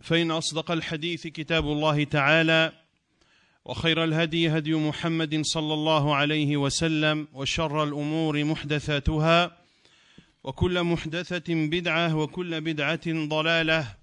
[0.00, 2.72] فإن أصدق الحديث كتاب الله تعالى
[3.64, 9.56] وخير الهدي هدي محمد صلى الله عليه وسلم وشر الأمور محدثاتها
[10.44, 13.96] وكل محدثة بدعة وكل بدعة ضلالة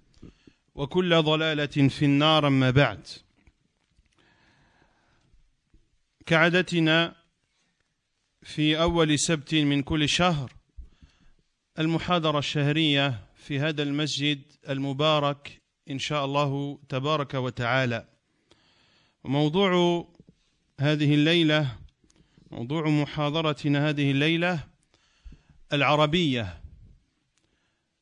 [0.76, 3.08] وكل ضلالة في النار أما بعد.
[6.26, 7.16] كعادتنا
[8.44, 10.54] في أول سبت من كل شهر
[11.80, 18.08] المحاضرة الشهرية في هذا المسجد المبارك إن شاء الله تبارك وتعالى.
[19.23, 20.08] وموضوع
[20.80, 21.78] هذه الليلة
[22.52, 24.67] موضوع محاضرتنا هذه الليلة
[25.73, 26.62] العربية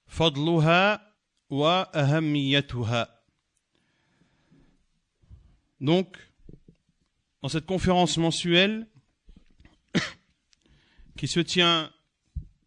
[0.07, 1.13] فضلها
[1.49, 3.07] وأهميتها.
[5.81, 6.17] Donc,
[7.41, 8.87] dans cette conférence mensuelle
[11.17, 11.91] qui se tient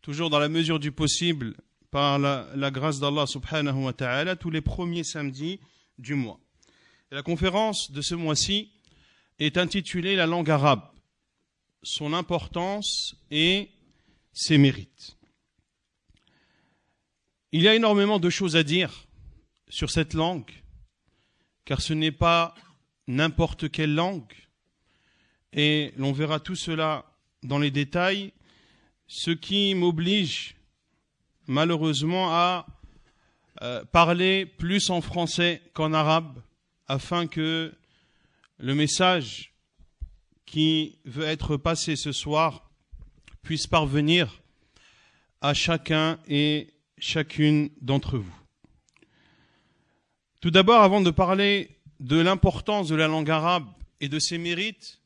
[0.03, 1.56] toujours dans la mesure du possible
[1.91, 5.61] par la, grâce d'Allah subhanahu wa ta'ala tous les premiers samedis
[5.98, 6.39] du mois.
[7.11, 8.70] La conférence de ce mois-ci
[9.39, 10.83] est intitulée La langue arabe,
[11.83, 13.70] son importance et
[14.33, 15.16] ses mérites.
[17.53, 19.06] Il y a énormément de choses à dire
[19.70, 20.50] sur cette langue,
[21.64, 22.55] car ce n'est pas
[23.06, 24.34] n'importe quelle langue,
[25.55, 27.06] et l'on verra tout cela
[27.42, 28.33] dans les détails,
[29.06, 30.58] ce qui m'oblige
[31.49, 32.67] malheureusement à
[33.63, 36.41] euh, parler plus en français qu'en arabe
[36.87, 37.75] afin que
[38.59, 39.53] le message
[40.47, 42.71] qui veut être passé ce soir
[43.43, 44.43] puisse parvenir
[45.41, 48.34] à chacun et chacune d'entre vous.
[50.41, 53.67] Tout d'abord, avant de parler de l'importance de la langue arabe
[54.01, 55.01] et de ses mérites,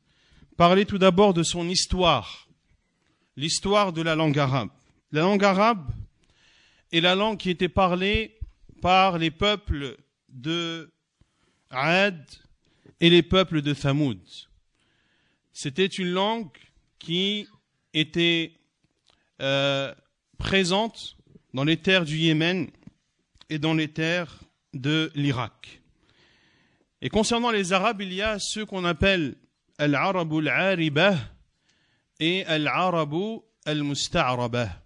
[0.57, 2.47] parler tout d'abord de son histoire,
[3.35, 4.69] l'histoire de la langue arabe.
[5.11, 5.91] La langue arabe
[6.93, 8.37] est la langue qui était parlée
[8.81, 9.97] par les peuples
[10.29, 10.93] de
[11.71, 12.23] Ad
[13.01, 14.19] et les peuples de Thamoud.
[15.51, 16.51] C'était une langue
[16.99, 17.47] qui
[17.93, 18.53] était
[19.41, 19.93] euh,
[20.37, 21.17] présente
[21.53, 22.69] dans les terres du Yémen
[23.49, 24.39] et dans les terres
[24.73, 25.81] de l'Irak.
[27.01, 29.35] Et concernant les Arabes, il y a ceux qu'on appelle
[29.79, 31.15] Al-Arabu al-Aribah
[32.19, 34.82] et Al-Arabu al-Musta'rabah.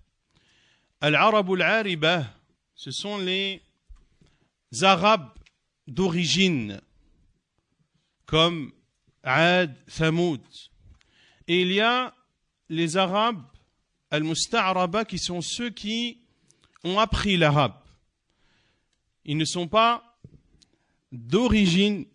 [1.00, 2.26] Al-Arabu al-Aribah,
[2.74, 3.62] ce sont les
[4.82, 5.30] Arabes
[5.88, 6.82] d'origine,
[8.26, 8.72] comme
[9.24, 10.42] Ad, Thamoud.
[11.48, 12.14] Et il y a
[12.70, 13.44] les Arabes
[14.10, 16.20] al-Musta'raba qui sont ceux qui
[16.84, 17.76] ont appris l'arabe.
[19.26, 20.18] Ils ne sont pas
[21.12, 22.06] d'origine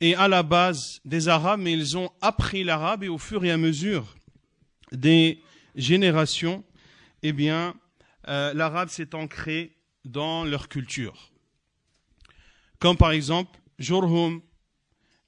[0.00, 3.50] et à la base des Arabes, mais ils ont appris l'arabe et au fur et
[3.50, 4.14] à mesure
[4.92, 5.40] des
[5.74, 6.64] générations,
[7.22, 7.74] eh bien,
[8.28, 11.30] euh, l'arabe s'est ancré dans leur culture.
[12.78, 14.42] Comme par exemple Jurhum,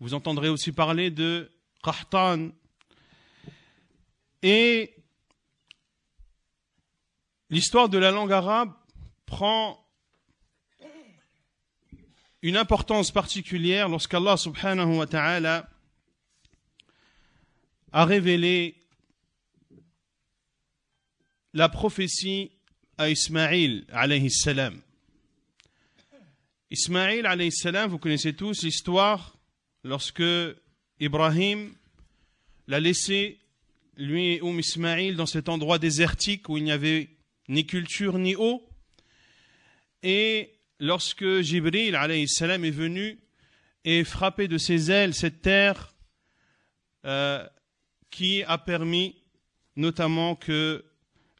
[0.00, 1.50] vous entendrez aussi parler de
[1.82, 2.50] Qahtan.
[4.42, 4.94] Et
[7.50, 8.72] l'histoire de la langue arabe
[9.26, 9.78] prend
[12.42, 15.70] une importance particulière lorsqu'Allah subhanahu wa ta'ala
[17.92, 18.82] a révélé
[21.52, 22.50] la prophétie
[23.10, 24.80] Ismaïl alayhi salam.
[26.70, 29.36] Ismaïl alayhi salam, vous connaissez tous l'histoire
[29.84, 30.22] lorsque
[31.00, 31.72] Ibrahim
[32.66, 33.38] l'a laissé,
[33.96, 37.10] lui et Oum Ismaïl, dans cet endroit désertique où il n'y avait
[37.48, 38.66] ni culture ni eau.
[40.02, 43.18] Et lorsque Jibril alayhi salam est venu
[43.84, 45.94] et frappé de ses ailes cette terre
[47.04, 47.46] euh,
[48.10, 49.16] qui a permis
[49.76, 50.84] notamment que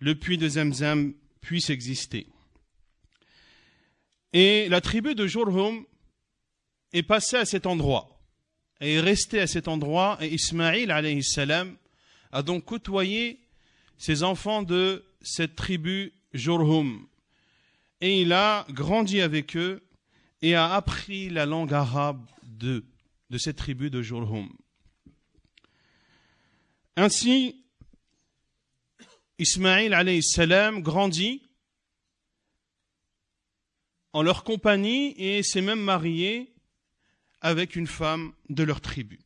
[0.00, 2.26] le puits de Zemzem puisse exister.
[4.32, 5.84] Et la tribu de Jurhum
[6.94, 8.18] est passée à cet endroit,
[8.80, 11.76] et est restée à cet endroit, et Ismaïl alayhi salam
[12.32, 13.38] a donc côtoyé
[13.98, 17.06] ces enfants de cette tribu Jurhum.
[18.00, 19.82] Et il a grandi avec eux
[20.40, 22.84] et a appris la langue arabe de,
[23.30, 24.48] de cette tribu de Jurhum.
[26.96, 27.62] Ainsi,
[29.39, 31.41] Ismaïl alayhi salam grandit
[34.13, 36.53] en leur compagnie et s'est même marié
[37.41, 39.19] avec une femme de leur tribu.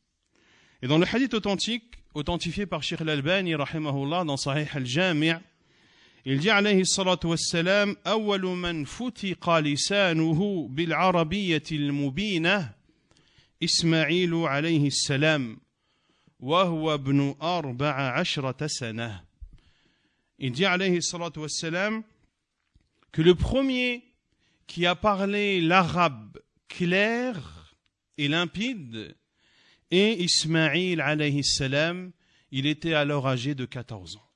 [0.82, 5.32] Et dans le hadith authentique, authentifié par Sheikh al-Albani, rahimahullah, dans Sahih al-Jami',
[6.24, 12.74] il dit alayhi salatu wassalam, أول من فتق لسانه بالعربية المبينة
[13.62, 15.60] إسماعيل عليه السلام
[16.40, 19.25] وهو ابن أربع عشرة سنة.
[20.39, 22.03] il dit alayhi salatu wassalam
[23.11, 24.03] que le premier
[24.67, 27.75] qui a parlé l'arabe clair
[28.17, 29.15] et limpide
[29.91, 32.11] et Ismaïl alayhi salam,
[32.51, 34.29] il était alors âgé de 14 ans.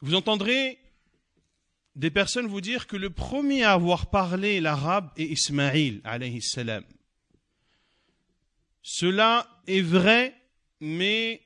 [0.00, 0.78] Vous entendrez
[1.94, 6.84] des personnes vous dire que le premier à avoir parlé l'arabe est Ismaïl alayhi salam.
[8.82, 10.34] Cela est vrai,
[10.80, 11.42] mais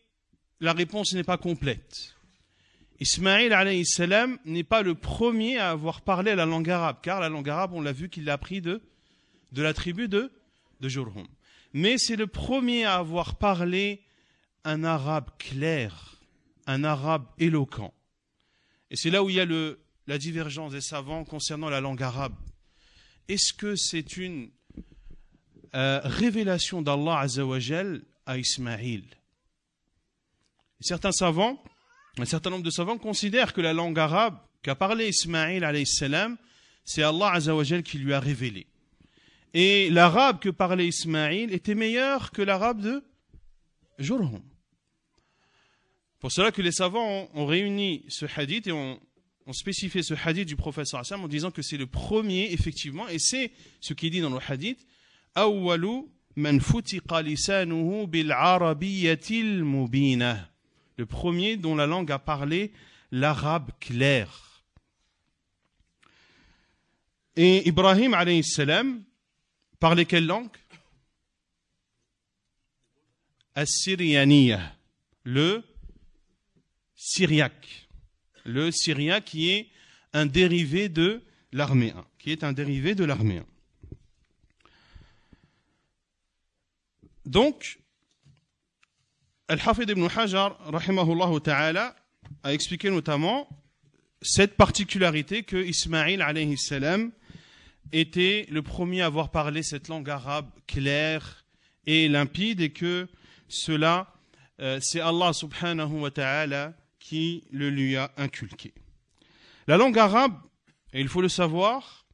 [0.60, 2.14] la réponse n'est pas complète.
[3.26, 7.48] Alayhi salam n'est pas le premier à avoir parlé la langue arabe, car la langue
[7.48, 8.80] arabe, on l'a vu qu'il l'a appris de,
[9.52, 10.32] de la tribu de
[10.80, 11.26] de Jurhum.
[11.72, 14.00] Mais c'est le premier à avoir parlé
[14.64, 16.20] un arabe clair,
[16.66, 17.92] un arabe éloquent.
[18.90, 22.02] Et c'est là où il y a le, la divergence des savants concernant la langue
[22.02, 22.34] arabe.
[23.28, 24.50] Est-ce que c'est une
[25.74, 27.24] euh, révélation d'Allah
[28.26, 29.04] à Ismaïl?
[30.84, 31.64] Certains savants,
[32.18, 35.64] un certain nombre de savants considèrent que la langue arabe qu'a parlé Ismaïl
[36.84, 38.66] c'est Allah Azzawajal qui lui a révélé.
[39.54, 43.02] Et l'arabe que parlait Ismaïl était meilleur que l'arabe de
[43.98, 44.42] Jurhum.
[46.20, 49.00] Pour cela que les savants ont, réuni ce hadith et ont,
[49.52, 53.52] spécifié ce hadith du professeur Hassan en disant que c'est le premier, effectivement, et c'est
[53.80, 54.86] ce qui dit dans le hadith,
[60.96, 62.72] Le premier dont la langue a parlé
[63.10, 64.62] l'arabe clair.
[67.36, 69.02] Et Ibrahim alayhi salam,
[69.84, 70.56] Parlez quelle langue?
[73.54, 74.74] Assyriania,
[75.24, 75.62] le
[76.94, 77.86] syriaque.
[78.44, 79.68] Le syriaque qui est
[80.14, 83.44] un dérivé de l'arméen, qui est un dérivé de l'arméen.
[87.26, 87.78] Donc,
[89.46, 91.94] Al-Hafid ibn Hajar, rahimahullah ta'ala,
[92.42, 93.46] a expliqué notamment
[94.22, 97.12] cette particularité que Ismaïl, alayhi salam,
[97.92, 101.44] était le premier à avoir parlé cette langue arabe claire
[101.86, 103.06] et limpide et que
[103.46, 104.14] cela,
[104.60, 108.72] euh, c'est Allah subhanahu wa ta'ala qui le lui a inculqué.
[109.66, 110.38] La langue arabe,
[110.94, 112.06] et il faut le savoir,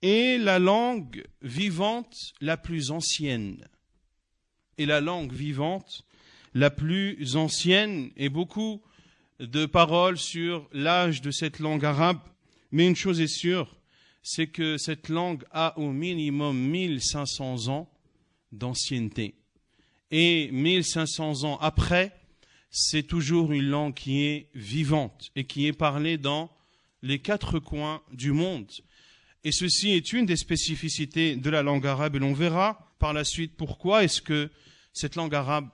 [0.00, 3.68] est la langue vivante la plus ancienne.
[4.78, 6.06] Et la langue vivante
[6.54, 8.80] la plus ancienne, et beaucoup
[9.40, 12.20] de paroles sur l'âge de cette langue arabe,
[12.70, 13.76] mais une chose est sûre,
[14.22, 17.90] c'est que cette langue a au minimum 1500 ans
[18.52, 19.34] d'ancienneté.
[20.10, 22.16] Et 1500 ans après,
[22.70, 26.50] c'est toujours une langue qui est vivante et qui est parlée dans
[27.02, 28.70] les quatre coins du monde.
[29.44, 33.24] Et ceci est une des spécificités de la langue arabe et l'on verra par la
[33.24, 34.50] suite pourquoi est-ce que
[34.92, 35.68] cette langue arabe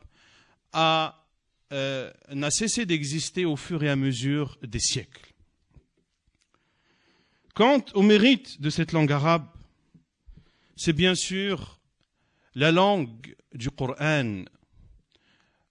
[0.72, 1.26] a,
[1.72, 5.32] euh, n'a cessé d'exister au fur et à mesure des siècles.
[7.55, 9.46] Quant au mérite de cette langue arabe,
[10.76, 11.81] c'est bien sûr
[12.55, 14.44] la langue du Coran.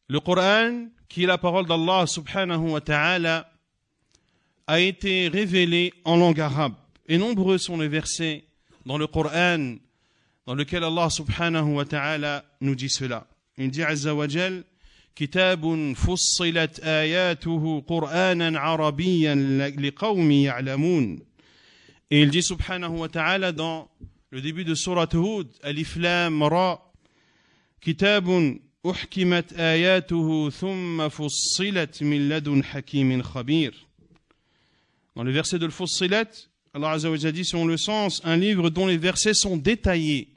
[0.08, 3.52] Le Coran, qui est la parole d'Allah subhanahu wa ta'ala,
[4.68, 6.76] a été révélé en langue arabe.
[7.08, 8.46] Et nombreux sont les versets
[8.86, 9.78] dans le Coran
[10.46, 13.26] dans lequel Allah subhanahu wa ta'ala nous dit cela.
[13.58, 13.84] Il dit
[15.20, 19.36] كتاب فصلت آياته قرآنا عربيا
[19.78, 21.20] لقوم يعلمون
[22.12, 23.90] et il dit subhanahu wa ta'ala dans
[24.32, 26.82] le début de Surat Hud, Alif Lam Ra,
[27.82, 33.74] Kitabun uhkimat ayatuhu thumma fussilat min ladun hakimin khabir.
[35.16, 36.32] Dans le verset de Fussilat,
[36.74, 40.30] Allah Azza wa dit selon le sens, un livre dont les versets sont détaillés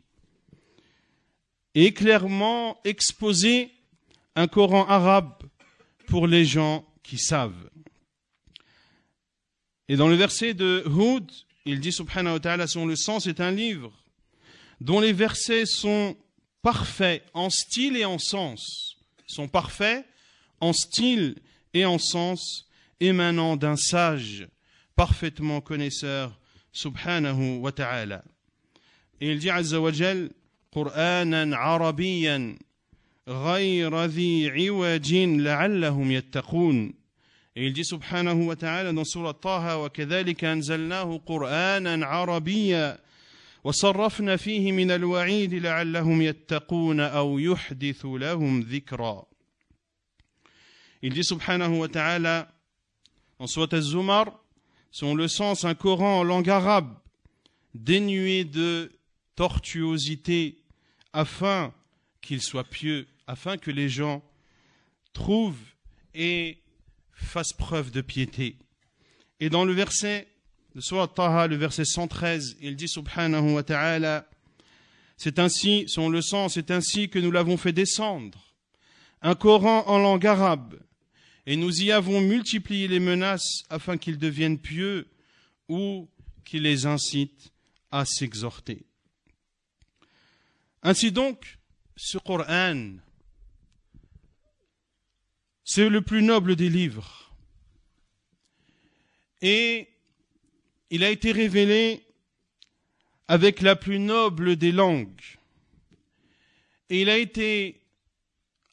[1.75, 3.71] et clairement exposés,
[4.35, 5.35] un Coran arabe
[6.07, 7.71] pour les gens qui savent.
[9.89, 11.31] Et dans le verset de Hud,
[11.65, 13.93] il dit subhanahu wa ta'ala, son le sens est un livre
[14.81, 16.17] dont les versets sont
[16.63, 18.97] parfaits en style et en sens,
[19.27, 20.05] sont parfaits
[20.61, 21.37] en style
[21.75, 22.69] et en sens,
[23.01, 24.49] émanant d'un sage
[24.97, 26.39] parfaitement connaisseur,
[26.73, 28.25] subhanahu wa ta'ala.
[29.21, 29.93] Et il dit Azza wa
[30.73, 32.55] Qur'anan arabiyan
[33.29, 36.95] غير ذي عوج لعلهم يتقون
[37.57, 42.99] إيه، يجي سبحانه وتعالى نصر طه وكذلك أنزلناه قرآنا عربيا
[43.65, 49.27] وصرفنا فيه من الوعيد لعلهم يتقون أو يحدث لهم ذكرا
[51.05, 52.49] Il dit subhanahu wa ta'ala
[53.41, 54.39] en soit al-zumar,
[54.93, 56.95] selon le sens, un Coran en langue arabe,
[57.75, 58.93] dénué de
[59.35, 60.59] tortuosité,
[61.13, 61.75] afin
[62.21, 63.09] qu'il soit pieux.
[63.27, 64.23] Afin que les gens
[65.13, 65.59] trouvent
[66.15, 66.59] et
[67.13, 68.57] fassent preuve de piété.
[69.41, 70.29] Et dans le verset
[70.75, 74.29] de Surah Taha, le verset 113, il dit subhanahu wa ta'ala,
[75.17, 78.55] c'est ainsi, selon le sens, c'est ainsi que nous l'avons fait descendre.
[79.21, 80.81] Un Coran en langue arabe,
[81.47, 85.09] et nous y avons multiplié les menaces afin qu'ils deviennent pieux
[85.69, 86.09] ou
[86.45, 87.53] qu'ils les incitent
[87.91, 88.85] à s'exhorter.
[90.83, 91.59] Ainsi donc,
[91.97, 92.97] ce Coran,
[95.75, 97.33] c'est le plus noble des livres.
[99.41, 99.89] Et
[100.91, 102.05] il a été révélé
[103.27, 105.23] avec la plus noble des langues.
[106.91, 107.81] Et il a été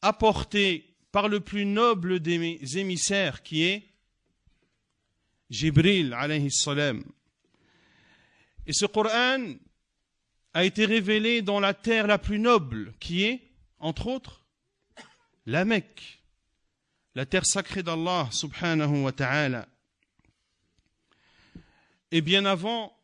[0.01, 3.87] apporté par le plus noble des émissaires qui est
[5.49, 7.01] Jibril alayhi salam.
[8.67, 9.53] Et ce Coran
[10.53, 13.41] a été révélé dans la terre la plus noble qui est,
[13.79, 14.43] entre autres,
[15.45, 16.18] la Mecque,
[17.19, 19.67] la terre sacrée d'Allah subhanahu wa ta'ala.
[22.11, 22.97] Et bien avant,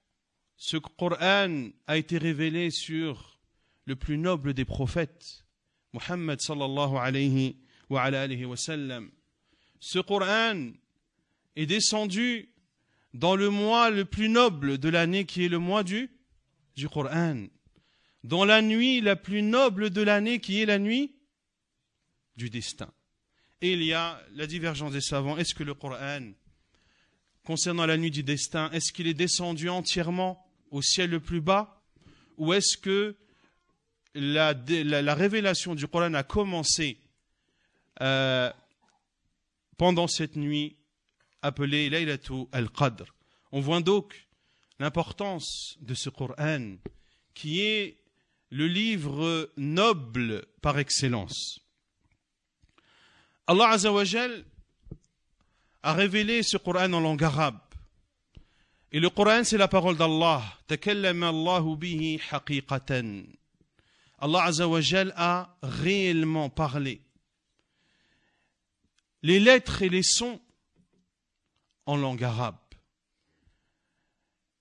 [0.55, 3.41] ce Coran a été révélé sur
[3.83, 5.43] le plus noble des prophètes,
[5.91, 7.57] Muhammad sallallahu alayhi
[7.89, 9.11] wa alayhi wa sallam.
[9.81, 10.71] Ce Coran
[11.57, 12.53] est descendu
[13.13, 16.09] dans le mois le plus noble de l'année qui est le mois du,
[16.77, 17.47] du Coran.
[18.23, 21.17] Dans la nuit la plus noble de l'année qui est la nuit
[22.37, 22.93] du destin.
[23.61, 25.37] Il y a la divergence des savants.
[25.37, 26.21] Est-ce que le Coran
[27.45, 31.81] concernant la nuit du destin, est-ce qu'il est descendu entièrement au ciel le plus bas?
[32.37, 33.15] Ou est-ce que
[34.15, 34.53] la,
[35.13, 36.99] révélation du Coran a commencé
[38.01, 38.51] euh,
[39.77, 40.75] pendant cette nuit
[41.41, 43.05] appelée Laylatul al-Qadr
[43.51, 44.27] On voit donc
[44.79, 46.75] l'importance de ce Coran
[47.33, 47.97] qui est
[48.49, 51.59] le livre noble par excellence.
[53.47, 54.43] Allah Azzawajal
[55.83, 57.59] a révélé ce Coran en langue arabe.
[58.91, 60.41] Et le Coran, c'est la parole d'Allah.
[64.19, 67.01] Allah Azzawajal a réellement parlé.
[69.21, 70.39] Les lettres et les sons
[71.85, 72.57] en langue arabe.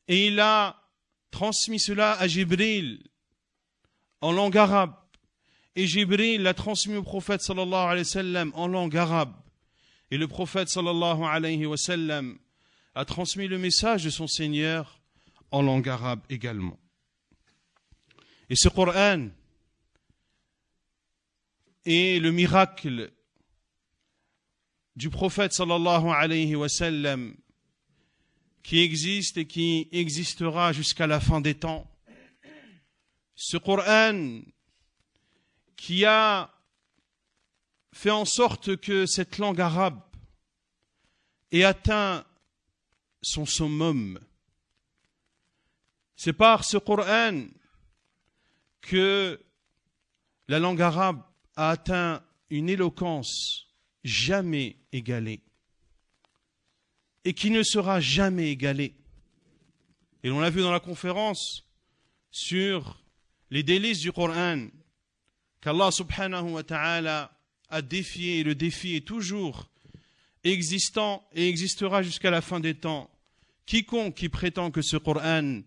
[0.09, 0.77] Et il a
[1.31, 3.03] transmis cela à Jibril
[4.21, 4.95] en langue arabe.
[5.77, 9.35] Et Jibril l'a transmis au prophète sallallahu alayhi wa sallam en langue arabe.
[10.11, 12.39] Et le prophète sallallahu alayhi wa sallam
[12.95, 15.01] a transmis le message de son Seigneur
[15.51, 16.79] en langue arabe également.
[18.49, 19.29] Et ce Coran
[21.85, 23.11] est le miracle
[24.95, 27.35] du prophète sallallahu alayhi wa sallam
[28.63, 31.91] qui existe et qui existera jusqu'à la fin des temps.
[33.35, 34.41] Ce Coran
[35.77, 36.51] qui a
[37.93, 40.01] fait en sorte que cette langue arabe
[41.53, 42.25] ait atteint
[43.23, 44.19] son summum.
[46.17, 47.47] C'est par ce Coran
[48.81, 49.41] que
[50.49, 51.23] la langue arabe
[51.57, 53.67] a atteint une éloquence
[54.03, 55.43] jamais égalée
[57.25, 58.95] et qui ne sera jamais égalée.
[60.23, 61.67] Et l'on l'a vu dans la conférence
[62.31, 63.03] sur
[63.51, 64.67] les délices du Coran
[65.65, 67.33] qu'Allah subhanahu wa ta'ala
[67.71, 69.71] a défié et le défi est toujours
[70.45, 73.11] existant et existera jusqu'à la fin des temps.
[73.65, 75.63] Quiconque qui prétend que ce Coran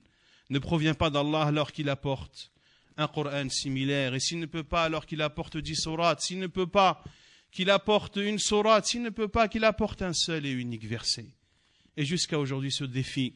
[0.51, 2.51] ne provient pas d'Allah alors qu'il apporte
[2.95, 6.47] un Coran similaire, et s'il ne peut pas alors qu'il apporte dix sourates, s'il ne
[6.47, 7.03] peut pas
[7.51, 11.25] qu'il apporte une sourate, s'il ne peut pas qu'il apporte un seul et unique verset.
[11.95, 13.33] Et jusqu'à aujourd'hui, ce défi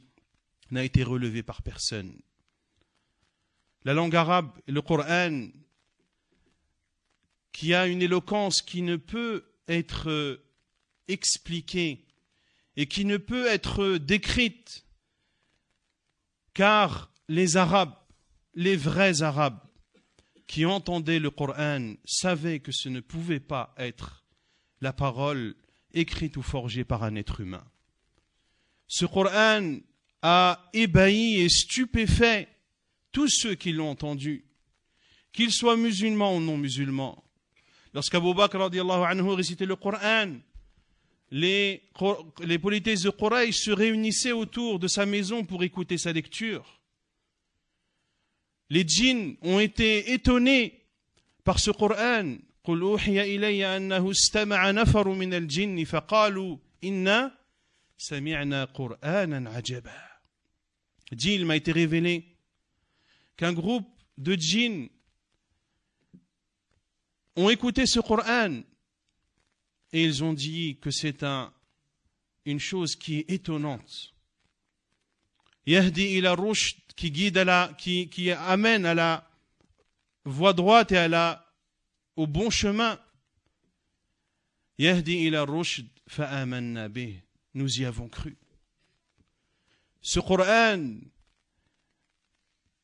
[0.70, 2.13] n'a été relevé par personne.
[3.84, 5.48] La langue arabe et le Coran,
[7.51, 10.41] qui a une éloquence qui ne peut être
[11.08, 12.05] expliquée
[12.75, 14.86] et qui ne peut être décrite,
[16.53, 17.96] car les Arabes,
[18.53, 19.60] les vrais Arabes,
[20.48, 24.25] qui entendaient le Coran savaient que ce ne pouvait pas être
[24.81, 25.55] la parole
[25.93, 27.63] écrite ou forgée par un être humain.
[28.88, 29.77] Ce Coran
[30.22, 32.50] a ébahi et stupéfait
[33.12, 34.46] tous ceux qui l'ont entendu,
[35.31, 37.24] qu'ils soient musulmans ou non musulmans.
[37.95, 40.35] Lorsqu'Abu Bakr anhu récitait le Coran,
[41.31, 41.83] les,
[42.41, 46.76] les de Quraysh se réunissaient autour de sa maison pour écouter sa lecture.
[48.69, 50.85] les djinns ont été étonnés
[51.45, 52.38] par ce Coran.
[52.67, 57.38] قل أوحي إلي أنه استمع نفر من الجن فقالوا إنا
[57.99, 60.03] سمعنا قرآنا عجبا.
[61.12, 62.37] Dit, il m'a été révélé
[63.37, 63.88] qu'un groupe
[64.19, 64.88] de djinns
[67.36, 68.62] ont écouté ce Coran
[69.94, 71.54] et ils ont dit que c'est un,
[72.46, 74.14] une chose qui est étonnante.
[75.66, 79.30] Yahdi ila rushd qui guide à la, qui, qui amène à la
[80.26, 81.46] voie droite et à la,
[82.16, 83.00] au bon chemin.
[84.78, 87.22] Yahdi ila rushd fa'amanna bih.
[87.54, 88.38] Nous y avons cru.
[90.02, 90.96] Ce Coran,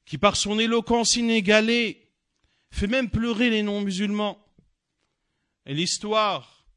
[0.05, 2.06] qui par son éloquence inégalée,
[2.77, 4.37] fait même pleurer les non-musulmans.
[5.65, 6.67] Et l'histoire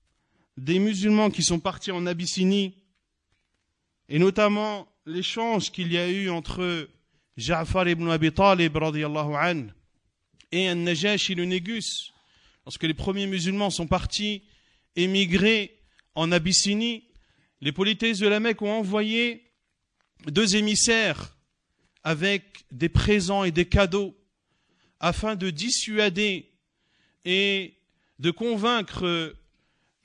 [0.57, 2.75] des musulmans qui sont partis en Abyssinie,
[4.09, 6.88] et notamment l'échange qu'il y a eu entre
[7.37, 9.66] Ja'far ibn Abi Talib an,
[10.52, 12.12] et un Najashi le Négus,
[12.64, 14.42] lorsque les premiers musulmans sont partis
[14.97, 15.78] émigrer
[16.14, 17.04] en Abyssinie,
[17.61, 19.52] les polités de la Mecque ont envoyé
[20.26, 21.37] deux émissaires
[22.02, 24.16] avec des présents et des cadeaux
[25.00, 26.50] afin de dissuader
[27.25, 27.75] et
[28.19, 29.35] de convaincre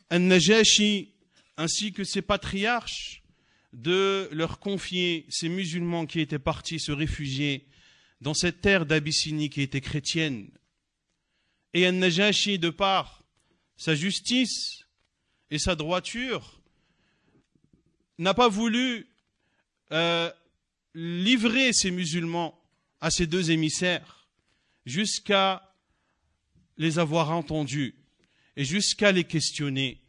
[0.09, 1.13] un Najashi
[1.57, 3.23] ainsi que ses patriarches
[3.73, 7.67] de leur confier ces musulmans qui étaient partis se réfugier
[8.21, 10.49] dans cette terre d'Abyssinie qui était chrétienne.
[11.73, 13.23] Et un Najashi, de par
[13.75, 14.85] sa justice
[15.51, 16.61] et sa droiture,
[18.17, 19.07] n'a pas voulu
[19.91, 20.31] euh,
[20.93, 22.57] livrer ces musulmans
[23.01, 24.14] à ces deux émissaires
[24.85, 25.73] jusqu'à
[26.77, 27.95] les avoir entendus
[28.55, 30.01] et jusqu'à les questionner.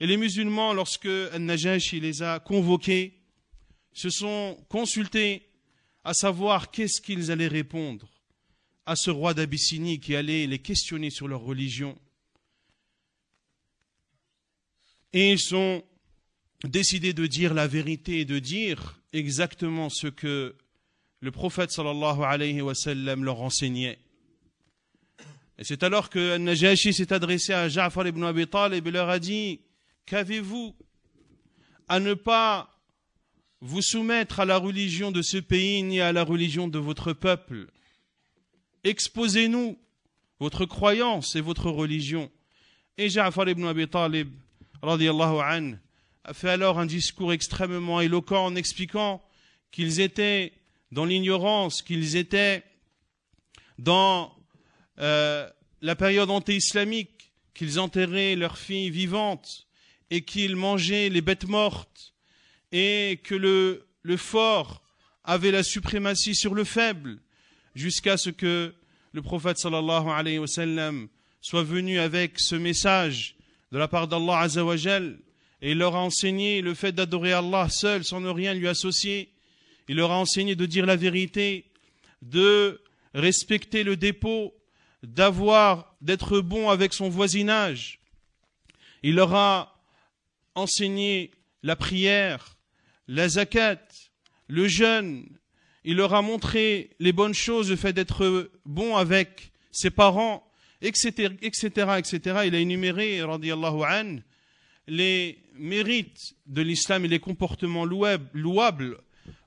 [0.00, 3.20] Et les musulmans, lorsque Al-Najash les a convoqués,
[3.92, 5.48] se sont consultés
[6.04, 8.08] à savoir qu'est-ce qu'ils allaient répondre
[8.86, 11.98] à ce roi d'Abyssinie qui allait les questionner sur leur religion.
[15.12, 15.84] Et ils sont
[16.64, 20.56] décidés de dire la vérité et de dire exactement ce que
[21.20, 23.98] le prophète sallallahu alayhi wa sallam leur enseignait.
[25.58, 29.18] Et c'est alors que Najashi s'est adressé à Ja'far ibn Abi Talib et leur a
[29.18, 29.60] dit
[30.06, 30.74] Qu'avez-vous
[31.88, 32.70] à ne pas
[33.60, 37.66] vous soumettre à la religion de ce pays ni à la religion de votre peuple?
[38.84, 39.76] Exposez-nous
[40.38, 42.30] votre croyance et votre religion.
[42.96, 44.28] Et Ja'far ibn Abi Talib
[44.82, 44.96] an,
[46.24, 49.22] a fait alors un discours extrêmement éloquent en expliquant
[49.72, 50.52] qu'ils étaient
[50.92, 52.62] dans l'ignorance, qu'ils étaient
[53.78, 54.34] dans
[54.98, 55.48] euh,
[55.82, 59.68] la période anté-islamique, qu'ils enterraient leurs filles vivantes,
[60.10, 62.14] et qu'il mangeait les bêtes mortes
[62.72, 64.82] et que le, le fort
[65.24, 67.18] avait la suprématie sur le faible
[67.74, 68.74] jusqu'à ce que
[69.12, 71.08] le prophète sallallahu alayhi wa sallam
[71.40, 73.36] soit venu avec ce message
[73.72, 75.18] de la part d'Allah azawajal
[75.60, 79.30] et leur a enseigné le fait d'adorer Allah seul sans ne rien lui associer.
[79.88, 81.64] Il leur a enseigné de dire la vérité,
[82.22, 82.80] de
[83.14, 84.54] respecter le dépôt,
[85.02, 88.00] d'avoir, d'être bon avec son voisinage.
[89.02, 89.80] Il leur a
[90.54, 91.30] enseigner
[91.62, 92.56] la prière,
[93.06, 93.80] la zakat,
[94.48, 95.26] le jeûne.
[95.84, 100.46] Il leur a montré les bonnes choses, le fait d'être bon avec ses parents,
[100.82, 102.40] etc., etc., etc.
[102.46, 103.38] Il a énuméré, an,
[104.86, 108.98] les mérites de l'islam et les comportements louables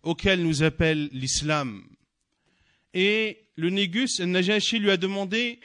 [0.04, 1.84] auxquels nous appelle l'islam.
[2.94, 5.60] Et le Négus, Najashi lui a demandé,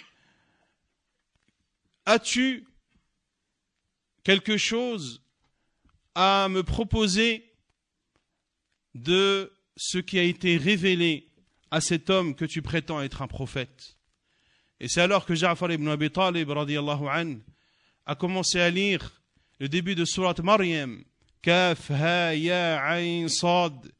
[2.05, 2.67] as-tu
[4.23, 5.23] quelque chose
[6.15, 7.53] à me proposer
[8.95, 11.29] de ce qui a été révélé
[11.71, 13.97] à cet homme que tu prétends être un prophète?
[14.79, 16.67] Et c'est alors que Ja'far ibn Abi Talib an,
[18.07, 19.23] a commencé à lire
[19.59, 21.03] le début de Surat Maryam.
[21.43, 23.93] Kaf ya ayn sad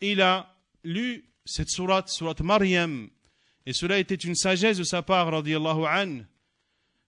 [0.00, 3.08] Il a lu cette surat, surat Maryam.
[3.66, 6.24] Et cela était une sagesse de sa part, radiallahu anhu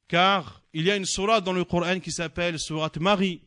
[0.08, 3.40] car il y a une sourate dans le Coran qui s'appelle sourate Marie,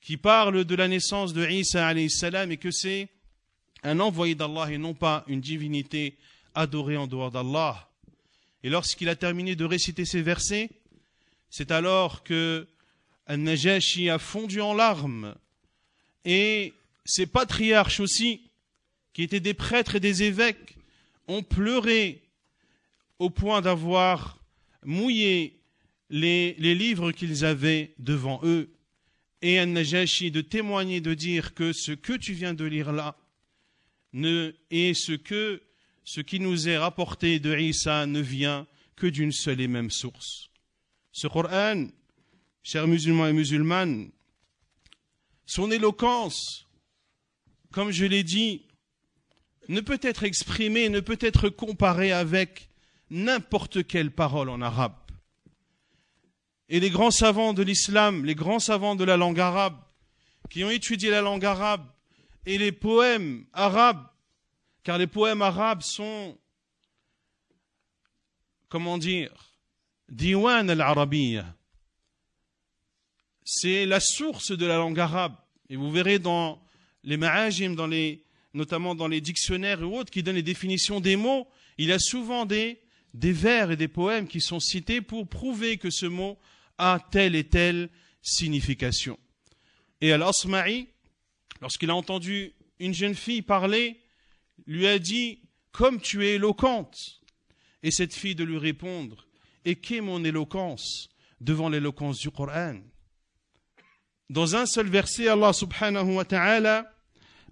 [0.00, 3.08] qui parle de la naissance de Isa salam et que c'est
[3.82, 6.16] un envoyé d'Allah et non pas une divinité
[6.54, 7.88] adorée en dehors d'Allah.
[8.62, 10.70] Et lorsqu'il a terminé de réciter ces versets,
[11.50, 12.66] c'est alors que
[13.28, 15.34] An-Najashi a fondu en larmes
[16.24, 16.72] et
[17.04, 18.40] ses patriarches aussi,
[19.12, 20.76] qui étaient des prêtres et des évêques,
[21.26, 22.22] ont pleuré
[23.18, 24.42] au point d'avoir
[24.84, 25.58] mouillé
[26.10, 28.70] les, livres qu'ils avaient devant eux.
[29.42, 33.16] et An-Najashi de témoigner, de dire que ce que tu viens de lire là
[34.12, 35.62] ne, et ce que
[36.04, 40.48] ce qui nous est rapporté de Isa ne vient que d'une seule et même source.
[41.12, 41.88] Ce Coran,
[42.62, 44.10] chers musulmans et musulmanes,
[45.46, 46.66] son éloquence,
[47.72, 48.66] comme je l'ai dit,
[49.68, 52.70] ne peut être exprimée, ne peut être comparée avec
[53.10, 54.96] n'importe quelle parole en arabe.
[56.68, 59.78] Et les grands savants de l'islam, les grands savants de la langue arabe,
[60.50, 61.86] qui ont étudié la langue arabe
[62.46, 64.06] et les poèmes arabes,
[64.82, 66.36] car les poèmes arabes sont,
[68.68, 69.32] comment dire,
[70.08, 71.54] diwan al-arabiyya.
[73.50, 75.34] C'est la source de la langue arabe.
[75.70, 76.60] Et vous verrez dans
[77.02, 81.16] les ma'ajim, dans les, notamment dans les dictionnaires et autres qui donnent les définitions des
[81.16, 82.78] mots, il y a souvent des,
[83.14, 86.38] des vers et des poèmes qui sont cités pour prouver que ce mot
[86.76, 87.88] a telle et telle
[88.20, 89.18] signification.
[90.02, 90.88] Et Al-Asma'i,
[91.62, 93.98] lorsqu'il a entendu une jeune fille parler,
[94.66, 95.40] lui a dit
[95.72, 97.22] Comme tu es éloquente.
[97.82, 99.26] Et cette fille de lui répondre
[99.64, 101.08] Et qu'est mon éloquence
[101.40, 102.82] devant l'éloquence du Coran?
[104.29, 106.91] Dans un seul verset, Allah subhanahu wa ta'ala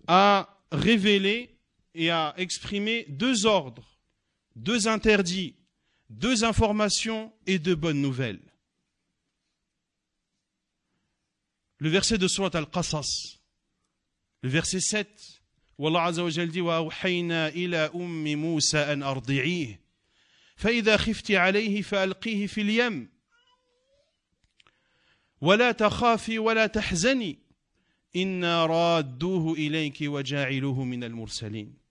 [0.08, 1.58] a révélé
[1.94, 4.00] et a exprimé deux ordres,
[4.56, 5.56] deux interdits,
[6.10, 8.42] deux informations et deux bonnes nouvelles.
[11.78, 13.40] Le verset de Surat Al-Qasas,
[14.42, 15.42] le verset 7,
[15.78, 19.80] où Allah Azza wa Jal dit وَأَوْحَيْنَا إِلَى أُمِّ مُوسَى أَنْ أَرْضِعِيهِ
[20.58, 23.10] فَإِذَا خِفْتِ عَلَيْهِ فَأَلْقِيهِ فِي الْيَمِّ
[25.42, 27.40] ولا تخافي ولا تحزني
[28.16, 31.82] إنا رادوه إليك وجاعلوه من المرسلين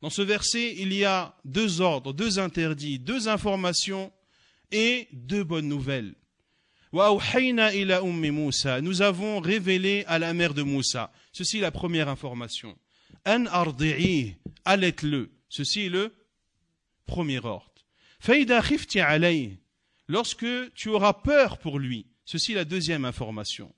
[0.00, 4.12] Dans ce verset, il y a deux ordres, deux interdits, deux informations
[4.70, 6.14] et deux bonnes nouvelles.
[6.92, 7.00] Nous
[9.02, 11.12] avons révélé à la mère de Moussa.
[11.32, 12.78] Ceci est la première information.
[13.26, 13.44] An
[14.64, 15.30] allait-le.
[15.48, 16.14] Ceci est le
[17.06, 17.72] premier ordre.
[20.08, 22.06] Lorsque tu auras peur pour lui.
[22.25, 23.73] Ceci est la deuxième information.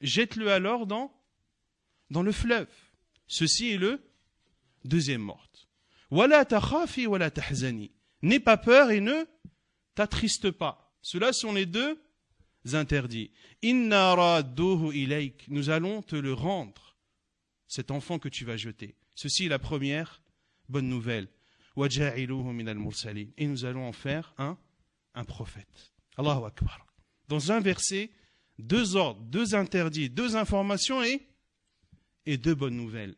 [0.00, 1.12] Jette-le alors dans,
[2.10, 2.68] le fleuve.
[3.26, 4.02] Ceci est le
[4.84, 5.68] deuxième ordre.
[8.22, 9.24] N'aie pas peur et ne
[9.94, 10.96] t'attriste pas.
[11.02, 12.02] Cela sont les deux
[12.72, 13.30] interdits.
[13.62, 14.42] Inna
[15.48, 16.96] Nous allons te le rendre,
[17.68, 18.96] cet enfant que tu vas jeter.
[19.14, 20.22] Ceci est la première
[20.68, 21.28] bonne nouvelle.
[21.76, 24.58] Et nous allons en faire un,
[25.14, 25.92] un prophète.
[26.20, 26.50] Allahu.
[27.28, 28.10] Dans un verset,
[28.58, 31.26] deux ordres, deux interdits, deux informations et,
[32.26, 33.16] et deux bonnes nouvelles.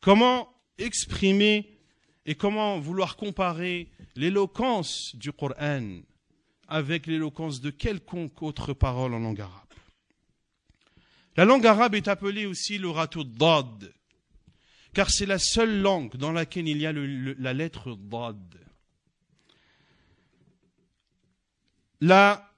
[0.00, 1.78] Comment exprimer
[2.26, 6.00] et comment vouloir comparer l'éloquence du Coran
[6.68, 9.60] avec l'éloquence de quelconque autre parole en langue arabe?
[11.36, 13.92] La langue arabe est appelée aussi l'orato dad,
[14.94, 18.63] car c'est la seule langue dans laquelle il y a la lettre dad.
[22.00, 22.52] La,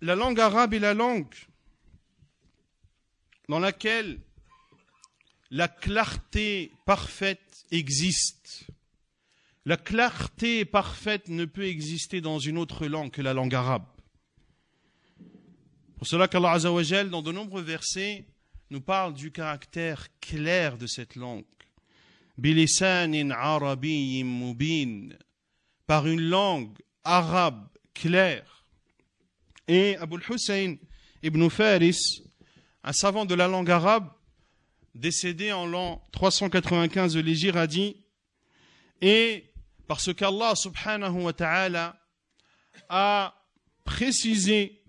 [0.00, 1.34] la langue arabe est la langue
[3.48, 4.20] dans laquelle
[5.50, 8.66] la clarté parfaite existe.
[9.64, 13.84] La clarté parfaite ne peut exister dans une autre langue que la langue arabe.
[15.96, 18.24] Pour cela qu'Allah dans de nombreux versets,
[18.70, 21.44] nous parle du caractère clair de cette langue.
[25.86, 28.61] Par une langue arabe claire.
[29.68, 30.76] Et Abu Hussein
[31.22, 32.22] ibn Faris,
[32.82, 34.08] un savant de la langue arabe,
[34.94, 37.96] décédé en l'an 395 de l'Égypte, a dit
[39.00, 39.52] Et
[39.86, 41.96] parce qu'Allah subhanahu wa ta'ala
[42.88, 43.34] a
[43.84, 44.82] précisé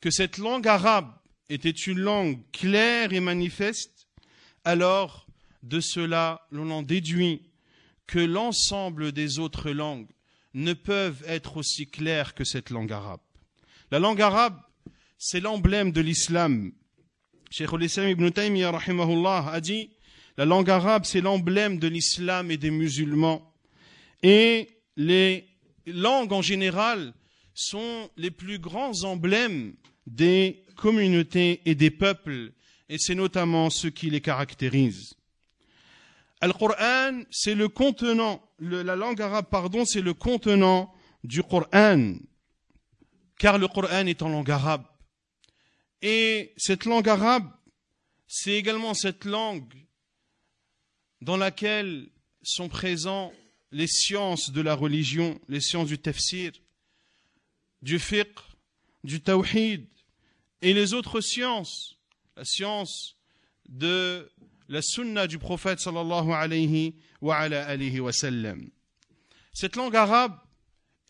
[0.00, 1.10] que cette langue arabe
[1.48, 4.08] était une langue claire et manifeste,
[4.64, 5.26] alors
[5.62, 7.50] de cela l'on en déduit
[8.06, 10.08] que l'ensemble des autres langues
[10.54, 13.20] ne peuvent être aussi claires que cette langue arabe.
[13.90, 14.60] La langue arabe,
[15.16, 16.72] c'est l'emblème de l'islam.
[17.50, 19.90] Cheikh al-Islam ibn Taymiyyah a dit,
[20.36, 23.54] la langue arabe, c'est l'emblème de l'islam et des musulmans.
[24.22, 25.48] Et les
[25.86, 27.14] langues en général
[27.54, 29.74] sont les plus grands emblèmes
[30.06, 32.52] des communautés et des peuples,
[32.90, 35.14] et c'est notamment ce qui les caractérise.
[36.42, 40.92] Al-Qur'an, c'est le contenant, la langue arabe, pardon, c'est le contenant
[41.24, 42.16] du Qur'an,
[43.38, 44.84] car le Qur'an est en langue arabe.
[46.02, 47.50] Et cette langue arabe,
[48.26, 49.72] c'est également cette langue
[51.20, 52.08] dans laquelle
[52.42, 53.32] sont présents
[53.72, 56.52] les sciences de la religion, les sciences du tafsir,
[57.82, 58.38] du fiqh,
[59.04, 59.86] du tawhid
[60.62, 61.96] et les autres sciences,
[62.36, 63.16] la science
[63.68, 64.30] de
[64.68, 68.12] la sunna du prophète sallallahu alayhi wa, alayhi wa.
[69.52, 70.38] Cette langue arabe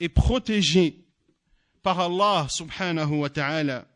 [0.00, 1.07] est protégée
[1.82, 3.86] par Allah subhanahu wa ta'ala.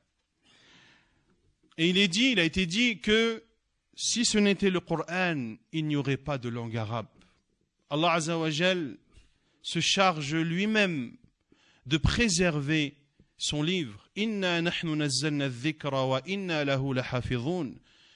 [1.78, 3.42] Et il est dit, il a été dit que
[3.94, 7.08] si ce n'était le Coran, il n'y aurait pas de langue arabe.
[7.90, 11.16] Allah Azza wa se charge lui-même
[11.86, 12.96] de préserver
[13.36, 14.08] son livre.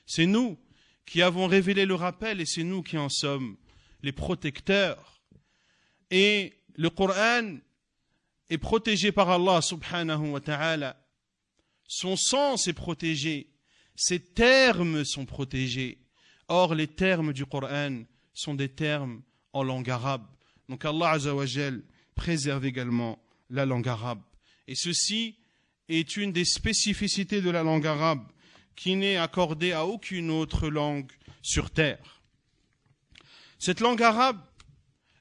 [0.06, 0.58] C'est nous
[1.06, 3.56] qui avons révélé le rappel et c'est nous qui en sommes
[4.02, 5.20] les protecteurs.
[6.10, 7.56] Et le Coran
[8.50, 10.96] est protégé par Allah subhanahu wa ta'ala.
[11.86, 13.48] Son sens est protégé.
[13.96, 15.98] Ses termes sont protégés.
[16.48, 18.02] Or, les termes du Coran
[18.34, 20.26] sont des termes en langue arabe.
[20.68, 21.82] Donc Allah Azzawajal
[22.14, 23.18] préserve également
[23.50, 24.20] la langue arabe.
[24.68, 25.36] Et ceci
[25.88, 28.26] est une des spécificités de la langue arabe
[28.74, 31.10] qui n'est accordée à aucune autre langue
[31.42, 32.20] sur terre.
[33.58, 34.40] Cette langue arabe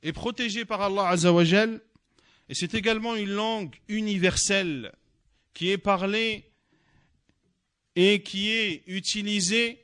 [0.03, 1.81] est protégée par Allah Azzawajal
[2.47, 4.93] et c'est également une langue universelle
[5.53, 6.51] qui est parlée
[7.95, 9.81] et qui est utilisée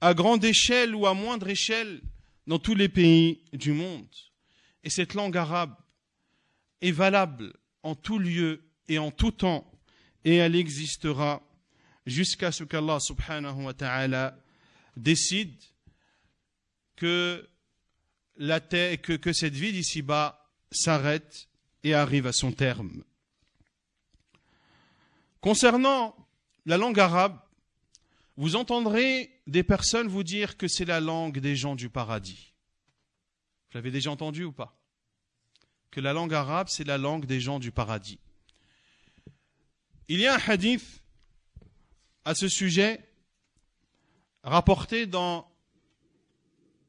[0.00, 2.00] à grande échelle ou à moindre échelle
[2.46, 4.08] dans tous les pays du monde.
[4.84, 5.74] Et cette langue arabe
[6.80, 9.70] est valable en tout lieu et en tout temps,
[10.24, 11.42] et elle existera
[12.06, 14.38] jusqu'à ce qu'Allah subhanahu wa ta'ala
[14.96, 15.56] décide
[16.96, 17.48] que,
[18.36, 21.48] que cette vie d'ici-bas s'arrête
[21.82, 23.04] et arrive à son terme.
[25.40, 26.16] Concernant
[26.66, 27.38] la langue arabe,
[28.36, 32.52] vous entendrez des personnes vous dire que c'est la langue des gens du paradis.
[33.70, 34.76] Vous l'avez déjà entendu ou pas?
[35.90, 38.18] Que la langue arabe, c'est la langue des gens du paradis.
[40.08, 41.02] Il y a un hadith
[42.24, 43.00] à ce sujet
[44.42, 45.50] rapporté dans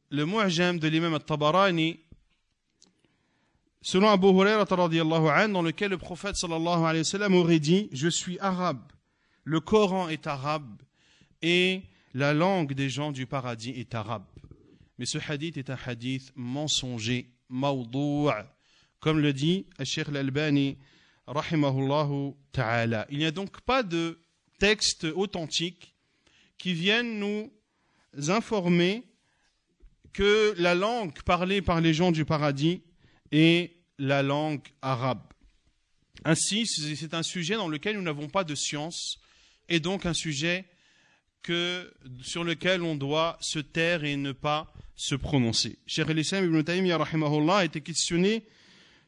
[0.09, 1.99] le Mu'jam de l'imam al-Tabarani
[3.85, 4.65] selon Abu Hurairah
[5.47, 8.81] dans lequel le prophète sallallahu aurait dit Je suis arabe,
[9.43, 10.81] le Coran est arabe
[11.43, 11.83] et
[12.15, 14.25] la langue des gens du paradis est arabe.
[14.97, 18.31] Mais ce hadith est un hadith mensonger, maudou'
[18.99, 20.79] comme le dit Sheikh al-Albani,
[21.27, 23.05] rahimahullahu ta'ala.
[23.11, 24.17] Il n'y a donc pas de
[24.57, 25.93] texte authentique
[26.57, 27.51] qui viennent nous
[28.29, 29.03] informer
[30.11, 32.81] que la langue parlée par les gens du paradis
[33.31, 35.21] est la langue arabe.
[36.23, 39.19] Ainsi, c'est un sujet dans lequel nous n'avons pas de science
[39.69, 40.65] et donc un sujet
[41.43, 45.77] que, sur lequel on doit se taire et ne pas se prononcer.
[45.85, 48.45] Cheikh el-Islam ibn Taymiyyah a été questionné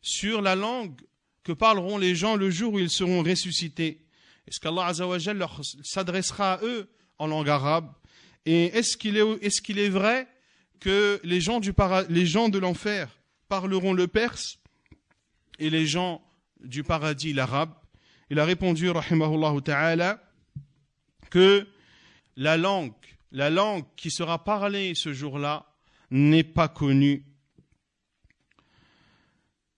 [0.02, 1.02] sur la langue
[1.44, 4.06] que parleront les gens le jour où ils seront ressuscités.
[4.48, 5.46] Est-ce qu'Allah Azzawajal
[5.84, 7.92] s'adressera à eux en langue arabe?
[8.46, 10.28] Et est-ce qu'il est, vrai
[10.80, 11.74] que les gens, du
[12.10, 13.10] les gens de l'enfer
[13.50, 14.60] parleront le perse?
[15.60, 16.22] Et les gens
[16.64, 17.74] du paradis l'arabe
[18.30, 20.22] Il a répondu, rahimahullah ta'ala,
[21.30, 21.68] que
[22.36, 22.94] la langue,
[23.32, 25.66] la langue qui sera parlée ce jour-là
[26.12, 27.26] n'est pas connue.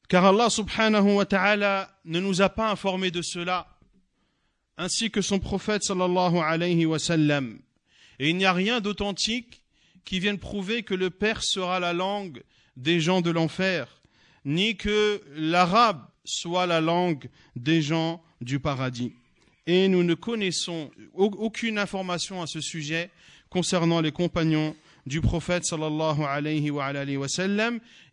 [0.07, 3.67] Car Allah subhanahu wa ta'ala ne nous a pas informé de cela,
[4.77, 7.59] ainsi que son prophète sallallahu alayhi wa sallam.
[8.17, 9.63] Et il n'y a rien d'authentique
[10.05, 12.43] qui vienne prouver que le perse sera la langue
[12.75, 13.98] des gens de l'enfer,
[14.45, 19.13] ni que l'arabe soit la langue des gens du paradis
[19.69, 23.11] et nous ne connaissons aucune information à ce sujet
[23.51, 24.75] concernant les compagnons
[25.05, 26.91] du prophète sallallahu alayhi wa.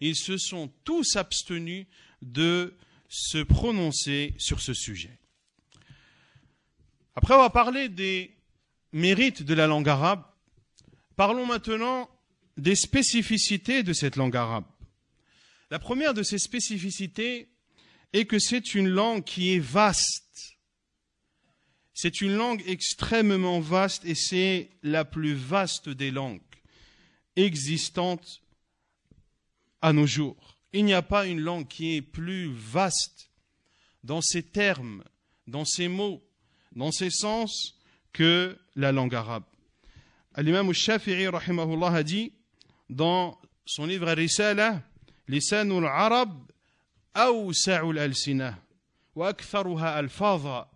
[0.00, 1.86] Ils se sont tous abstenus
[2.20, 2.74] de
[3.08, 5.18] se prononcer sur ce sujet.
[7.14, 8.34] Après avoir parlé des
[8.92, 10.24] mérites de la langue arabe,
[11.16, 12.10] parlons maintenant
[12.58, 14.64] des spécificités de cette langue arabe.
[15.70, 17.48] La première de ces spécificités
[18.12, 20.26] est que c'est une langue qui est vaste
[21.98, 26.42] c'est une langue extrêmement vaste et c'est la plus vaste des langues
[27.36, 28.42] existantes
[29.80, 30.58] à nos jours.
[30.74, 33.30] Il n'y a pas une langue qui est plus vaste
[34.04, 35.04] dans ses termes,
[35.46, 36.22] dans ses mots,
[36.72, 37.80] dans ses sens
[38.12, 39.44] que la langue arabe.
[40.36, 42.34] L'imam rahimahullah a dit
[42.90, 44.82] dans son livre Risala
[45.28, 46.30] Arab
[47.14, 48.58] awsa'ul al-sina
[49.14, 50.68] wa aktharuha al-fadha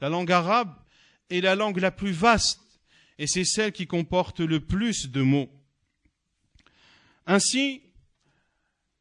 [0.00, 0.74] la langue arabe
[1.30, 2.60] est la langue la plus vaste
[3.18, 5.48] et c'est celle qui comporte le plus de mots.
[7.26, 7.82] Ainsi,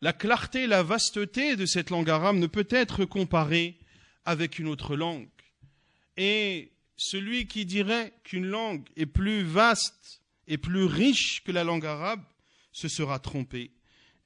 [0.02, 3.78] la clarté, la vasteté de cette langue arabe ne peut être comparée
[4.24, 5.28] avec une autre langue.
[6.18, 11.86] Et celui qui dirait qu'une langue est plus vaste et plus riche que la langue
[11.86, 12.24] arabe
[12.72, 13.72] se sera trompé.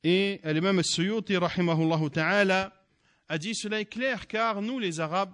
[0.04, 2.72] Et l'imam Suyuti, rahimahullah
[3.28, 5.34] a dit cela est clair car nous, les Arabes,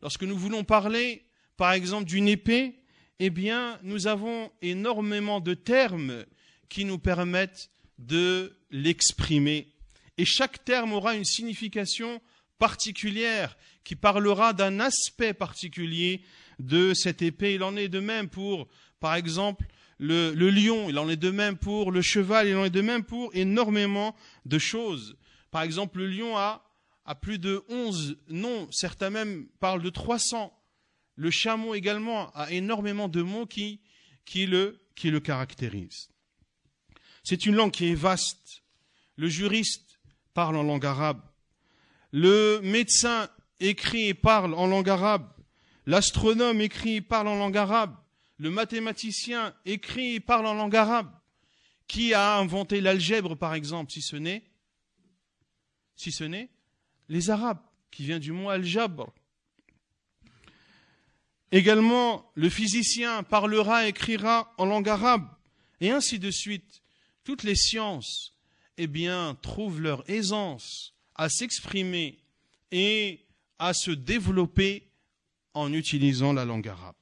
[0.00, 1.24] lorsque nous voulons parler,
[1.56, 2.76] par exemple, d'une épée,
[3.18, 6.24] eh bien, nous avons énormément de termes
[6.68, 9.72] qui nous permettent de l'exprimer.
[10.18, 12.20] Et chaque terme aura une signification
[12.58, 16.22] particulière qui parlera d'un aspect particulier
[16.58, 17.54] de cette épée.
[17.54, 18.68] Il en est de même pour,
[19.00, 19.66] par exemple,
[19.98, 23.04] le, lion, il en est de même pour le cheval, il en est de même
[23.04, 25.16] pour énormément de choses.
[25.50, 26.62] Par exemple, le lion a,
[27.04, 30.52] a plus de 11 noms, certains même parlent de 300.
[31.14, 33.80] Le chameau également a énormément de mots qui,
[34.24, 36.08] qui, le, qui le caractérisent.
[37.22, 38.62] C'est une langue qui est vaste.
[39.16, 39.98] Le juriste
[40.34, 41.22] parle en langue arabe.
[42.12, 43.28] Le médecin
[43.60, 45.26] écrit et parle en langue arabe.
[45.86, 47.96] L'astronome écrit et parle en langue arabe.
[48.38, 51.10] Le mathématicien écrit et parle en langue arabe.
[51.88, 54.42] Qui a inventé l'algèbre, par exemple, si ce n'est
[55.96, 56.50] si ce n'est
[57.08, 59.12] les Arabes, qui vient du mot al-jabr.
[61.52, 65.28] Également, le physicien parlera, écrira en langue arabe,
[65.80, 66.82] et ainsi de suite.
[67.24, 68.36] Toutes les sciences,
[68.76, 72.18] eh bien, trouvent leur aisance à s'exprimer
[72.72, 73.26] et
[73.58, 74.90] à se développer
[75.54, 76.94] en utilisant la langue arabe.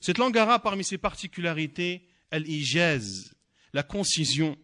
[0.00, 3.34] Cette langue arabe, parmi ses particularités, elle ijaz,
[3.72, 4.56] la concision.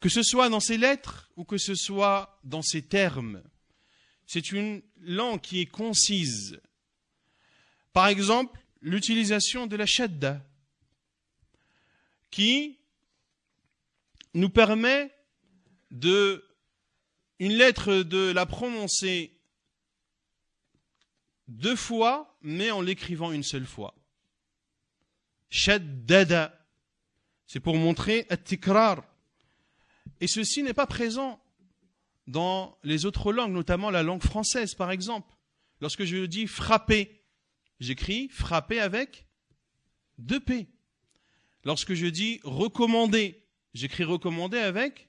[0.00, 3.42] Que ce soit dans ses lettres ou que ce soit dans ses termes,
[4.26, 6.60] c'est une langue qui est concise.
[7.92, 10.44] Par exemple, l'utilisation de la shadda,
[12.30, 12.78] qui
[14.34, 15.14] nous permet
[15.90, 16.44] de
[17.38, 19.33] une lettre de la prononcer
[21.48, 23.94] deux fois, mais en l'écrivant une seule fois.
[25.50, 25.80] C'est
[27.60, 29.04] pour montrer at-tikrar.
[30.20, 31.40] Et ceci n'est pas présent
[32.26, 35.32] dans les autres langues, notamment la langue française, par exemple.
[35.80, 37.22] Lorsque je dis frapper,
[37.80, 39.26] j'écris frapper avec
[40.18, 40.68] deux P.
[41.64, 43.42] Lorsque je dis recommander,
[43.74, 45.08] j'écris recommander avec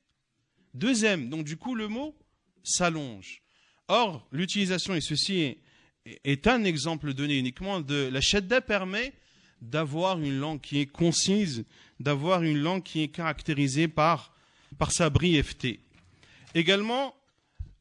[0.73, 1.29] deux M.
[1.29, 2.17] Donc du coup, le mot
[2.63, 3.41] s'allonge.
[3.87, 5.59] Or, l'utilisation, et ceci est
[6.05, 9.13] est un exemple donné uniquement de la shadda permet
[9.61, 11.65] d'avoir une langue qui est concise,
[11.99, 14.33] d'avoir une langue qui est caractérisée par,
[14.77, 15.79] par sa brièveté.
[16.53, 17.15] Également,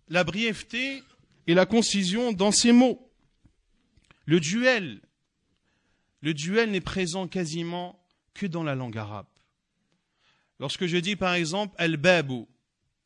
[0.08, 1.02] la brièveté
[1.46, 3.10] et la concision dans ces mots.
[4.26, 5.00] Le duel,
[6.22, 8.00] le duel n'est présent quasiment
[8.32, 9.26] que dans la langue arabe.
[10.58, 12.46] Lorsque je dis par exemple al-babu,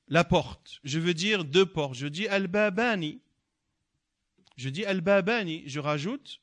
[0.07, 1.95] la porte, je veux dire deux portes.
[1.95, 3.21] Je dis al-babani,
[4.59, 6.41] je dis al-babani, je rajoute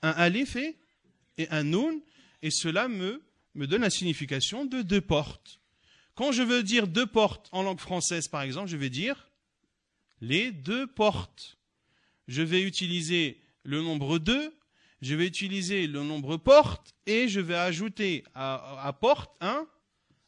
[0.00, 2.00] un alif et un nun,
[2.40, 3.20] et cela me,
[3.54, 5.60] donne la signification de deux portes.
[6.14, 9.28] Quand je veux dire deux portes en langue française, par exemple, je vais dire
[10.20, 11.58] les deux portes.
[12.28, 14.54] Je vais utiliser le nombre deux,
[15.00, 19.66] je vais utiliser le nombre porte, et je vais ajouter à, porte un,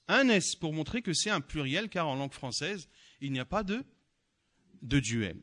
[0.08, 2.88] un S pour montrer que c'est un pluriel, car en langue française,
[3.20, 3.84] il n'y a pas de,
[4.82, 5.40] de duel.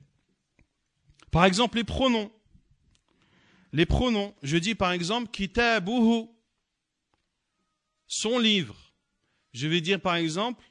[1.31, 2.31] Par exemple, les pronoms.
[3.71, 4.35] Les pronoms.
[4.43, 6.27] Je dis par exemple kitabuhu,
[8.05, 8.75] son livre.
[9.53, 10.63] Je vais dire par exemple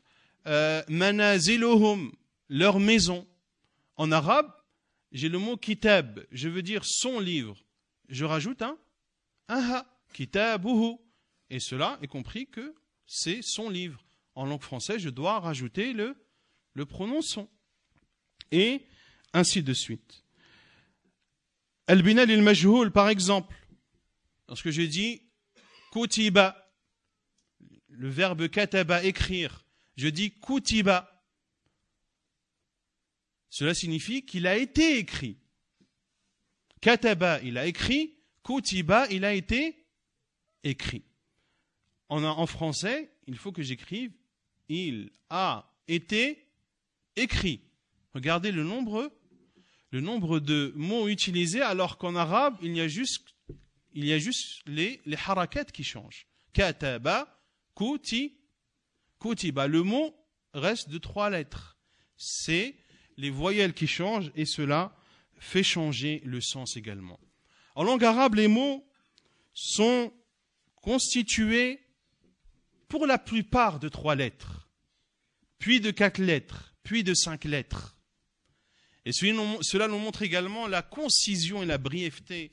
[0.47, 2.13] euh, manaziluhum,
[2.49, 3.27] leur maison.
[3.97, 4.53] En arabe,
[5.13, 6.25] j'ai le mot kitab.
[6.31, 7.57] Je veux dire son livre.
[8.09, 8.79] Je rajoute un
[9.49, 10.97] aha, kitabuhu.
[11.49, 12.75] Et cela est compris que
[13.07, 14.05] c'est son livre.
[14.35, 16.17] En langue française, je dois rajouter le,
[16.75, 17.49] le pronom son.
[18.53, 18.83] Et
[19.33, 20.25] ainsi de suite.
[21.91, 23.53] Al-Binal il-Majhoul, par exemple,
[24.47, 25.23] lorsque j'ai dit
[25.91, 26.73] Kutiba,
[27.89, 29.65] le verbe kataba, écrire,
[29.97, 31.27] je dis Kutiba.
[33.49, 35.37] Cela signifie qu'il a été écrit.
[36.81, 38.15] Kataba, il a écrit.
[38.45, 39.85] Kutiba, il a été
[40.63, 41.03] écrit.
[42.09, 44.13] En, en français, il faut que j'écrive
[44.69, 46.47] il a été
[47.17, 47.61] écrit.
[48.15, 49.13] Regardez le nombre
[49.91, 53.35] le nombre de mots utilisés, alors qu'en arabe, il y a juste,
[53.93, 56.27] il y a juste les, les harakat qui changent.
[56.53, 57.41] Kataba,
[57.75, 58.37] kuti,
[59.19, 59.67] kutiba.
[59.67, 60.15] Le mot
[60.55, 61.77] reste de trois lettres.
[62.17, 62.77] C'est
[63.17, 64.97] les voyelles qui changent et cela
[65.39, 67.19] fait changer le sens également.
[67.75, 68.87] En langue arabe, les mots
[69.53, 70.13] sont
[70.77, 71.81] constitués
[72.89, 74.69] pour la plupart de trois lettres,
[75.59, 77.97] puis de quatre lettres, puis de cinq lettres.
[79.05, 82.53] Et cela nous montre également la concision et la brièveté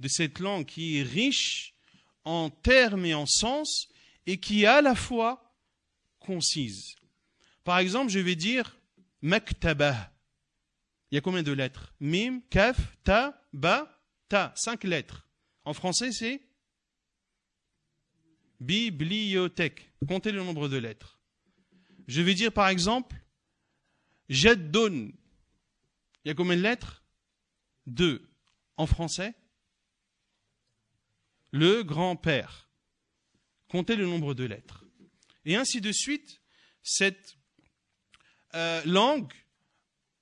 [0.00, 1.74] de cette langue qui est riche
[2.24, 3.88] en termes et en sens
[4.26, 5.54] et qui est à la fois
[6.20, 6.96] concise.
[7.64, 8.76] Par exemple, je vais dire
[9.22, 10.12] maktaba.
[11.10, 11.94] Il y a combien de lettres?
[12.00, 14.52] Mim, kaf, ta, ba, ta.
[14.56, 15.26] Cinq lettres.
[15.64, 16.42] En français, c'est
[18.60, 19.90] bibliothèque.
[20.06, 21.18] Comptez le nombre de lettres.
[22.06, 23.16] Je vais dire par exemple
[24.28, 25.12] jaddon.
[26.26, 27.04] Il y a combien de lettres?
[27.86, 28.28] Deux.
[28.76, 29.36] En français?
[31.52, 32.68] Le grand-père.
[33.68, 34.84] Comptez le nombre de lettres.
[35.44, 36.42] Et ainsi de suite,
[36.82, 37.38] cette
[38.56, 39.32] euh, langue,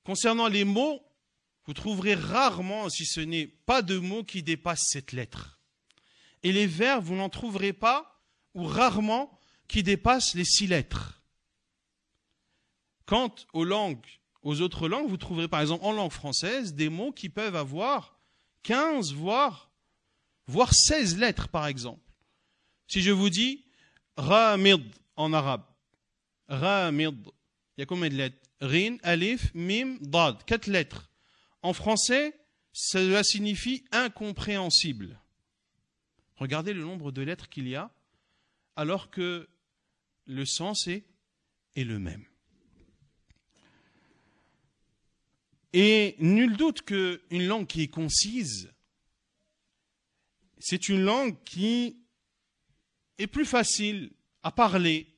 [0.05, 1.03] concernant les mots,
[1.65, 5.59] vous trouverez rarement, si ce n'est pas de mots qui dépassent cette lettre.
[6.43, 11.23] Et les verbes, vous n'en trouverez pas, ou rarement, qui dépassent les six lettres.
[13.07, 14.05] Quant aux langues,
[14.45, 18.21] aux autres langues, vous trouverez par exemple en langue française des mots qui peuvent avoir
[18.63, 19.71] 15, voire,
[20.47, 22.03] voire 16 lettres par exemple.
[22.87, 23.65] Si je vous dis
[24.17, 24.83] ramid
[25.17, 25.65] en arabe,
[26.49, 27.17] ramid,
[27.77, 28.37] il y a combien de lettres?
[28.61, 31.11] Rin, alif, mim, dad, quatre lettres.
[31.63, 32.39] En français,
[32.73, 35.19] cela signifie incompréhensible.
[36.37, 37.91] Regardez le nombre de lettres qu'il y a,
[38.77, 39.49] alors que
[40.27, 41.05] le sens est,
[41.77, 42.25] est le même.
[45.77, 48.73] Et nul doute qu'une langue qui est concise,
[50.61, 51.97] c'est une langue qui
[53.19, 54.13] est plus facile
[54.45, 55.09] à parler,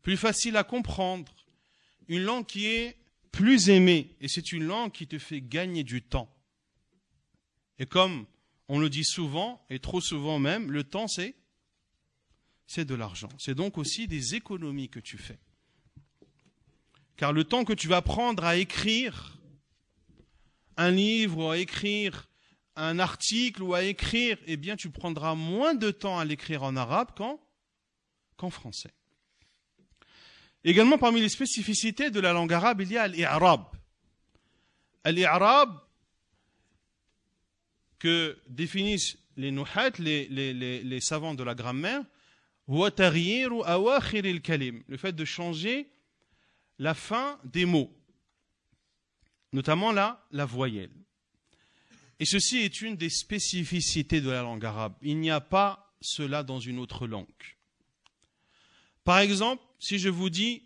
[0.00, 1.34] plus facile à comprendre,
[2.08, 2.96] une langue qui est
[3.30, 6.34] plus aimée, et c'est une langue qui te fait gagner du temps.
[7.78, 8.24] Et comme
[8.68, 11.34] on le dit souvent, et trop souvent même, le temps c'est
[12.66, 13.28] c'est de l'argent.
[13.36, 15.38] C'est donc aussi des économies que tu fais.
[17.18, 19.33] Car le temps que tu vas prendre à écrire
[20.76, 22.28] un livre ou à écrire
[22.76, 26.76] un article ou à écrire, eh bien, tu prendras moins de temps à l'écrire en
[26.76, 27.10] arabe
[28.36, 28.90] qu'en français.
[30.64, 33.64] Également, parmi les spécificités de la langue arabe, il y a l'i'rab.
[35.04, 35.78] L'i'rab,
[37.98, 42.02] que définissent les nuhat, les, les, savants de la grammaire,
[42.68, 42.90] le
[44.96, 45.90] fait de changer
[46.78, 47.90] la fin des mots
[49.54, 50.90] notamment là, la voyelle.
[52.18, 54.96] Et ceci est une des spécificités de la langue arabe.
[55.00, 57.28] Il n'y a pas cela dans une autre langue.
[59.04, 60.64] Par exemple, si je vous dis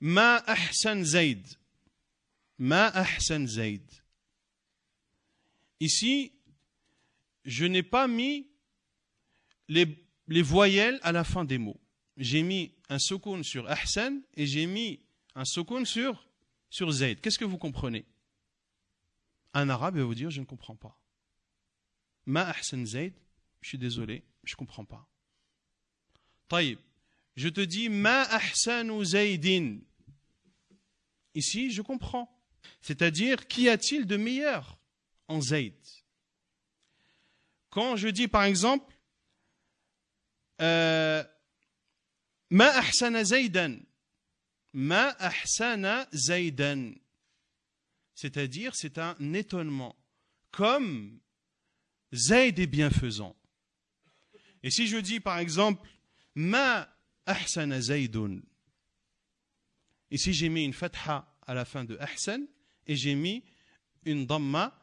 [0.00, 1.46] Ma ahsan zaid,
[2.58, 3.82] Ma ahsan zaid.
[5.80, 6.32] Ici,
[7.44, 8.48] je n'ai pas mis
[9.68, 9.86] les,
[10.28, 11.80] les, voyelles à la fin des mots.
[12.16, 15.00] J'ai mis un sukun sur ahsan et j'ai mis
[15.34, 16.29] un sukun sur
[16.70, 17.20] sur Zayd.
[17.20, 18.06] Qu'est-ce que vous comprenez?
[19.52, 20.96] Un arabe va vous dire Je ne comprends pas.
[22.26, 23.12] Ma ahsan Zayd,
[23.60, 25.06] je suis désolé, je ne comprends pas.
[26.48, 26.78] Taïb,
[27.36, 29.78] je te dis Ma ahsanu Zaydin.
[31.34, 32.36] Ici, je comprends.
[32.80, 34.78] C'est-à-dire, qu'y a-t-il de meilleur
[35.28, 35.74] en Zayd?
[37.70, 38.92] Quand je dis par exemple
[40.60, 41.24] euh,
[42.50, 43.78] Ma ahsana Zaydan,
[44.72, 46.92] Ma ahsana zaydan.
[48.14, 49.96] C'est-à-dire, c'est un étonnement.
[50.50, 51.20] Comme
[52.12, 53.36] Zayd est bienfaisant.
[54.62, 55.88] Et si je dis par exemple,
[56.34, 56.88] Ma
[57.26, 58.40] ahsana zaydun.
[60.10, 62.46] Ici, j'ai mis une fatha à la fin de ahsan
[62.86, 63.44] et j'ai mis
[64.04, 64.76] une damma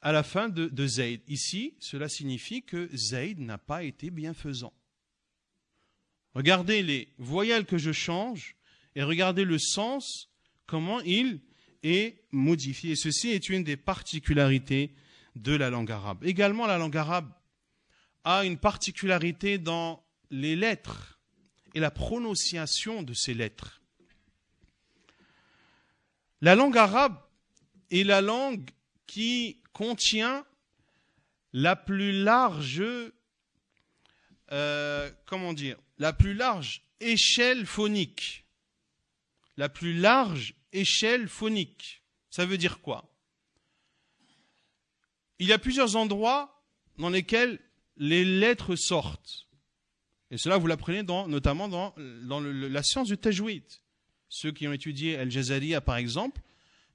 [0.00, 1.22] à la fin de, de Zayd.
[1.28, 4.72] Ici, cela signifie que Zayd n'a pas été bienfaisant.
[6.34, 8.56] Regardez les voyelles que je change
[8.94, 10.30] et regardez le sens,
[10.66, 11.40] comment il
[11.82, 12.96] est modifié.
[12.96, 14.94] Ceci est une des particularités
[15.36, 16.24] de la langue arabe.
[16.24, 17.32] Également, la langue arabe
[18.24, 21.18] a une particularité dans les lettres
[21.74, 23.80] et la prononciation de ces lettres.
[26.40, 27.20] La langue arabe
[27.90, 28.68] est la langue
[29.06, 30.44] qui contient
[31.52, 32.82] la plus large,
[34.52, 38.46] euh, comment dire, la plus large échelle phonique
[39.56, 42.02] la plus large échelle phonique.
[42.30, 43.10] Ça veut dire quoi?
[45.38, 46.64] Il y a plusieurs endroits
[46.98, 47.58] dans lesquels
[47.96, 49.48] les lettres sortent.
[50.30, 53.64] Et cela, vous l'apprenez notamment dans, la science du tajwid.
[54.28, 56.40] Ceux qui ont étudié Al-Jazariya, par exemple,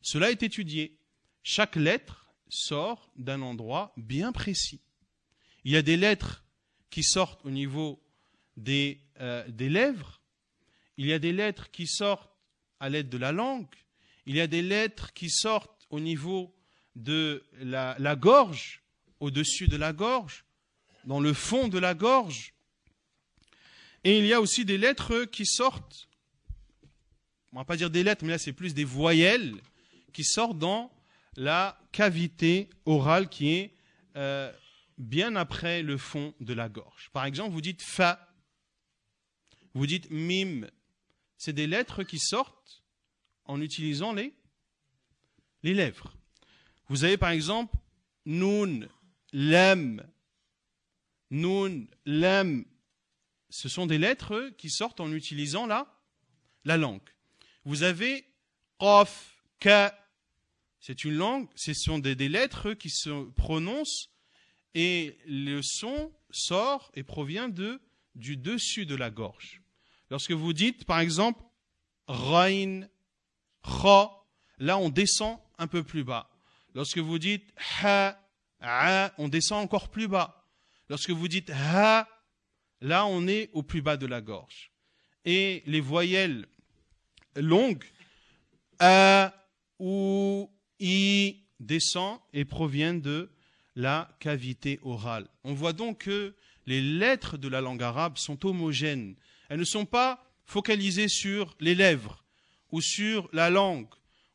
[0.01, 0.97] cela est étudié.
[1.43, 4.81] Chaque lettre sort d'un endroit bien précis.
[5.65, 6.45] Il y a des lettres
[6.89, 8.01] qui sortent au niveau
[8.55, 10.21] des, euh, des lèvres.
[10.97, 12.31] Il y a des lettres qui sortent
[12.85, 13.65] à l'aide de la langue.
[14.27, 16.55] il y a des lettres qui sortent au niveau
[16.95, 18.83] de la, gorge,
[19.19, 20.45] au-dessus de la gorge,
[21.03, 22.53] dans le fond de la gorge.
[24.03, 26.07] Et il y a aussi des lettres qui sortent,
[27.53, 29.55] on va pas dire des lettres, mais là c'est plus des voyelles
[30.13, 30.91] qui sortent dans
[31.35, 33.73] la cavité orale qui est
[34.15, 34.53] euh,
[34.99, 37.09] bien après le fond de la gorge.
[37.13, 38.31] Par exemple, vous dites fa,
[39.73, 40.67] vous dites mim.
[41.37, 42.54] C'est des lettres qui sortent
[43.45, 44.33] en utilisant les,
[45.63, 46.13] les lèvres.
[46.89, 47.75] Vous avez par exemple
[48.25, 48.87] nun,
[49.33, 50.05] lem,
[51.31, 52.65] nun, lem.
[53.49, 56.01] Ce sont des lettres qui sortent en utilisant la,
[56.65, 57.09] la langue.
[57.63, 58.25] Vous avez
[58.79, 59.97] qaf, ka.
[60.79, 64.11] C'est une langue, ce sont des, des lettres qui se prononcent
[64.75, 67.81] et le son sort et provient de,
[68.13, 69.61] du dessus de la gorge.
[70.11, 71.41] Lorsque vous dites, par exemple,
[72.07, 72.87] Rain,
[74.57, 76.29] Là on descend un peu plus bas.
[76.73, 77.53] Lorsque vous dites
[77.83, 78.19] Ha,
[79.17, 80.45] on descend encore plus bas.
[80.89, 82.07] Lorsque vous dites Ha,
[82.81, 84.71] là on est au plus bas de la gorge.
[85.25, 86.47] Et les voyelles
[87.35, 87.85] longues,
[88.79, 89.33] A,
[89.79, 93.31] ou, I, descend et proviennent de
[93.75, 95.27] la cavité orale.
[95.43, 96.35] On voit donc que
[96.65, 99.15] les lettres de la langue arabe sont homogènes.
[99.49, 102.24] Elles ne sont pas focalisées sur les lèvres,
[102.71, 103.87] ou sur la langue,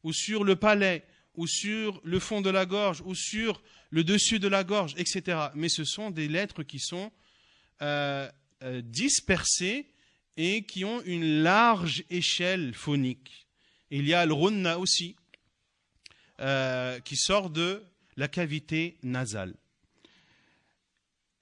[0.02, 1.04] ou sur le palais,
[1.34, 5.38] ou sur le fond de la gorge, ou sur le dessus de la gorge, etc.
[5.54, 7.10] Mais ce sont des lettres qui sont
[7.82, 8.28] euh,
[8.62, 9.86] euh, dispersées
[10.36, 13.46] et qui ont une large échelle phonique.
[13.90, 15.16] Il y a le runna aussi,
[16.40, 17.82] euh, qui sort de
[18.16, 19.54] la cavité nasale.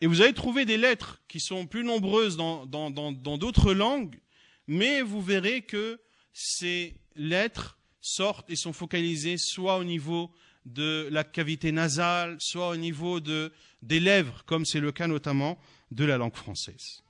[0.01, 4.21] Et vous allez trouver des lettres qui sont plus nombreuses dans d'autres langues,
[4.69, 6.01] mais vous verrez que
[6.41, 10.31] ces lettres sortent et sont focalisées soit au niveau
[10.67, 15.59] de la cavité nasale, soit au niveau de, des lèvres, comme c'est le cas notamment
[15.91, 17.03] de la langue française.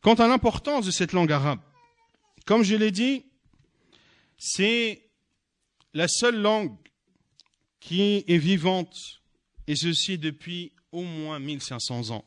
[0.00, 1.60] Quant à l'importance de cette langue arabe,
[2.46, 3.26] comme je l'ai dit,
[4.38, 5.10] c'est
[5.92, 6.74] la seule langue
[7.80, 9.20] qui est vivante,
[9.66, 12.24] et ceci depuis au moins 1500 ans.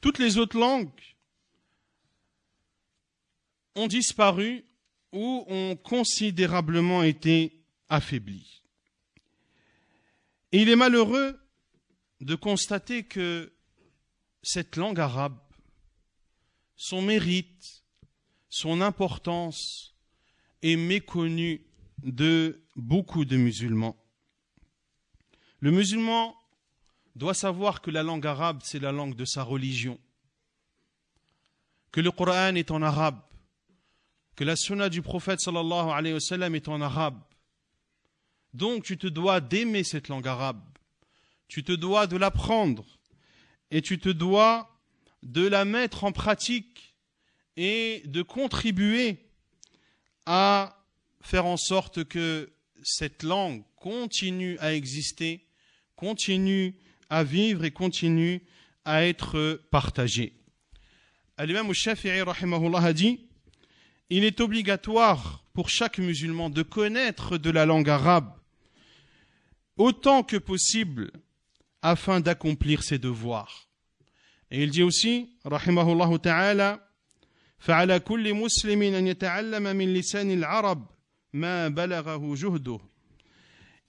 [0.00, 0.90] Toutes les autres langues
[3.76, 4.64] ont disparu
[5.12, 8.62] ou ont considérablement été affaiblies.
[10.52, 11.38] Et il est malheureux
[12.20, 13.52] de constater que
[14.42, 15.38] cette langue arabe,
[16.76, 17.84] son mérite,
[18.48, 19.94] son importance
[20.62, 21.66] est méconnue
[22.02, 23.96] de beaucoup de musulmans.
[25.60, 26.34] Le musulman
[27.16, 29.98] doit savoir que la langue arabe, c'est la langue de sa religion,
[31.92, 33.20] que le Coran est en arabe,
[34.36, 37.20] que la sunna du prophète sallallahu alayhi wa sallam est en arabe.
[38.52, 40.62] Donc tu te dois d'aimer cette langue arabe,
[41.48, 42.84] tu te dois de l'apprendre
[43.70, 44.70] et tu te dois
[45.22, 46.94] de la mettre en pratique
[47.56, 49.18] et de contribuer
[50.26, 50.84] à
[51.22, 55.46] faire en sorte que cette langue continue à exister,
[55.96, 56.76] continue
[57.08, 58.42] à vivre et continue
[58.84, 60.34] à être partagée.
[61.36, 63.25] Al-Imam Shafi'i a dit
[64.09, 68.33] Il est obligatoire pour chaque musulman de connaître de la langue arabe
[69.77, 71.11] autant que possible
[71.81, 73.67] afin d'accomplir ses devoirs.
[74.51, 76.87] Et il dit aussi, rahimahullah ta'ala,
[77.61, 80.87] فعلى كل مسلم أن يتعلم من لسان العرب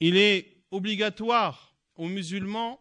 [0.00, 2.78] il est obligatoire aux musulmans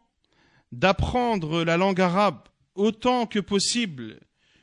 [0.71, 4.19] d'apprendre la langue arabe autant que possible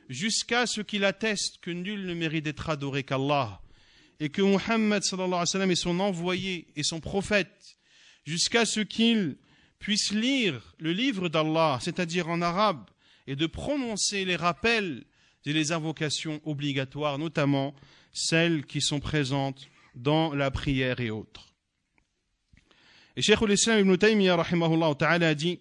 [0.08, 3.60] jusqu'à ce qu'il atteste que nul ne mérite d'être adoré qu'Allah
[4.20, 7.76] et que Muhammad est son envoyé et son prophète
[8.24, 9.36] jusqu'à ce qu'il
[9.78, 12.88] puisse lire le livre d'Allah, c'est-à-dire en arabe,
[13.26, 15.04] et de prononcer les rappels
[15.44, 17.74] et les invocations obligatoires, notamment
[18.12, 21.52] celles qui sont présentes dans la prière et autres.
[23.16, 24.42] Et Cheikh al-Islam ibn Taymiyyah
[24.98, 25.60] ta'ala a dit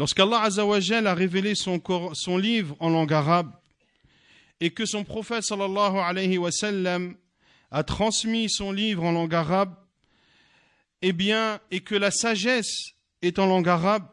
[0.00, 1.78] Lorsqu'Allah Azzawajal a révélé son,
[2.14, 3.52] son, livre en langue arabe
[4.58, 7.18] et que son prophète sallallahu alayhi wa sallam
[7.70, 9.74] a transmis son livre en langue arabe,
[11.02, 14.08] eh bien, et que la sagesse est en langue arabe,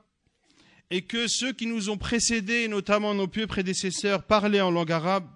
[0.91, 5.29] et que ceux qui nous ont précédés, notamment nos pieux prédécesseurs, parlaient en langue arabe,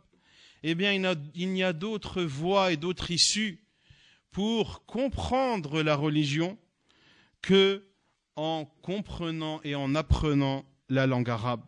[0.64, 0.91] eh bien,
[1.34, 3.64] il n'y a d'autres voies et d'autres issues
[4.32, 6.58] pour comprendre la religion
[7.41, 7.86] que
[8.36, 11.63] en comprenant et en apprenant la langue arabe.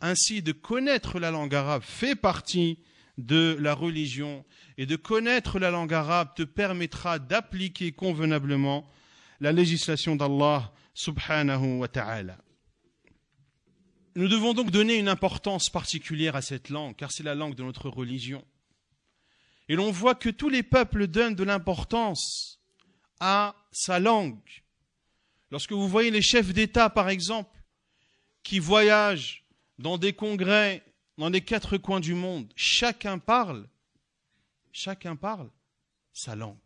[0.00, 2.78] Ainsi, de connaître la langue arabe fait partie
[3.18, 4.44] de la religion
[4.76, 8.86] et de connaître la langue arabe te permettra d'appliquer convenablement
[9.40, 12.38] la législation d'Allah subhanahu wa ta'ala.
[14.16, 17.62] Nous devons donc donner une importance particulière à cette langue, car c'est la langue de
[17.62, 18.42] notre religion.
[19.68, 22.60] Et l'on voit que tous les peuples donnent de l'importance
[23.20, 24.38] à sa langue.
[25.50, 27.50] Lorsque vous voyez les chefs d'État, par exemple,
[28.42, 29.44] qui voyagent
[29.78, 30.82] dans des congrès
[31.18, 33.68] dans les quatre coins du monde, chacun parle,
[35.20, 35.50] parle
[36.12, 36.56] sa langue.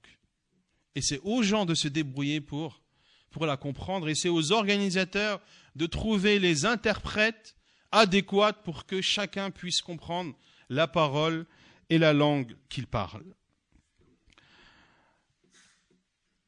[0.94, 2.82] Et c'est aux gens de se débrouiller pour,
[3.30, 5.40] pour la comprendre, et c'est aux organisateurs
[5.76, 7.54] de trouver les interprètes
[7.92, 10.36] adéquats pour que chacun puisse comprendre
[10.68, 11.46] la parole
[11.88, 13.24] et la langue qu'il parle.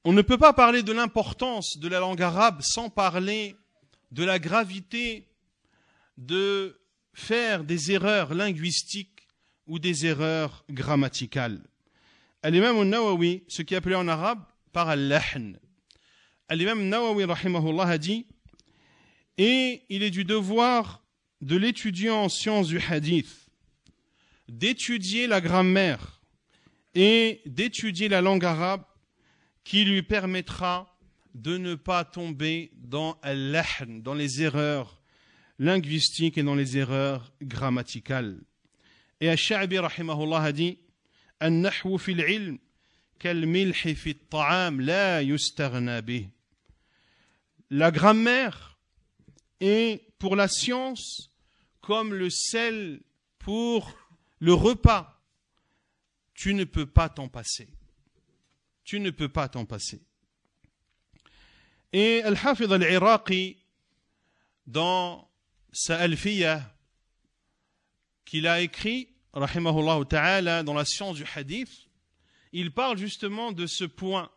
[0.04, 3.54] On ne peut pas parler de l'importance de la langue arabe sans parler
[4.10, 5.28] de la gravité
[6.18, 6.80] de
[7.14, 9.28] faire des erreurs linguistiques
[9.66, 11.62] ou des erreurs grammaticales.
[12.42, 14.42] Al-Imam al-Nawawi, ce qui est appelé en arabe
[14.72, 15.58] par al-lahn.
[16.48, 18.26] Al-Nawawi, rahimahullah, a dit
[19.38, 21.04] Et il est du devoir
[21.40, 23.42] de l'étudiant en sciences du hadith
[24.48, 26.20] d'étudier la grammaire
[26.94, 28.84] et d'étudier la langue arabe
[29.64, 30.96] qui lui permettra
[31.34, 35.00] de ne pas tomber dans dans les erreurs
[35.58, 38.40] linguistiques et dans les erreurs grammaticales.
[39.20, 40.78] Et Ash-Sha'bi rahimahullah a dit
[41.40, 42.58] ilm
[43.18, 43.72] kal-milh
[44.78, 45.22] la.
[47.70, 48.78] La grammaire
[49.60, 51.30] est pour la science
[51.80, 53.00] comme le sel
[53.38, 53.92] pour
[54.40, 55.20] le repas.
[56.34, 57.68] Tu ne peux pas t'en passer.
[58.83, 60.01] Tu ne peux pas t'en passer.
[61.93, 63.57] Et Al-Hafid al-Iraqi,
[64.65, 65.29] dans
[65.71, 66.73] sa alfiya
[68.25, 71.87] qu'il a écrit, rahimahullah ta'ala, dans la science du hadith,
[72.51, 74.29] il parle justement de ce point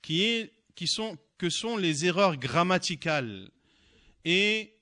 [0.00, 3.50] qui est, qui sont, que sont les erreurs grammaticales
[4.24, 4.74] et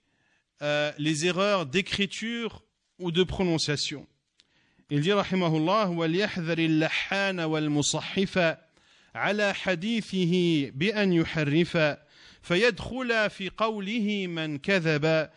[0.63, 2.63] euh, les erreurs d'écriture
[2.99, 4.07] ou de prononciation.
[4.91, 8.39] Il dit rahimahullah وَلْيَحْذَرِ اللَّحَّانَ وَالْمُصَحِّفَ
[9.15, 11.79] على حديثه بأن يحرف
[12.43, 15.31] فيدخل في قوله من كذب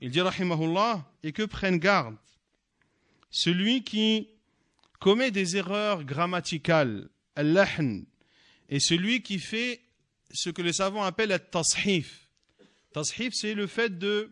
[0.00, 2.16] il dit rahimahullah et que prenne garde
[3.30, 4.28] celui qui
[4.98, 7.68] commet des erreurs grammaticales, al
[8.68, 9.80] et celui qui fait
[10.32, 12.28] ce que les savants appellent le tashif.
[12.92, 14.30] Tashif, c'est le fait de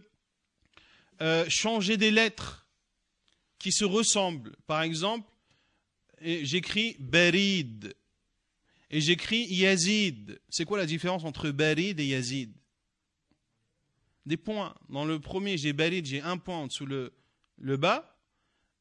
[1.21, 2.67] euh, changer des lettres
[3.59, 4.57] qui se ressemblent.
[4.67, 5.31] Par exemple,
[6.22, 7.96] j'écris barid
[8.90, 10.40] et j'écris Yazid.
[10.50, 12.52] C'est quoi la différence entre Barid et Yazid?
[14.26, 14.76] Des points.
[14.90, 17.12] Dans le premier, j'ai Barid, j'ai un point en dessous le,
[17.78, 18.18] bas,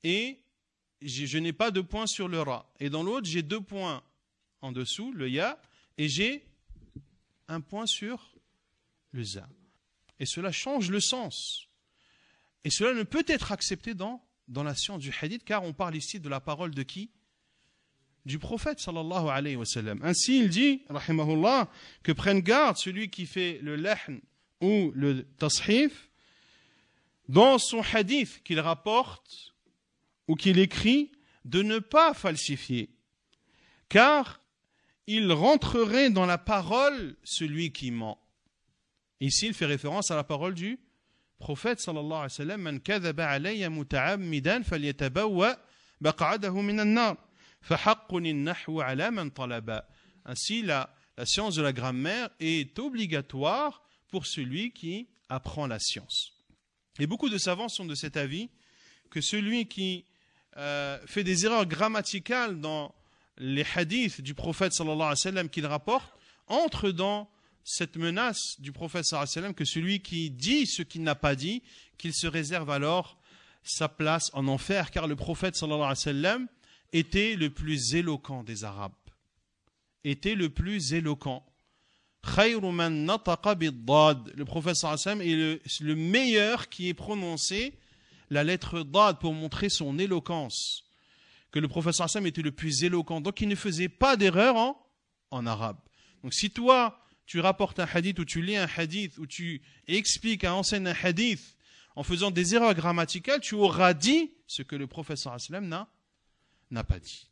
[0.02, 0.38] et
[1.02, 2.70] je n'ai pas de point sur le Ra.
[2.80, 4.02] Et dans l'autre, j'ai deux points
[4.60, 5.60] en dessous, le Ya,
[5.96, 6.44] et j'ai
[7.46, 8.34] un point sur
[9.12, 9.48] le Za.
[10.18, 11.68] Et cela change le sens.
[12.64, 16.18] Et cela ne peut être accepté dans la science du hadith, car on parle ici
[16.18, 17.10] de la parole de qui?
[18.26, 19.28] Du prophète sallallahu.
[20.02, 21.68] Ainsi, il dit, rahimahullah,
[22.02, 24.20] que prenne garde celui qui fait le lahn
[24.60, 26.10] ou le tashif
[27.28, 29.54] dans son hadith qu'il rapporte
[30.26, 31.12] ou qu'il écrit
[31.44, 32.90] de ne pas falsifier,
[33.88, 34.40] car
[35.06, 38.18] il rentrerait dans la parole celui qui ment.
[39.20, 40.78] Ici, il fait référence à la parole du
[41.38, 43.66] prophète sallallahu alayhi
[46.90, 47.16] wa.
[50.24, 56.32] Ainsi, la, la science de la grammaire est obligatoire pour celui qui apprend la science.
[56.98, 58.50] Et beaucoup de savants sont de cet avis
[59.10, 60.04] que celui qui
[60.56, 62.94] euh, fait des erreurs grammaticales dans
[63.36, 66.12] les hadiths du prophète sallallahu alayhi qu'il rapporte
[66.48, 67.30] entre dans
[67.62, 71.62] cette menace du prophète sallallahu que celui qui dit ce qu'il n'a pas dit,
[71.98, 73.18] qu'il se réserve alors
[73.62, 76.48] sa place en enfer, car le prophète sallallahu alayhi wa sallam
[76.92, 78.92] était le plus éloquent des Arabes.
[80.04, 81.44] Était le plus éloquent.
[82.36, 87.78] Le professeur Hassan est le, meilleur qui ait prononcé
[88.30, 90.84] la lettre Dad pour montrer son éloquence.
[91.50, 93.20] Que le professeur Hassan était le plus éloquent.
[93.20, 94.86] Donc il ne faisait pas d'erreur en,
[95.30, 95.78] en arabe.
[96.22, 100.44] Donc si toi, tu rapportes un hadith ou tu lis un hadith ou tu expliques,
[100.44, 101.56] un un hadith
[101.96, 105.88] en faisant des erreurs grammaticales, tu auras dit ce que le professeur Hassan n'a
[106.70, 107.28] n'a pas dit.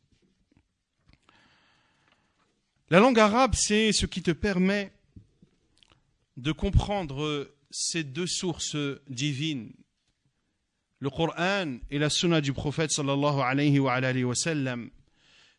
[2.89, 4.91] La langue arabe, c'est ce qui te permet
[6.37, 8.77] de comprendre ces deux sources
[9.09, 9.73] divines
[10.99, 14.89] le Coran et la sunna du prophète sallallahu wa, sallam,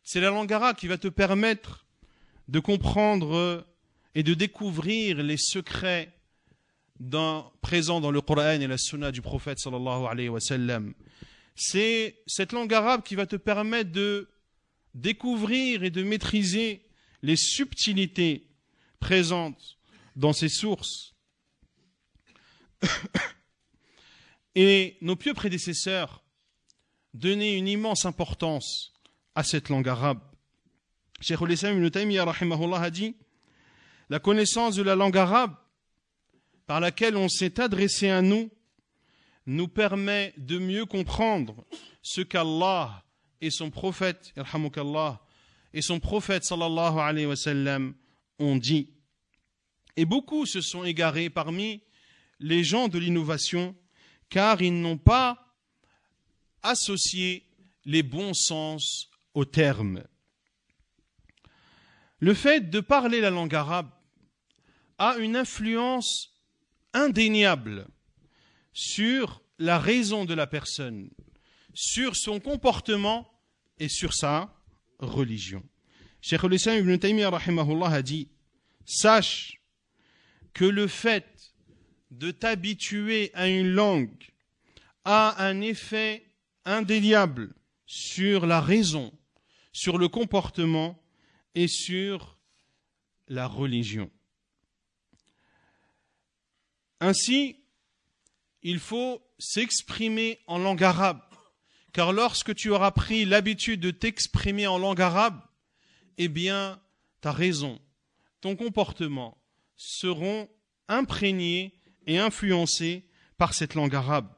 [0.03, 1.87] c'est la langue arabe qui va te permettre
[2.49, 3.65] de comprendre
[4.15, 6.13] et de découvrir les secrets
[7.61, 10.95] présents dans le Coran et la sunna du prophète sallallahu wa sallam.
[11.61, 14.29] C'est cette langue arabe qui va te permettre de
[14.95, 16.87] découvrir et de maîtriser
[17.23, 18.47] les subtilités
[19.01, 19.77] présentes
[20.15, 21.17] dans ces sources.
[24.55, 26.23] Et nos pieux prédécesseurs
[27.13, 28.93] donnaient une immense importance
[29.35, 30.21] à cette langue arabe.
[31.21, 33.17] Cheikh al-Islam ibn Taymiyyah a dit
[34.11, 35.57] La connaissance de la langue arabe
[36.67, 38.49] par laquelle on s'est adressé à nous
[39.49, 41.65] nous permet de mieux comprendre
[42.03, 43.03] ce qu'Allah
[43.41, 44.35] et son prophète,
[45.73, 47.95] et son prophète sallallahu alayhi wa sallam
[48.39, 48.91] ont dit.
[49.97, 51.81] Et beaucoup se sont égarés parmi
[52.41, 53.75] les gens de l'innovation
[54.29, 55.57] car ils n'ont pas
[56.63, 57.47] associé
[57.87, 60.05] les bons sens aux termes.
[62.21, 63.91] Le fait de parler la langue arabe
[64.99, 66.35] a une influence
[66.93, 67.89] indéniable
[68.73, 71.11] sur la raison de la personne,
[71.75, 73.29] sur son comportement
[73.79, 74.55] et sur sa
[74.99, 75.63] religion.
[76.21, 78.29] Cheikh al ibn Taymiyyah a dit
[78.85, 79.61] Sache
[80.53, 81.53] que le fait
[82.11, 84.33] de t'habituer à une langue
[85.05, 86.27] a un effet
[86.65, 87.55] indéniable
[87.87, 89.13] sur la raison,
[89.73, 91.03] sur le comportement
[91.55, 92.39] et sur
[93.29, 94.11] la religion.
[97.01, 97.58] Ainsi,
[98.63, 101.21] il faut s'exprimer en langue arabe,
[101.93, 105.41] car lorsque tu auras pris l'habitude de t'exprimer en langue arabe,
[106.17, 106.81] eh bien,
[107.21, 107.81] ta raison,
[108.41, 109.39] ton comportement
[109.77, 110.49] seront
[110.89, 111.75] imprégnés
[112.07, 113.05] et influencés
[113.37, 114.29] par cette langue arabe.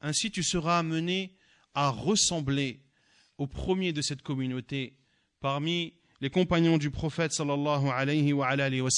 [0.00, 1.36] Ainsi, tu seras amené
[1.74, 2.80] à ressembler
[3.38, 4.96] au premier de cette communauté
[5.40, 8.90] parmi les compagnons du prophète sallallahu alayhi wa, alayhi wa.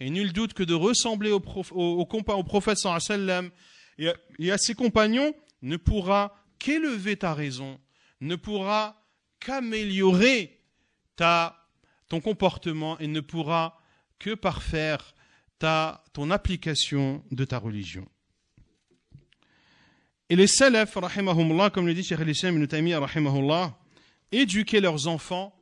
[0.00, 3.50] Et nul doute que de ressembler au, au, au prophète sallallahu alayhi wa
[4.00, 7.78] sallam et à ses compagnons ne pourra qu'élever ta raison,
[8.20, 9.02] ne pourra
[9.40, 10.60] qu'améliorer
[11.16, 11.68] ta,
[12.08, 13.80] ton comportement et ne pourra
[14.18, 15.14] que parfaire
[15.58, 18.06] ta, ton application de ta religion.
[20.28, 23.78] Et les salaf, rahimahumullah, comme le dit Cheikh al-Islam ibn Taymiyyah,
[24.30, 25.54] éduquaient leurs enfants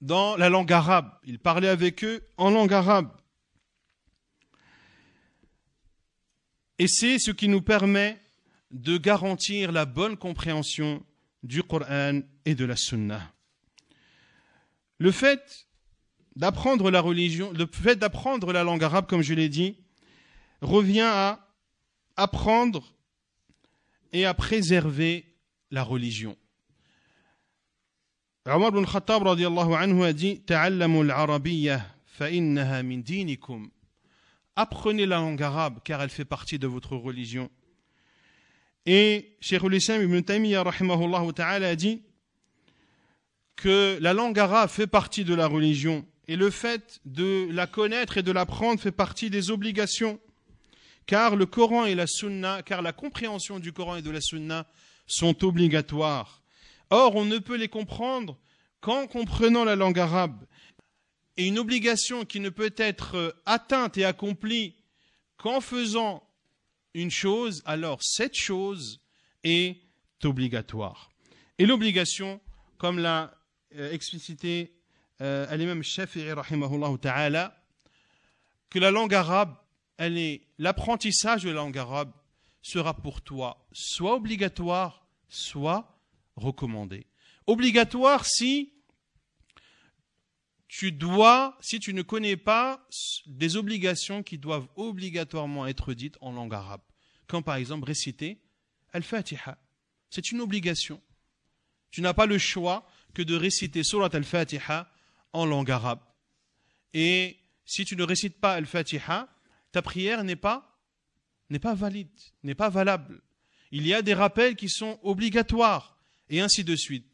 [0.00, 1.10] dans la langue arabe.
[1.24, 3.10] Ils parlaient avec eux en langue arabe.
[6.78, 8.18] Et c'est ce qui nous permet
[8.70, 11.04] de garantir la bonne compréhension
[11.42, 13.32] du Coran et de la Sunna.
[14.98, 15.66] Le fait
[16.36, 19.76] d'apprendre la religion, le fait d'apprendre la langue arabe, comme je l'ai dit,
[20.62, 21.46] revient à
[22.16, 22.94] apprendre
[24.12, 25.26] et à préserver
[25.70, 26.36] la religion.
[28.52, 30.42] Omar ibn Khattab anhu a dit
[34.56, 37.48] apprenez la langue arabe car elle fait partie de votre religion.
[38.86, 40.64] Et Cheikh Islam ibn Taymiyyah
[41.34, 42.02] ta'ala a dit
[43.54, 48.18] que la langue arabe fait partie de la religion et le fait de la connaître
[48.18, 50.18] et de l'apprendre fait partie des obligations
[51.06, 54.66] car le Coran et la Sunna, car la compréhension du Coran et de la Sunna
[55.06, 56.39] sont obligatoires.
[56.90, 58.38] Or, on ne peut les comprendre
[58.80, 60.44] qu'en comprenant la langue arabe
[61.36, 64.74] et une obligation qui ne peut être euh, atteinte et accomplie
[65.36, 66.22] qu'en faisant
[66.92, 69.00] une chose, alors cette chose
[69.44, 69.80] est
[70.24, 71.10] obligatoire.
[71.58, 72.40] Et l'obligation,
[72.78, 73.34] comme l'a
[73.76, 74.74] euh, explicité
[75.20, 76.26] euh, l'imam Shafi'i
[77.00, 77.56] ta'ala,
[78.68, 79.56] que la langue arabe,
[80.58, 82.12] l'apprentissage de la langue arabe
[82.62, 85.99] sera pour toi soit obligatoire, soit
[86.36, 87.06] recommandé.
[87.46, 88.72] Obligatoire si
[90.68, 92.86] tu dois, si tu ne connais pas
[93.26, 96.82] des obligations qui doivent obligatoirement être dites en langue arabe,
[97.26, 98.40] comme par exemple réciter
[98.92, 99.58] Al-Fatiha.
[100.10, 101.00] C'est une obligation.
[101.90, 104.88] Tu n'as pas le choix que de réciter Surat Al-Fatiha
[105.32, 106.00] en langue arabe.
[106.94, 109.28] Et si tu ne récites pas Al-Fatiha,
[109.72, 110.80] ta prière n'est pas,
[111.50, 112.10] n'est pas valide,
[112.42, 113.22] n'est pas valable.
[113.72, 115.99] Il y a des rappels qui sont obligatoires,
[116.30, 117.06] et ainsi de suite.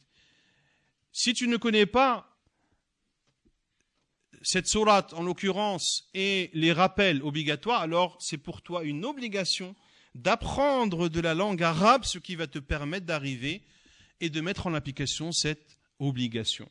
[1.10, 2.38] Si tu ne connais pas
[4.42, 9.74] cette sourate, en l'occurrence, et les rappels obligatoires, alors c'est pour toi une obligation
[10.14, 13.64] d'apprendre de la langue arabe, ce qui va te permettre d'arriver
[14.20, 16.70] et de mettre en application cette obligation.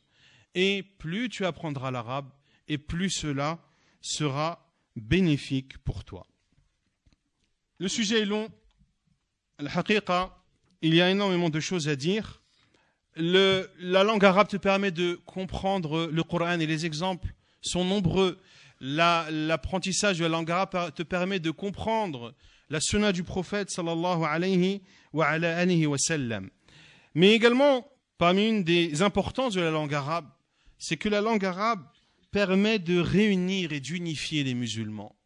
[0.54, 2.30] Et plus tu apprendras l'arabe,
[2.68, 3.60] et plus cela
[4.00, 6.26] sera bénéfique pour toi.
[7.78, 8.48] Le sujet est long,
[10.82, 12.42] il y a énormément de choses à dire.
[13.16, 17.28] La langue arabe te permet de comprendre le Coran et les exemples
[17.62, 18.38] sont nombreux.
[18.80, 22.34] L'apprentissage de la langue arabe te permet de comprendre
[22.68, 26.50] la sunna du prophète sallallahu alayhi wa, alayhi wa sallam.
[27.14, 30.28] Mais également, parmi une des importances de la langue arabe,
[30.78, 31.84] c'est que la langue arabe
[32.30, 35.16] permet de réunir et d'unifier les musulmans.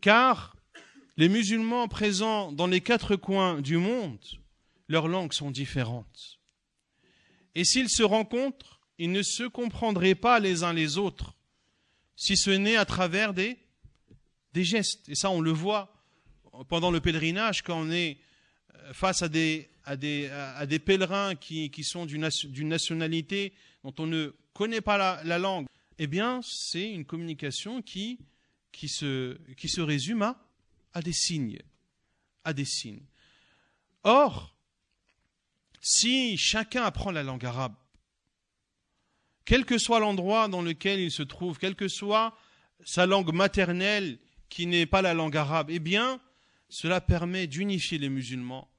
[0.00, 0.53] Car
[1.16, 4.18] les musulmans présents dans les quatre coins du monde,
[4.88, 6.40] leurs langues sont différentes.
[7.54, 11.34] Et s'ils se rencontrent, ils ne se comprendraient pas les uns les autres,
[12.16, 13.58] si ce n'est à travers des,
[14.54, 15.08] gestes.
[15.08, 15.92] Et ça, on le voit
[16.68, 18.18] pendant le pèlerinage, quand on est
[18.92, 19.68] face à des,
[20.84, 23.52] pèlerins qui, sont d'une nationalité
[23.84, 25.66] dont on ne connaît pas la, langue,
[25.98, 28.18] eh bien, c'est une communication qui
[28.88, 30.43] se résume à,
[30.94, 31.58] à des signes.
[32.44, 33.04] À des signes.
[34.04, 34.56] Or,
[35.80, 37.74] si chacun apprend la langue arabe,
[39.44, 42.34] quel que soit l'endroit dans lequel il se trouve, quelle que soit
[42.84, 44.18] sa langue maternelle
[44.48, 46.20] qui n'est pas la langue arabe, eh bien,
[46.68, 48.70] cela permet d'unifier les musulmans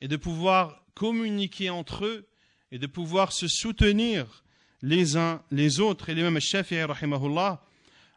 [0.00, 2.28] et de pouvoir communiquer entre eux
[2.70, 4.44] et de pouvoir se soutenir
[4.82, 6.08] les uns les autres.
[6.08, 6.84] Et l'imam Shafi'i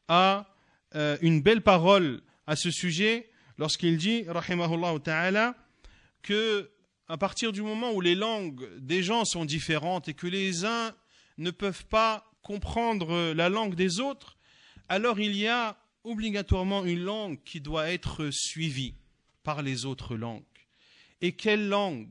[0.08, 0.48] a
[0.96, 5.56] euh, une belle parole à ce sujet lorsqu'il dit rahimahullah ta'ala
[6.22, 6.70] que
[7.08, 10.94] à partir du moment où les langues des gens sont différentes et que les uns
[11.38, 14.38] ne peuvent pas comprendre la langue des autres,
[14.90, 18.96] alors il y a obligatoirement une langue qui doit être suivie
[19.44, 20.44] par les autres langues.
[21.22, 22.10] Et quelle langue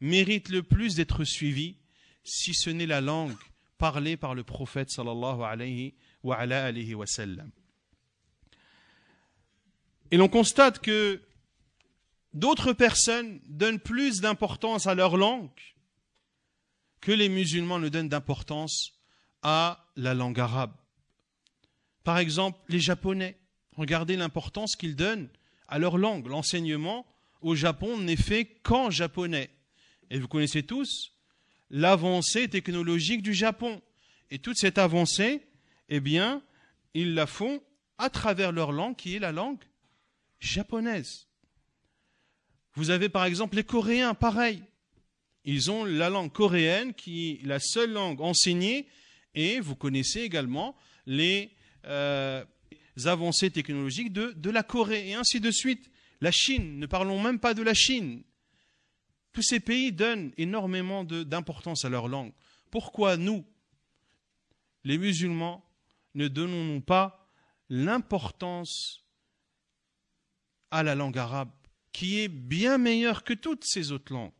[0.00, 1.76] mérite le plus d'être suivie
[2.24, 3.36] si ce n'est la langue
[3.78, 6.94] parlée par le prophète sallallahu alayhi wa, alayhi.
[10.10, 11.20] Et l'on constate que
[12.32, 15.50] d'autres personnes donnent plus d'importance à leur langue
[17.00, 18.92] que les musulmans ne donnent d'importance
[19.42, 20.74] à la langue arabe.
[22.04, 23.38] Par exemple, les Japonais,
[23.76, 25.28] regardez l'importance qu'ils donnent
[25.68, 26.26] à leur langue.
[26.26, 27.06] L'enseignement
[27.40, 29.50] au Japon n'est fait qu'en japonais.
[30.10, 31.12] Et vous connaissez tous
[31.70, 33.80] l'avancée technologique du Japon.
[34.30, 35.46] Et toute cette avancée,
[35.88, 36.42] eh bien,
[36.94, 37.62] ils la font
[37.98, 39.58] à travers leur langue qui est la langue
[40.40, 41.28] japonaise.
[42.74, 44.62] Vous avez par exemple les Coréens, pareil.
[45.44, 48.86] Ils ont la langue coréenne qui est la seule langue enseignée
[49.34, 50.76] et vous connaissez également
[51.06, 51.50] les
[51.86, 52.44] euh,
[53.04, 55.90] avancées technologiques de, de la Corée et ainsi de suite.
[56.20, 58.22] La Chine, ne parlons même pas de la Chine.
[59.32, 62.32] Tous ces pays donnent énormément d'importance à leur langue.
[62.70, 63.44] Pourquoi nous,
[64.84, 65.64] les musulmans,
[66.14, 67.30] ne donnons-nous pas
[67.68, 68.99] l'importance
[70.70, 71.50] à la langue arabe,
[71.92, 74.32] qui est bien meilleure que toutes ces autres langues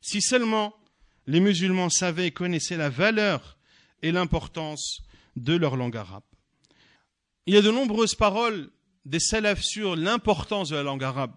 [0.00, 0.74] Si seulement
[1.26, 3.56] les musulmans savaient et connaissaient la valeur
[4.02, 5.02] et l'importance
[5.36, 6.22] de leur langue arabe.
[7.46, 8.70] Il y a de nombreuses paroles
[9.04, 11.34] des salafs sur l'importance de la langue arabe.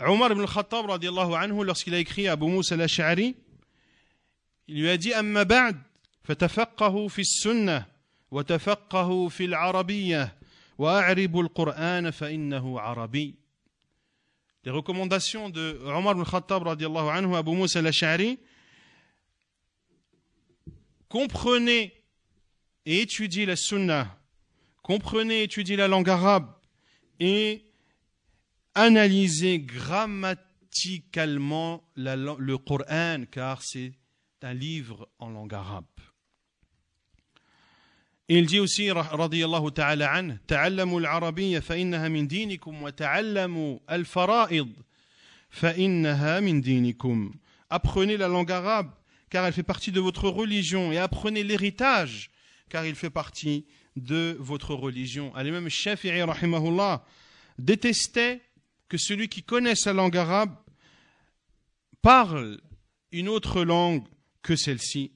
[0.00, 3.36] Omar ibn al-Khattab, anhu, lorsqu'il a écrit à Abu Moussa al-Ash'ari,
[4.68, 5.76] il lui a dit Amma ba'd,
[6.24, 7.24] fatafaqahu fi
[9.30, 9.46] fi
[12.78, 13.36] arabi.
[14.64, 18.38] Les recommandations de Omar ibn al-Khattab, anhu, à Abu Moussa al-Ash'ari,
[21.08, 21.92] comprenez
[22.86, 24.16] et étudiez la sunnah,
[24.82, 26.54] comprenez, étudiez la langue arabe
[27.18, 27.64] et
[28.74, 33.92] analysez grammaticalement le Coran, car c'est
[34.42, 35.84] un livre en langue arabe.
[38.31, 44.69] Il dit aussi, radiyallahu ta'ala an, تعلموا العربية فإنها من دينكم وتعلموا الفرائض
[45.49, 47.31] فإنها من دينكم.
[47.69, 48.91] Apprenez la langue arabe,
[49.29, 52.29] car elle fait partie de votre religion, et apprenez l'héritage,
[52.69, 53.65] car il fait partie
[53.95, 55.33] de votre religion.
[55.35, 57.03] Al-Imam Shafi'i rahimahullah
[57.57, 58.41] détestait
[58.89, 60.55] que celui qui connaît sa langue arabe
[62.01, 62.59] parle
[63.11, 64.03] une autre langue
[64.41, 65.11] que celle-ci.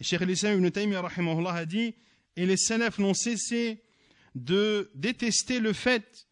[0.00, 1.94] Cheikh al-Islam ibn Taymiyyah rahimahullah a dit
[2.39, 3.83] et les salafs n'ont cessé
[4.33, 6.25] de détester le fait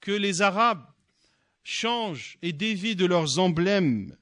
[0.00, 0.84] que les arabes
[1.62, 4.16] changent et dévient de leurs emblèmes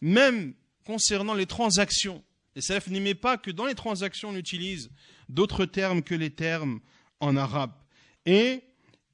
[0.00, 0.54] même
[0.86, 2.24] concernant les transactions.
[2.56, 4.90] Les salafs n'aimaient pas que dans les transactions on utilise
[5.28, 6.80] d'autres termes que les termes
[7.20, 7.74] en arabe.
[8.24, 8.62] Et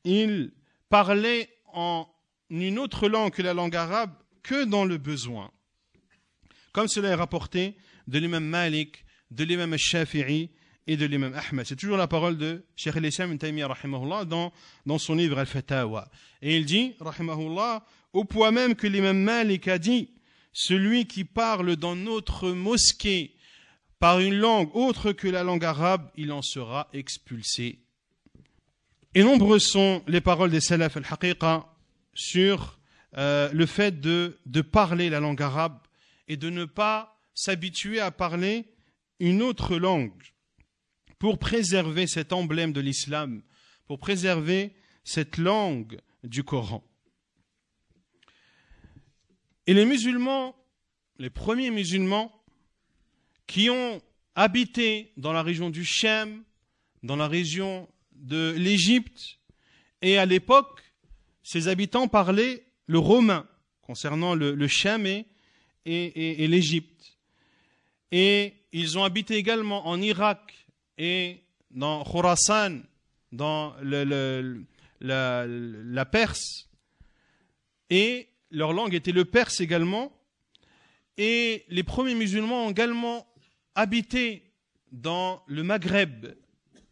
[0.05, 0.53] il
[0.89, 2.07] parlait en
[2.51, 4.15] une autre langue que la langue arabe
[4.45, 5.51] que dans le besoin.
[6.71, 10.51] Comme cela est rapporté de l'imam Malik, de l'imam Shafi'i
[10.87, 11.67] et de l'imam Ahmed.
[11.67, 14.53] C'est toujours la parole de Sheikh al-Islam ibn dans,
[14.87, 16.11] dans son livre Al-Fatawa.
[16.43, 20.11] Et il dit, rahimahullah, au point même que l'imam Malik a dit,
[20.53, 23.35] celui qui parle dans notre mosquée
[23.99, 27.81] par une langue autre que la langue arabe, il en sera expulsé.
[29.15, 31.67] Et nombreux sont les paroles des salaf al-haqiqa
[32.13, 32.79] sur
[33.17, 35.79] euh, le fait de parler la langue arabe
[36.29, 38.67] et de ne pas s'habituer à parler
[39.21, 40.34] une autre langue
[41.19, 43.43] pour préserver cet emblème de l'islam,
[43.87, 46.83] pour préserver cette langue du Coran.
[49.67, 50.55] Et les musulmans,
[51.19, 52.33] les premiers musulmans
[53.47, 54.03] qui ont
[54.35, 56.43] habité dans la région du Shem,
[57.03, 59.39] dans la région de l'Égypte,
[60.03, 60.83] et à l'époque,
[61.43, 63.47] ces habitants parlaient le romain
[63.83, 64.69] concernant le, le
[65.87, 67.19] et, l'Égypte.
[68.13, 70.64] Et ils ont habité également en Irak
[70.99, 72.83] et dans Khorasan,
[73.33, 74.05] dans la,
[75.47, 76.69] la Perse.
[77.91, 80.13] Et leur langue était le perse également.
[81.17, 83.27] Et les premiers musulmans ont également
[83.75, 84.53] habité
[84.93, 86.35] dans le Maghreb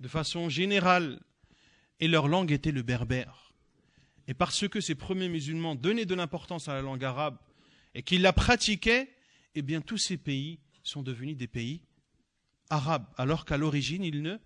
[0.00, 1.20] de façon générale.
[2.00, 3.52] Et leur langue était le berbère.
[4.28, 7.38] Et parce que ces premiers musulmans donnaient de l'importance à la langue arabe
[7.94, 9.08] et qu'ils la pratiquaient,
[9.54, 11.82] eh bien tous ces pays sont devenus des pays
[12.72, 14.38] arabes, alors qu'à l'origine ils ne,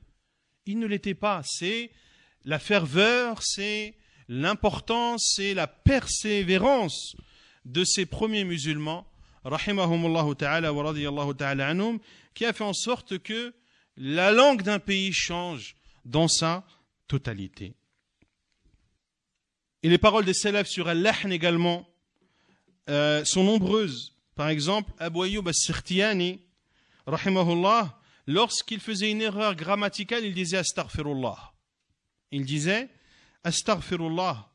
[0.66, 1.42] ils ne l'étaient pas.
[1.44, 1.90] C'est
[2.44, 3.94] la ferveur, c'est
[4.28, 7.16] l'importance, c'est la persévérance
[7.64, 9.06] de ces premiers musulmans,
[9.44, 11.98] ta'ala wa ta'ala anhum,
[12.34, 13.54] qui a fait en sorte que
[13.96, 16.66] la langue d'un pays change dans sa
[17.08, 17.74] totalité.
[19.82, 21.88] Et les paroles des salafs sur Al-Lahn également
[22.88, 24.16] euh, sont nombreuses.
[24.34, 26.40] Par exemple, Abu Ayyub al-Sirtiyani,
[27.06, 31.52] rahimahullah, lorsqu'il faisait une erreur grammaticale, il disait astaghfirullah.
[32.32, 32.88] Il disait
[33.44, 34.50] astaghfirullah.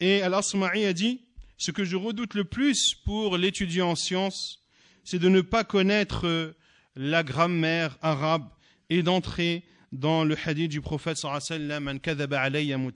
[0.00, 1.20] Et Al-Asma'i a dit,
[1.58, 4.60] ce que je redoute le plus pour l'étudiant en sciences,
[5.04, 6.56] c'est de ne pas connaître euh,
[6.96, 8.48] la grammaire arabe
[8.90, 12.00] et d'entrer dans le hadith du prophète sallallahu
[12.32, 12.90] alayhi wa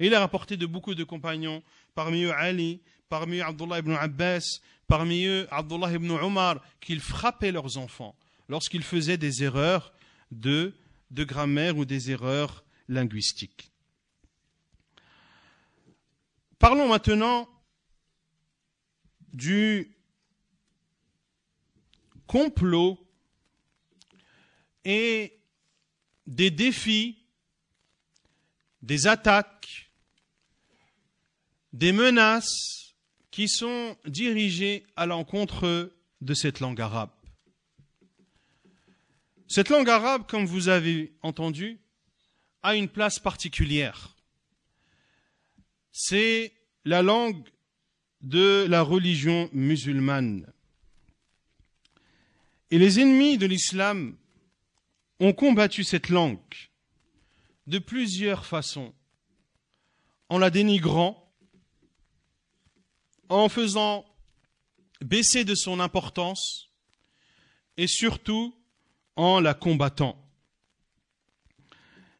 [0.00, 1.62] Et il a rapporté de beaucoup de compagnons,
[1.94, 7.52] parmi eux Ali, parmi eux Abdullah ibn Abbas, parmi eux Abdullah ibn Omar, qu'ils frappaient
[7.52, 8.16] leurs enfants
[8.48, 9.92] lorsqu'ils faisaient des erreurs
[10.32, 10.74] de,
[11.10, 13.70] de grammaire ou des erreurs linguistiques.
[16.58, 17.48] Parlons maintenant
[19.32, 19.94] du
[22.26, 22.98] complot
[24.84, 25.38] et
[26.26, 27.18] des défis,
[28.82, 29.90] des attaques,
[31.72, 32.87] des menaces
[33.38, 37.12] qui sont dirigées à l'encontre de cette langue arabe.
[39.46, 41.78] Cette langue arabe, comme vous avez entendu,
[42.64, 44.16] a une place particulière.
[45.92, 46.52] C'est
[46.84, 47.48] la langue
[48.22, 50.52] de la religion musulmane.
[52.72, 54.16] Et les ennemis de l'islam
[55.20, 56.40] ont combattu cette langue
[57.68, 58.92] de plusieurs façons,
[60.28, 61.27] en la dénigrant,
[63.28, 64.04] en faisant
[65.00, 66.68] baisser de son importance
[67.76, 68.54] et surtout
[69.16, 70.16] en la combattant.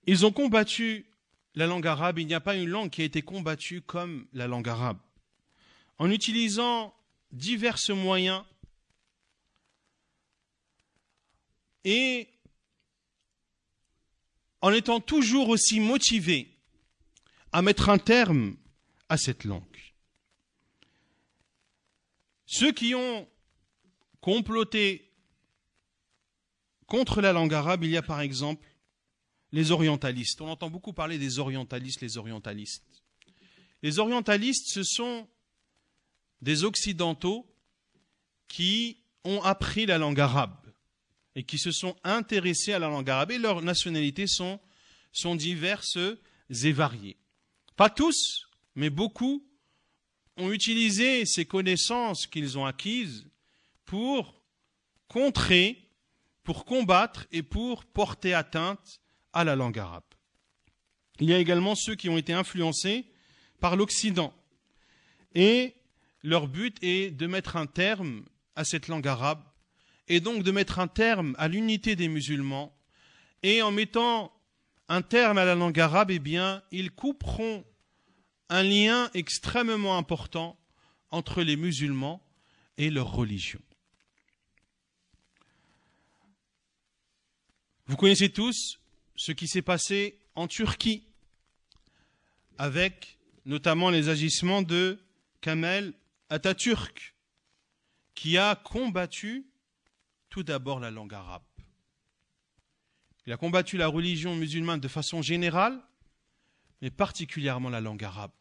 [0.07, 1.07] Ils ont combattu
[1.55, 4.47] la langue arabe, il n'y a pas une langue qui a été combattue comme la
[4.47, 4.99] langue arabe.
[5.99, 6.95] En utilisant
[7.33, 8.45] divers moyens
[11.85, 12.29] et
[14.61, 16.57] en étant toujours aussi motivé
[17.53, 18.57] à mettre un terme
[19.09, 19.88] à cette langue.
[22.51, 23.29] Ceux qui ont
[24.23, 25.13] comploté
[26.87, 28.67] contre la langue arabe, il y a par exemple
[29.53, 30.41] les orientalistes.
[30.41, 33.05] On entend beaucoup parler des orientalistes, les orientalistes.
[33.83, 35.29] Les orientalistes, ce sont
[36.41, 37.47] des occidentaux
[38.49, 40.57] qui ont appris la langue arabe
[41.35, 44.59] et qui se sont intéressés à la langue arabe et leurs nationalités sont,
[45.13, 45.99] sont diverses
[46.49, 47.19] et variées.
[47.77, 49.48] Pas tous, mais beaucoup
[50.39, 53.27] ont utilisé ces connaissances qu'ils ont acquises
[53.85, 54.43] pour
[55.09, 55.79] contrer,
[56.45, 59.01] pour combattre et pour porter atteinte
[59.33, 60.05] à la langue arabe.
[61.21, 63.07] Il y a également ceux qui ont été influencés
[63.61, 64.33] par l'Occident.
[65.35, 65.75] Et
[66.23, 68.25] leur but est de mettre un terme
[68.55, 69.43] à cette langue arabe
[70.07, 72.75] et donc de mettre un terme à l'unité des musulmans.
[73.43, 74.33] Et en mettant
[74.89, 77.65] un terme à la langue arabe, eh bien, ils couperont
[78.49, 80.59] un lien extrêmement important
[81.11, 82.23] entre les musulmans
[82.77, 83.61] et leur religion.
[87.87, 88.79] Vous connaissez tous
[89.17, 91.05] ce qui s'est passé en Turquie,
[92.59, 94.99] avec notamment les agissements de
[95.41, 95.95] Kamel
[96.29, 97.15] Atatürk,
[98.15, 99.47] qui a combattu
[100.29, 101.43] tout d'abord la langue arabe.
[103.27, 105.81] Il a combattu la religion musulmane de façon générale,
[106.81, 108.33] mais particulièrement la langue arabe,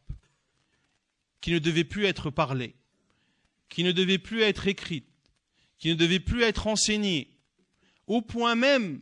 [1.40, 2.74] qui ne devait plus être parlée,
[3.68, 5.06] qui ne devait plus être écrite,
[5.78, 7.30] qui ne devait plus être enseignée,
[8.06, 9.00] au point même,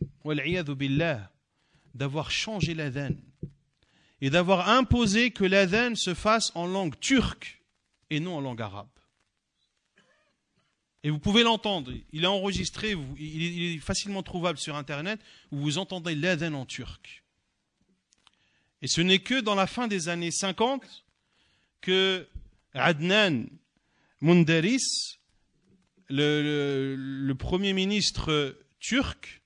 [1.95, 3.15] d'avoir changé l'adhan
[4.21, 7.61] et d'avoir imposé que l'adhan se fasse en langue turque
[8.09, 8.89] et non en langue arabe.
[11.03, 15.21] Et vous pouvez l'entendre, il est enregistré, il est facilement trouvable sur Internet,
[15.51, 17.23] où vous entendez l'adhan en turc.
[18.81, 21.05] Et ce n'est que dans la fin des années 50
[21.81, 22.27] que
[22.73, 23.47] Adnan
[24.21, 25.17] Mundaris,
[26.09, 29.41] le, premier ministre turc,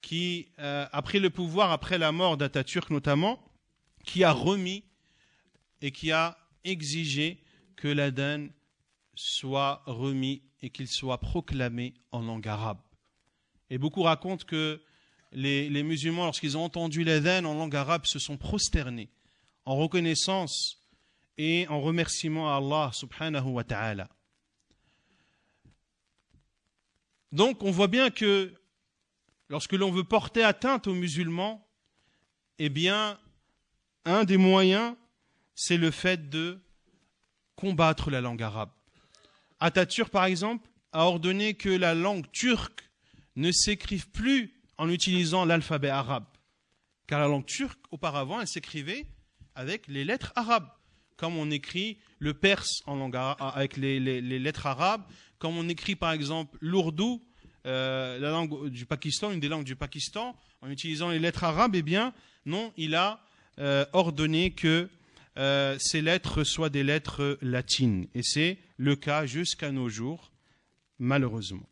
[0.00, 3.40] qui euh, a pris le pouvoir après la mort d'Atatürk notamment,
[4.04, 4.84] qui a remis
[5.82, 7.42] et qui a exigé
[7.76, 8.50] que l'Aden
[9.14, 12.80] soit remis et qu'il soit proclamé en langue arabe.
[13.70, 14.82] Et beaucoup racontent que
[15.32, 19.10] les, musulmans, lorsqu'ils ont entendu l'Aden en langue arabe, se sont prosternés
[19.64, 20.78] en reconnaissance
[21.38, 24.08] et en remerciement à Allah subhanahu wa ta'ala.
[27.32, 28.52] Donc on voit bien que
[29.48, 31.66] lorsque l'on veut porter atteinte aux musulmans,
[32.58, 33.18] eh bien,
[34.04, 34.96] un des moyens,
[35.54, 36.58] c'est le fait de
[37.54, 38.70] combattre la langue arabe.
[39.60, 42.90] Atatürk, par exemple, a ordonné que la langue turque
[43.36, 46.24] ne s'écrive plus en utilisant l'alphabet arabe.
[47.06, 49.06] Car la langue turque, auparavant, elle s'écrivait
[49.54, 50.68] avec les lettres arabes,
[51.18, 55.02] comme on écrit le perse en langue avec les, lettres arabes,
[55.38, 57.22] comme on écrit par exemple l'ourdou,
[57.66, 61.76] euh, la langue du Pakistan, une des langues du Pakistan, en utilisant les lettres arabes,
[61.76, 62.14] eh bien,
[62.46, 63.20] non, il a
[63.58, 64.88] euh, ordonné que
[65.36, 68.06] euh, ces lettres soient des lettres latines.
[68.14, 70.32] Et c'est le cas jusqu'à nos jours,
[70.98, 71.69] malheureusement.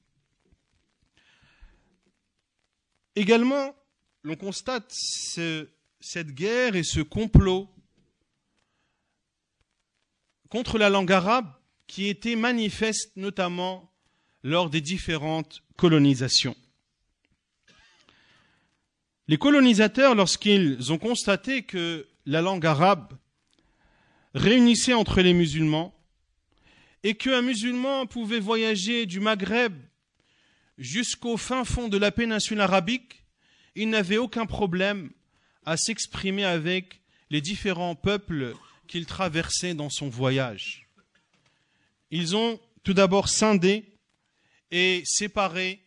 [3.17, 3.75] Également,
[4.23, 7.69] l'on constate cette guerre et ce complot
[10.49, 11.51] contre la langue arabe
[11.87, 13.91] qui était manifeste notamment
[14.43, 16.57] lors des différentes colonisations.
[19.27, 23.13] Les colonisateurs, lorsqu'ils ont constaté que la langue arabe
[24.35, 25.95] réunissait entre les musulmans
[27.03, 29.75] et qu'un musulman pouvait voyager du Maghreb
[30.79, 33.24] jusqu'au fin fond de la péninsule arabique,
[33.74, 35.11] il n'avait aucun problème
[35.64, 37.01] à s'exprimer avec
[37.31, 38.55] les différents peuples
[38.87, 40.87] qu'il traversait dans son voyage.
[42.11, 43.85] Ils ont tout d'abord scindé
[44.70, 45.83] et séparé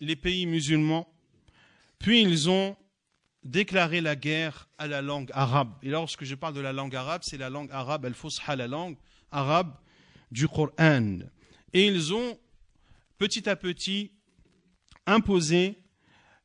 [0.00, 1.12] les pays musulmans,
[1.98, 2.76] puis ils ont
[3.44, 5.72] déclaré la guerre à la langue arabe.
[5.82, 8.96] Et lorsque je parle de la langue arabe, c'est la langue arabe, al-Fusha, la langue
[9.30, 9.74] arabe
[10.30, 11.18] du Coran.
[11.72, 12.38] Et ils ont
[13.18, 14.12] petit à petit
[15.08, 15.78] imposé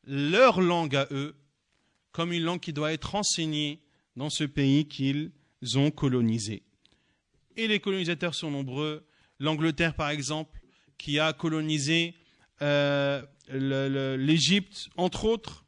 [0.05, 1.36] leur langue à eux
[2.11, 3.82] comme une langue qui doit être enseignée
[4.16, 5.32] dans ce pays qu'ils
[5.76, 6.64] ont colonisé.
[7.57, 9.05] Et les colonisateurs sont nombreux.
[9.39, 10.59] L'Angleterre, par exemple,
[10.97, 12.16] qui a colonisé
[12.61, 15.66] euh, l'Égypte, entre autres.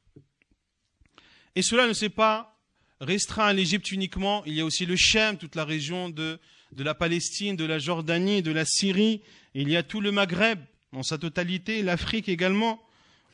[1.56, 2.62] Et cela ne s'est pas
[3.02, 4.44] restreint à l'Égypte uniquement.
[4.46, 6.40] Il y a aussi le Chem, toute la région de,
[6.72, 9.22] de la Palestine, de la Jordanie, de la Syrie.
[9.54, 10.60] il y a tout le Maghreb
[10.94, 12.82] dans sa totalité, l'Afrique également,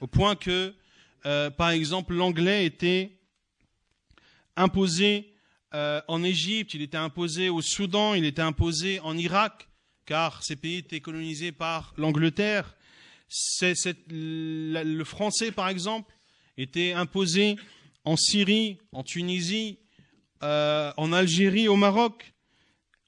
[0.01, 0.73] au point que,
[1.25, 3.17] euh, par exemple, l'anglais était
[4.57, 5.33] imposé
[5.73, 9.69] euh, en Égypte, il était imposé au Soudan, il était imposé en Irak,
[10.05, 12.75] car ces pays étaient colonisés par l'Angleterre.
[14.09, 16.13] le français, par exemple,
[16.57, 17.55] était imposé
[18.03, 19.77] en Syrie, en Tunisie,
[20.43, 22.33] euh, en Algérie, au Maroc,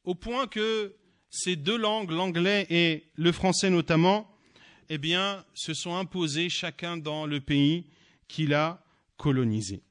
[0.06, 0.96] au point que
[1.30, 4.33] ces deux langues, l'anglais et le français notamment,
[4.94, 7.88] eh bien, se sont imposées chacun dans le pays
[8.28, 8.86] qu'il a
[9.18, 9.82] colonisé.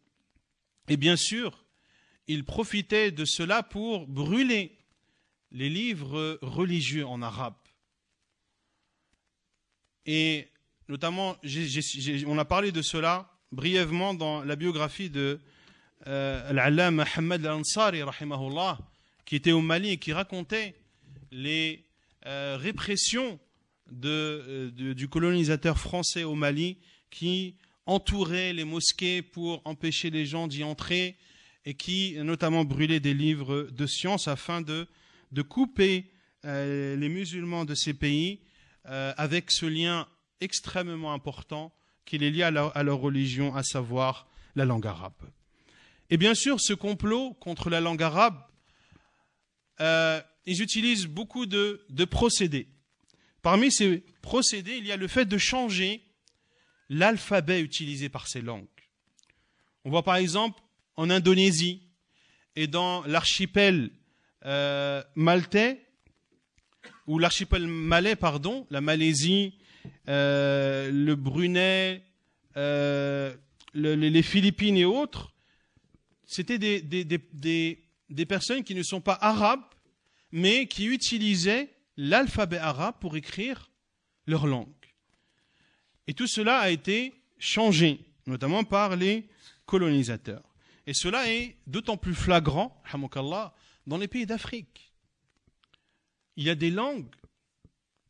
[0.86, 1.64] Et bien sûr,
[2.28, 4.78] il profitait de cela pour brûler
[5.50, 7.56] les livres religieux en arabe.
[10.06, 10.46] Et
[10.88, 11.36] notamment,
[12.28, 15.40] on a parlé de cela brièvement dans la biographie de
[16.06, 18.02] euh, Mohammed al-Ansari,
[19.24, 20.76] qui était au Mali et qui racontait
[21.32, 21.84] les
[22.26, 23.40] euh, répressions
[24.04, 26.78] euh, du colonisateur français au Mali
[27.10, 27.56] qui
[27.86, 31.16] entourait les mosquées pour empêcher les gens d'y entrer
[31.64, 34.86] et qui notamment brûlait des livres de science afin de,
[35.48, 36.10] couper
[36.44, 38.40] euh, les musulmans de ces pays
[38.86, 40.08] euh, avec ce lien
[40.40, 41.72] extrêmement important
[42.04, 45.12] qu'il est lié à leur, religion, à savoir la langue arabe.
[46.10, 48.42] Et bien sûr, ce complot contre la langue arabe,
[50.46, 52.68] ils utilisent beaucoup de procédés.
[53.42, 56.02] Parmi ces procédés, il y a le fait de changer
[56.88, 58.66] l'alphabet utilisé par ces langues.
[59.84, 60.60] On voit par exemple
[60.96, 61.82] en Indonésie
[62.54, 63.90] et dans l'archipel
[64.44, 65.86] euh, maltais,
[67.06, 69.58] ou l'archipel malais, pardon, la Malaisie,
[70.08, 72.02] euh, le Brunei,
[72.56, 73.34] euh,
[73.74, 75.32] les Philippines et autres,
[76.24, 79.64] c'était des, des, personnes qui ne sont pas arabes,
[80.30, 83.70] mais qui utilisaient l'alphabet arabe pour écrire
[84.26, 84.68] leur langue.
[86.06, 89.28] Et tout cela a été changé, notamment par les
[89.66, 90.42] colonisateurs.
[90.86, 92.82] Et cela est d'autant plus flagrant,
[93.86, 94.92] dans les pays d'Afrique.
[96.36, 97.14] Il y a des langues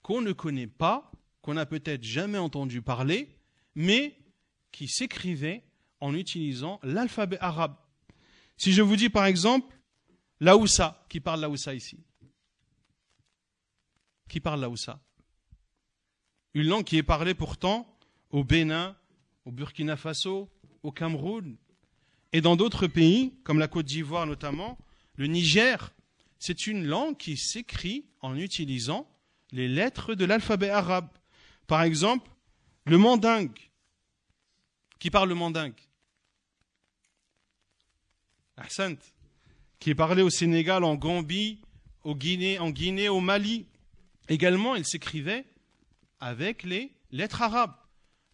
[0.02, 1.10] qu'on ne connaît pas,
[1.42, 3.28] qu'on n'a peut-être jamais entendu parler,
[3.74, 4.16] mais
[4.70, 5.62] qui s'écrivaient
[6.00, 7.76] en utilisant l'alphabet arabe.
[8.56, 9.74] Si je vous dis par exemple
[10.40, 11.98] l'Aoussa, qui parle l'Aoussa ici
[14.32, 14.98] Qui parle l'Aoussa
[16.54, 17.86] Une langue qui est parlée pourtant
[18.30, 18.96] au Bénin,
[19.44, 20.48] au Burkina Faso,
[20.82, 21.58] au Cameroun
[22.32, 24.78] et dans d'autres pays, comme la Côte d'Ivoire notamment,
[25.16, 25.92] le Niger,
[26.38, 29.06] c'est une langue qui s'écrit en utilisant
[29.50, 31.10] les lettres de l'alphabet arabe.
[31.66, 32.30] Par exemple,
[32.86, 33.58] le mandingue.
[34.98, 35.78] Qui parle le mandingue?
[39.78, 41.60] Qui est parlé au Sénégal, en Gambie,
[42.02, 43.66] au Guinée, en Guinée, au Mali.
[44.28, 45.44] Également, il s'écrivait
[46.20, 47.74] avec les lettres arabes.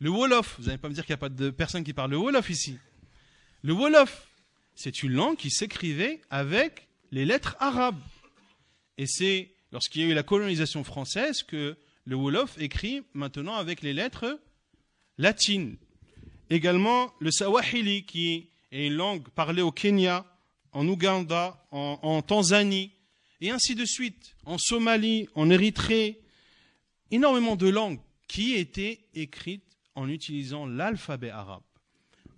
[0.00, 2.12] Le Wolof, vous n'allez pas me dire qu'il n'y a pas de personne qui parle
[2.12, 2.78] le Wolof ici.
[3.62, 4.28] Le Wolof,
[4.74, 8.00] c'est une langue qui s'écrivait avec les lettres arabes.
[8.96, 13.82] Et c'est lorsqu'il y a eu la colonisation française que le Wolof écrit maintenant avec
[13.82, 14.40] les lettres
[15.18, 15.76] latines.
[16.50, 20.24] Également le Sawahili, qui est une langue parlée au Kenya,
[20.72, 22.92] en Ouganda, en, en Tanzanie,
[23.40, 26.20] et ainsi de suite, en Somalie, en Érythrée,
[27.10, 31.62] énormément de langues qui étaient écrites en utilisant l'alphabet arabe.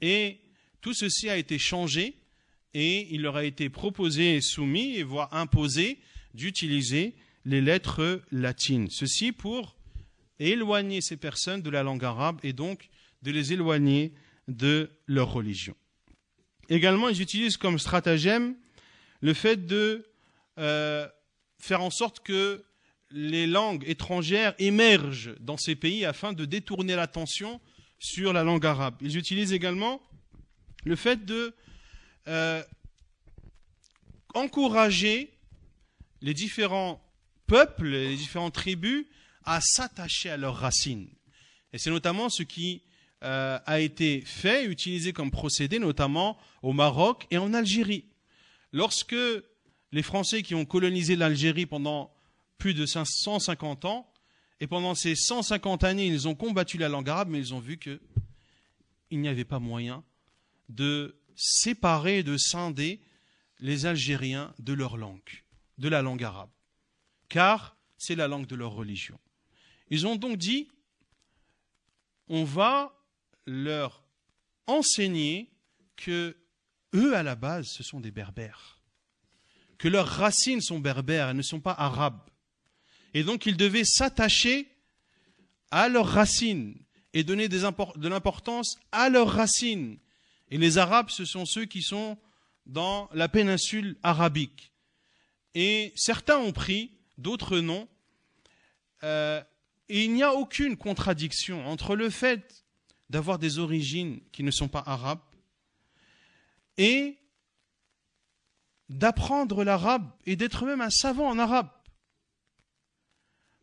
[0.00, 0.40] Et
[0.80, 2.16] tout ceci a été changé
[2.74, 5.98] et il leur a été proposé et soumis, voire imposé,
[6.34, 7.14] d'utiliser
[7.44, 8.88] les lettres latines.
[8.90, 9.76] Ceci pour
[10.38, 12.88] éloigner ces personnes de la langue arabe et donc
[13.22, 14.12] de les éloigner
[14.48, 15.74] de leur religion.
[16.68, 18.54] Également, ils utilisent comme stratagème
[19.20, 20.06] le fait de
[20.60, 21.08] euh,
[21.58, 22.64] faire en sorte que
[23.10, 27.60] les langues étrangères émergent dans ces pays afin de détourner l'attention
[27.98, 28.94] sur la langue arabe.
[29.00, 30.00] Ils utilisent également
[30.84, 31.54] le fait de
[32.28, 32.62] euh,
[34.34, 35.32] encourager
[36.22, 37.02] les différents
[37.46, 39.06] peuples, les différentes tribus
[39.44, 41.08] à s'attacher à leurs racines.
[41.72, 42.82] Et c'est notamment ce qui
[43.22, 48.04] euh, a été fait, utilisé comme procédé, notamment au Maroc et en Algérie.
[48.72, 49.16] Lorsque
[49.92, 52.12] les Français qui ont colonisé l'Algérie pendant
[52.58, 54.12] plus de 150 ans.
[54.60, 57.78] Et pendant ces 150 années, ils ont combattu la langue arabe, mais ils ont vu
[57.78, 57.98] qu'il
[59.10, 60.04] n'y avait pas moyen
[60.68, 63.00] de séparer, de scinder
[63.58, 65.44] les Algériens de leur langue,
[65.78, 66.50] de la langue arabe.
[67.28, 69.18] Car c'est la langue de leur religion.
[69.88, 70.68] Ils ont donc dit,
[72.28, 72.94] on va
[73.46, 74.04] leur
[74.66, 75.50] enseigner
[75.96, 76.36] que
[76.94, 78.79] eux, à la base, ce sont des berbères,
[79.80, 82.20] que leurs racines sont berbères, elles ne sont pas arabes.
[83.14, 84.68] Et donc ils devaient s'attacher
[85.70, 86.76] à leurs racines
[87.14, 89.98] et donner de l'importance à leurs racines.
[90.50, 92.18] Et les Arabes, ce sont ceux qui sont
[92.66, 94.70] dans la péninsule arabique.
[95.54, 97.88] Et certains ont pris, d'autres non.
[99.02, 99.42] Euh,
[99.88, 102.64] et il n'y a aucune contradiction entre le fait
[103.08, 105.18] d'avoir des origines qui ne sont pas arabes
[106.76, 107.16] et
[108.90, 111.70] d'apprendre l'arabe et d'être même un savant en arabe.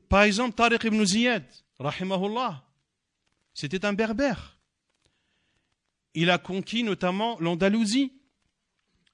[0.10, 1.44] Par exemple, Tariq ibn Ziyad,
[1.80, 2.64] rahimahullah,
[3.54, 4.58] c'était un berbère.
[6.14, 8.14] Il a conquis notamment l'Andalousie.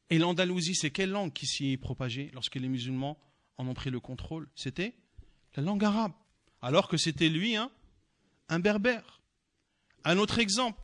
[0.09, 3.17] Et l'Andalousie, c'est quelle langue qui s'y est propagée lorsque les musulmans
[3.57, 4.47] en ont pris le contrôle?
[4.53, 4.93] C'était
[5.55, 6.13] la langue arabe.
[6.61, 7.71] Alors que c'était lui, hein,
[8.49, 9.21] un berbère.
[10.03, 10.79] Un autre exemple.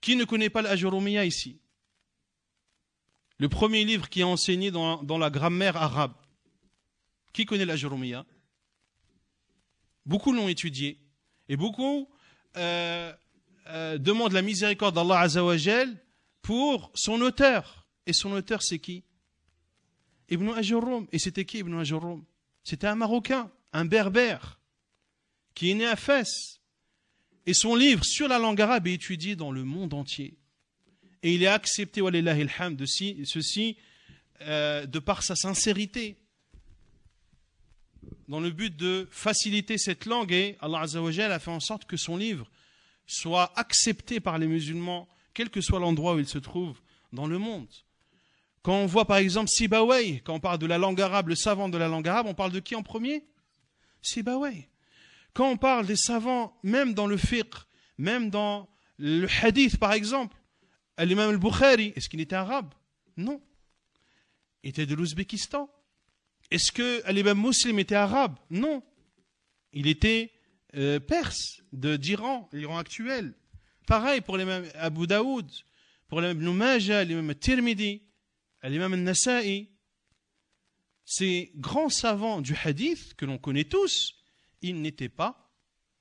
[0.00, 1.60] Qui ne connaît pas l'Ajurumiyya ici?
[3.38, 6.14] Le premier livre qui est enseigné dans, la grammaire arabe.
[7.32, 8.24] Qui connaît l'Ajurumiyya
[10.06, 11.00] Beaucoup l'ont étudié.
[11.48, 12.08] Et beaucoup
[12.56, 13.12] euh,
[13.68, 16.00] euh, demandent la miséricorde d'Allah Azzawajal
[16.42, 17.86] pour son auteur.
[18.06, 19.02] Et son auteur, c'est qui?
[20.30, 21.06] Ibn Ajurrum.
[21.10, 22.24] Et c'était qui Ibn Ajurrum?
[22.62, 24.60] C'était un Marocain, un Berbère,
[25.54, 26.60] qui est né à Fès.
[27.46, 30.38] Et son livre sur la langue arabe est étudié dans le monde entier.
[31.24, 33.76] Et il est accepté, de ceci,
[34.42, 36.18] euh, de par sa sincérité,
[38.28, 40.32] dans le but de faciliter cette langue.
[40.32, 42.50] Et Allah a fait en sorte que son livre
[43.06, 46.78] soit accepté par les musulmans, quel que soit l'endroit où il se trouve
[47.10, 47.72] dans le monde.
[48.62, 51.70] Quand on voit par exemple Sibaway, quand on parle de la langue arabe, le savant
[51.70, 53.24] de la langue arabe, on parle de qui en premier?
[54.02, 54.68] Sibaway.
[55.32, 57.54] Quand on parle des savants, même dans le fiqh,
[57.96, 58.68] même dans
[58.98, 60.36] le hadith par exemple,
[60.98, 62.72] l'imam al-Bukhari, est-ce qu'il était arabe?
[63.16, 63.40] Non.
[64.62, 65.70] Il était de l'Ouzbékistan.
[66.50, 68.36] Est-ce que l'imam muslim était arabe?
[68.50, 68.82] Non.
[69.72, 70.32] Il était
[70.76, 73.34] euh, perse, d'Iran, l'Iran actuel.
[73.86, 75.50] Pareil pour l'imam Abu Daoud,
[76.08, 78.02] pour l'imam Ibn Majah, l'imam Tirmidhi,
[78.62, 79.68] l'imam al-Nasa'i.
[81.04, 84.14] Ces grands savants du hadith que l'on connaît tous,
[84.62, 85.50] ils n'étaient pas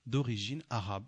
[0.05, 1.05] d'origine arabe.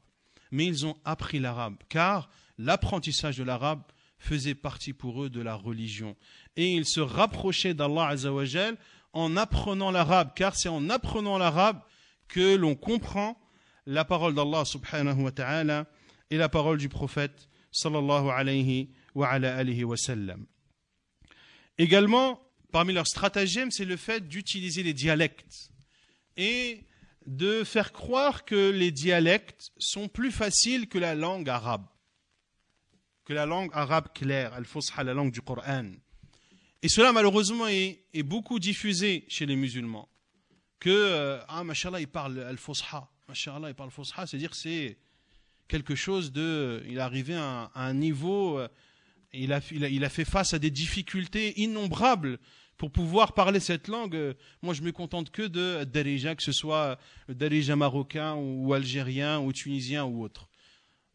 [0.51, 3.83] Mais ils ont appris l'arabe, car l'apprentissage de l'arabe
[4.17, 6.15] faisait partie pour eux de la religion.
[6.55, 8.77] Et ils se rapprochaient d'Allah Azzawajal
[9.13, 11.81] en apprenant l'arabe, car c'est en apprenant l'arabe
[12.27, 13.39] que l'on comprend
[13.85, 15.85] la parole d'Allah subhanahu wa ta'ala
[16.31, 20.45] et la parole du prophète sallallahu alayhi wa wa sallam.
[21.77, 22.41] Également,
[22.71, 25.71] parmi leurs stratagèmes, c'est le fait d'utiliser les dialectes
[26.37, 26.85] et
[27.25, 31.85] de faire croire que les dialectes sont plus faciles que la langue arabe,
[33.25, 35.91] que la langue arabe claire, al-fusha, la langue du Coran.
[36.81, 40.07] Et cela, malheureusement, est, beaucoup diffusé chez les musulmans.
[40.79, 43.09] Que, euh, ah, mashallah, il parle al-fusha.
[43.27, 44.97] Mashallah, il parle fusha, c'est-à-dire c'est
[45.67, 46.83] quelque chose de.
[46.87, 48.59] Il est arrivé à un, niveau.
[48.59, 48.67] Euh,
[49.33, 52.37] il a, il, a, fait face à des difficultés innombrables
[52.77, 54.35] pour pouvoir parler cette langue.
[54.61, 59.51] Moi, je me contente que de Darija, que ce soit Darija marocain ou algérien ou
[59.51, 60.47] tunisien ou autre.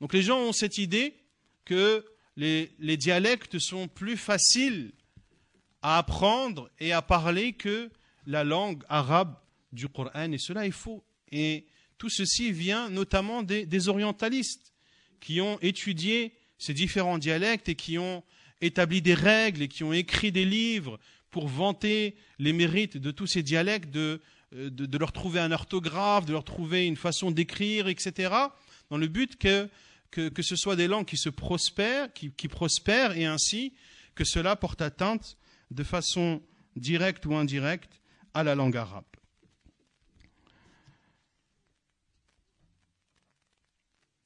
[0.00, 1.14] Donc les gens ont cette idée
[1.70, 2.04] que
[2.36, 4.90] les, dialectes sont plus faciles
[5.82, 7.90] à apprendre et à parler que
[8.26, 9.36] la langue arabe
[9.72, 10.32] du Coran.
[10.32, 11.04] Et cela est faux.
[11.30, 11.64] Et
[11.96, 14.72] tout ceci vient notamment des, orientalistes
[15.20, 18.24] qui ont étudié ces différents dialectes et qui ont
[18.60, 20.98] établi des règles et qui ont écrit des livres
[21.30, 24.20] pour vanter les mérites de tous ces dialectes, de,
[24.56, 28.34] euh, de, leur trouver un orthographe, de leur trouver une façon d'écrire, etc.,
[28.90, 29.68] dans le but que,
[30.10, 33.72] que, ce soit des langues qui se prospèrent, qui, prospèrent, et ainsi
[34.14, 35.36] que cela porte atteinte
[35.70, 36.42] de façon
[36.76, 38.00] directe ou indirecte
[38.34, 39.04] à la langue arabe.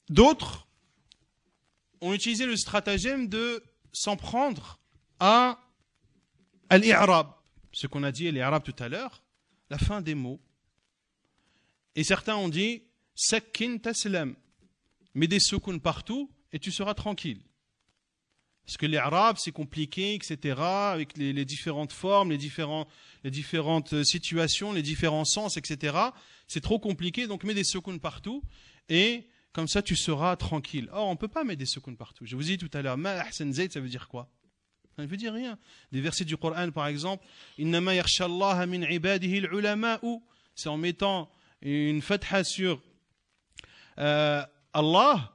[0.09, 0.67] D'autres
[2.01, 3.63] ont utilisé le stratagème de
[3.93, 4.79] s'en prendre
[5.21, 5.59] à
[6.69, 7.29] al-i'rab,
[7.73, 9.23] ce qu'on a dit l'irab tout à l'heure,
[9.71, 10.41] la fin des mots.
[11.95, 12.83] Et certains ont dit
[13.15, 14.35] sakkin taslam,
[15.15, 17.41] mets des soukoun partout et tu seras tranquille.
[18.65, 22.39] Parce que l'irab c'est compliqué, etc., avec les, différentes formes, les,
[23.25, 25.97] les différentes situations, les différents sens, etc.
[26.49, 28.43] C'est trop compliqué, donc mets des soukoun partout
[28.89, 30.89] et comme ça, tu seras tranquille.
[30.93, 32.27] Or, on ne peut pas mettre des secondes partout.
[32.27, 34.29] Je vous ai dit tout à l'heure, ma ahsan ça veut dire quoi?
[34.97, 35.59] Ça ne veut dire rien.
[35.93, 37.25] Des versets du Coran, par exemple,
[37.57, 37.93] innama
[38.67, 39.47] min ibadihi
[40.57, 41.31] C'est en mettant
[41.63, 42.83] une fatha sur
[43.99, 44.45] euh,
[44.75, 45.35] Allah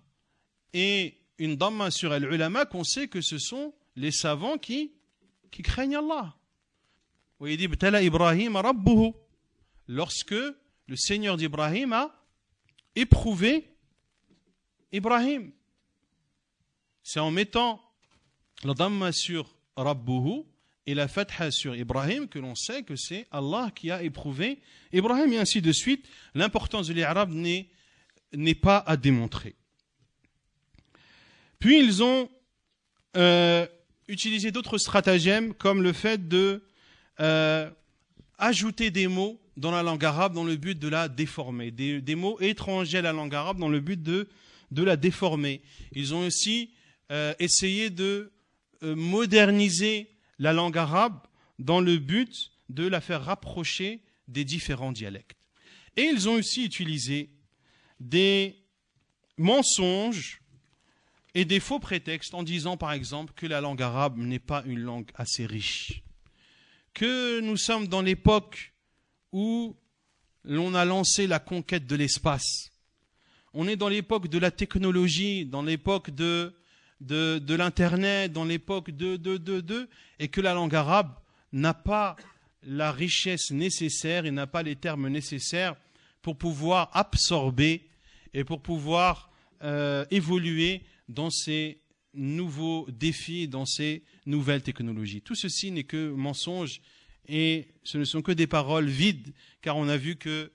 [0.73, 4.91] et une damma sur al-ulama qu'on sait que ce sont les savants qui,
[5.51, 6.35] craignent Allah.
[9.87, 12.15] Lorsque le Seigneur d'Ibrahim a
[12.95, 13.69] éprouvé
[14.91, 15.51] Ibrahim.
[17.03, 17.81] C'est en mettant
[18.63, 20.43] la damma sur Rabbuhu
[20.85, 24.59] et la fatha sur Ibrahim que l'on sait que c'est Allah qui a éprouvé
[24.91, 26.07] Ibrahim et ainsi de suite.
[26.33, 27.69] L'importance de l'Arab n'est,
[28.33, 29.55] n'est pas à démontrer.
[31.59, 32.29] Puis ils ont
[33.17, 33.67] euh,
[34.07, 36.63] utilisé d'autres stratagèmes comme le fait de
[37.19, 37.69] euh,
[38.37, 42.39] ajouter des mots dans la langue arabe dans le but de la déformer, des, mots
[42.39, 44.27] étrangers à la langue arabe dans le but de
[44.71, 45.61] la déformer.
[45.91, 46.71] Ils ont aussi
[47.11, 48.31] euh, essayé de
[48.81, 51.19] moderniser la langue arabe
[51.57, 53.99] dans le but de la faire rapprocher
[54.29, 55.35] des différents dialectes.
[55.97, 57.29] Et ils ont aussi utilisé
[57.99, 58.55] des
[59.37, 60.41] mensonges
[61.35, 64.79] et des faux prétextes en disant par exemple que la langue arabe n'est pas une
[64.79, 66.03] langue assez riche,
[66.93, 68.73] que nous sommes dans l'époque
[69.31, 69.75] où
[70.43, 72.71] l'on a lancé la conquête de l'espace,
[73.53, 76.53] on est dans l'époque de la technologie, dans l'époque de,
[77.01, 79.89] l'Internet, dans l'époque de, de, de, de,
[80.19, 81.13] et que la langue arabe
[81.51, 82.15] n'a pas
[82.63, 85.75] la richesse nécessaire et n'a pas les termes nécessaires
[86.21, 87.88] pour pouvoir absorber
[88.33, 89.31] et pour pouvoir
[89.63, 91.81] euh, évoluer dans ces
[92.13, 95.21] nouveaux défis, dans ces nouvelles technologies.
[95.21, 96.81] Tout ceci n'est que mensonge
[97.27, 100.51] et ce ne sont que des paroles vides, car on a vu que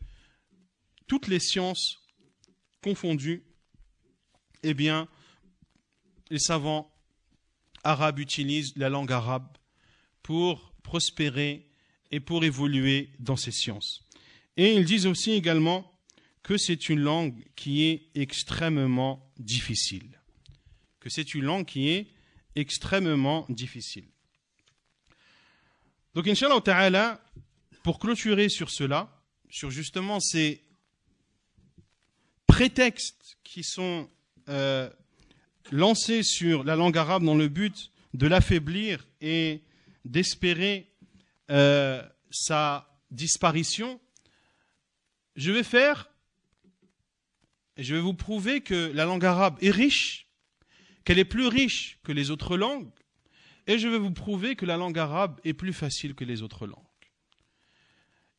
[1.07, 2.03] toutes les sciences
[2.83, 3.45] confondues,
[4.63, 5.09] eh bien,
[6.31, 6.93] les savants
[7.85, 9.57] arabes utilisent la langue arabe
[10.23, 11.69] pour prospérer
[12.11, 14.03] et pour évoluer dans ces sciences.
[14.57, 15.91] Et ils disent aussi également
[16.45, 20.21] que c'est une langue qui est extrêmement difficile.
[21.01, 22.07] Que c'est une langue qui est
[22.55, 24.07] extrêmement difficile.
[26.15, 27.21] Donc, Inch'Allah Ta'ala,
[27.83, 29.11] pour clôturer sur cela,
[29.51, 30.63] sur justement ces
[32.47, 34.09] prétextes qui sont
[34.49, 34.89] euh,
[35.73, 39.63] lancés sur la langue arabe dans le but de l'affaiblir et
[40.05, 40.93] d'espérer
[41.51, 43.99] euh, sa disparition,
[45.37, 46.11] je vais faire,
[47.77, 50.29] et je vais vous prouver que la langue arabe est riche,
[51.05, 52.91] qu'elle est plus riche que les autres langues,
[53.67, 56.67] et je vais vous prouver que la langue arabe est plus facile que les autres
[56.67, 56.79] langues.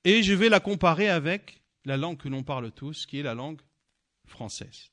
[0.03, 3.33] Et je vais la comparer avec la langue que l'on parle tous, qui est la
[3.33, 3.61] langue
[4.27, 4.91] française.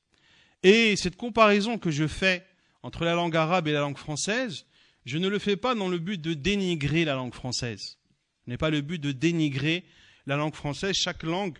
[0.63, 2.45] Et cette comparaison que je fais
[2.81, 4.65] entre la langue arabe et la langue française,
[5.05, 7.97] je ne le fais pas dans le but de dénigrer la langue française.
[8.45, 9.85] Ce n'est pas le but de dénigrer
[10.25, 10.95] la langue française.
[10.95, 11.57] Chaque langue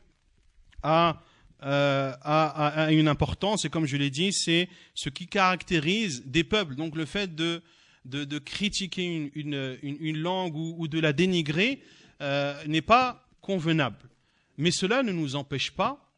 [0.82, 1.22] a,
[1.64, 6.76] euh, a, une importance et comme je l'ai dit, c'est ce qui caractérise des peuples.
[6.76, 7.62] Donc le fait de,
[8.06, 11.82] de, critiquer une, une, langue ou, ou, de la dénigrer
[12.22, 14.10] euh, n'est pas convenable.
[14.58, 16.12] Mais cela ne nous empêche pas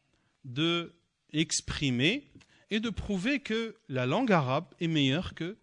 [0.44, 0.92] de
[1.32, 2.30] exprimer
[2.70, 5.56] et de prouver que la langue arabe est meilleure que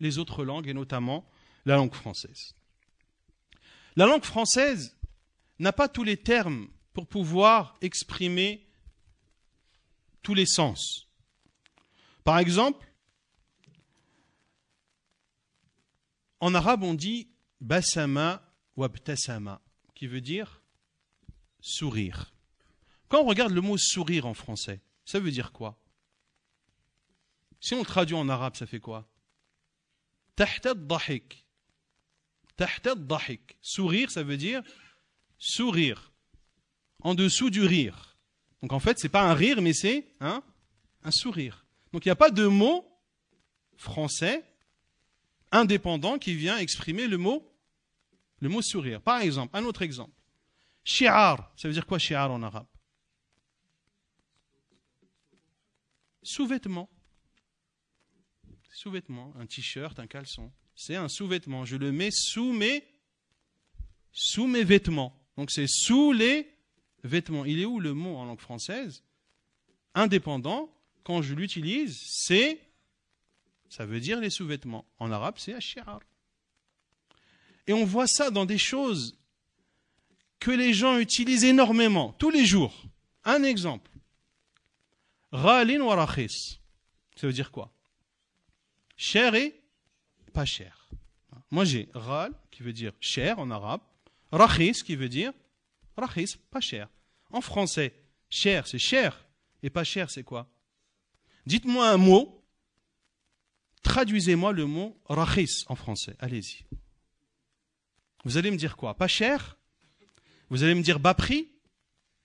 [0.00, 1.24] les autres langues et notamment
[1.66, 2.54] la langue française.
[3.96, 4.96] La langue française
[5.58, 8.64] n'a pas tous les termes pour pouvoir exprimer
[10.24, 11.08] tous les sens.
[12.24, 12.84] Par exemple,
[16.40, 17.28] en arabe on dit
[17.60, 18.42] basama
[18.76, 19.60] ou abtasama,
[19.94, 20.62] qui veut dire
[21.60, 22.34] sourire.
[23.08, 25.78] Quand on regarde le mot sourire en français, ça veut dire quoi?
[27.60, 29.08] Si on le traduit en arabe, ça fait quoi?
[30.36, 31.46] Tahta dahik.
[32.56, 33.56] Tahta dahik.
[33.60, 34.62] Sourire, ça veut dire
[35.38, 36.12] sourire.
[37.00, 38.13] En dessous du rire.
[38.64, 40.42] Donc en fait, c'est pas un rire, mais c'est un,
[41.10, 41.66] sourire.
[41.92, 42.90] Donc il n'y a pas de mot
[43.76, 44.42] français
[45.52, 47.46] indépendant qui vient exprimer le mot,
[48.40, 49.02] le mot sourire.
[49.02, 50.18] Par exemple, un autre exemple.
[50.82, 52.66] Shi'ar, ça veut dire quoi shi'ar en arabe?
[56.22, 56.88] Sous-vêtement.
[58.72, 60.50] Sous-vêtement, un t-shirt, un caleçon.
[60.74, 61.66] C'est un sous-vêtement.
[61.66, 62.82] Je le mets sous mes,
[64.10, 65.22] sous mes vêtements.
[65.36, 66.53] Donc c'est sous les
[67.04, 67.44] vêtements.
[67.44, 69.02] Il est où le mot en langue française
[69.94, 70.68] Indépendant,
[71.04, 72.60] quand je l'utilise, c'est,
[73.68, 74.84] ça veut dire les sous-vêtements.
[74.98, 76.00] En arabe, c'est ash'ar.
[77.66, 79.16] Et on voit ça dans des choses
[80.40, 82.82] que les gens utilisent énormément, tous les jours.
[83.24, 83.90] Un exemple.
[85.32, 87.72] Ralin wa Ça veut dire quoi?
[88.96, 89.60] Cher et
[90.32, 90.88] pas cher.
[91.50, 93.80] Moi j'ai ral qui veut dire cher en arabe,
[94.32, 95.32] rakhis qui veut dire
[95.96, 96.88] rakhis, pas cher.
[97.30, 97.94] En français,
[98.28, 99.26] cher c'est cher
[99.62, 100.50] et pas cher c'est quoi?
[101.46, 102.44] Dites-moi un mot,
[103.82, 106.16] traduisez-moi le mot rakhis en français.
[106.18, 106.64] Allez-y.
[108.24, 108.94] Vous allez me dire quoi?
[108.94, 109.58] Pas cher?
[110.50, 111.50] Vous allez me dire bas prix?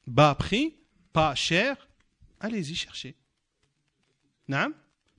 [0.08, 0.76] Bas prix?
[1.12, 1.90] Pas cher?
[2.40, 3.18] Allez-y, cherchez.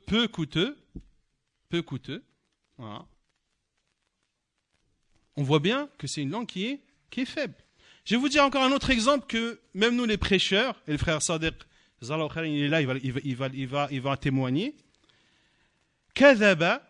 [0.06, 0.76] Peu coûteux
[1.70, 2.22] peu coûteux.
[2.78, 3.06] On
[5.36, 7.56] voit bien que c'est une langue qui est faible.
[8.09, 10.97] Je vais vous dire encore un autre exemple que même nous les prêcheurs, et le
[10.97, 11.55] frère Sadek,
[12.01, 14.75] il est là, il va, il va, il va, il va, il va témoigner.
[16.15, 16.81] كذب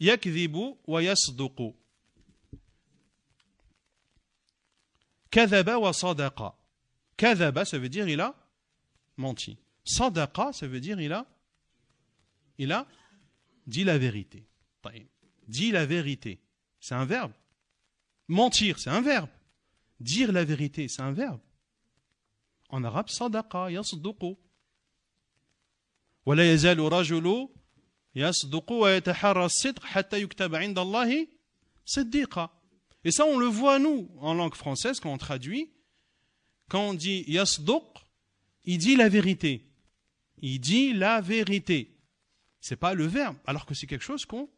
[0.00, 1.74] يكذب ويصدق
[5.30, 6.54] كذب وصدق
[7.18, 8.34] كذب ça veut dire il a
[9.18, 11.26] menti صدق ça veut dire il a
[12.56, 12.86] il a
[13.70, 14.48] Dis la vérité.
[15.46, 16.40] Dis la vérité.
[16.80, 17.32] C'est un verbe.
[18.26, 19.28] Mentir, c'est un verbe.
[20.04, 21.40] Dire la vérité, c'est un verbe.
[22.68, 24.36] En arabe, sadaqa, yasduqu.
[26.26, 27.48] ولا يزال رجل
[28.14, 31.26] يصدق ويتحرى الصدق حتى يكتب عند الله
[31.84, 32.50] صديقا.
[33.04, 35.72] Et ça, on le voit, nous, en langue française, quand on traduit.
[36.68, 37.82] Quand on dit yasduq,
[38.64, 39.66] il dit la vérité.
[40.42, 42.00] Il dit la vérité
[42.60, 44.48] c'est pas le verbe, alors que c'est quelque chose qu'on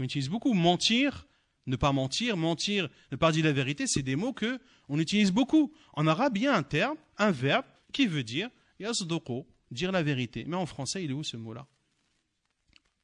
[0.00, 0.52] utilise beaucoup.
[0.52, 1.26] Mentir,
[1.65, 4.59] ne pas mentir, mentir, ne pas dire la vérité, c'est des mots que
[4.89, 5.73] on utilise beaucoup.
[5.93, 8.49] En arabe, il y a un terme, un verbe qui veut dire
[8.79, 10.43] yasdoko, dire la vérité.
[10.47, 11.67] Mais en français, il est où ce mot-là?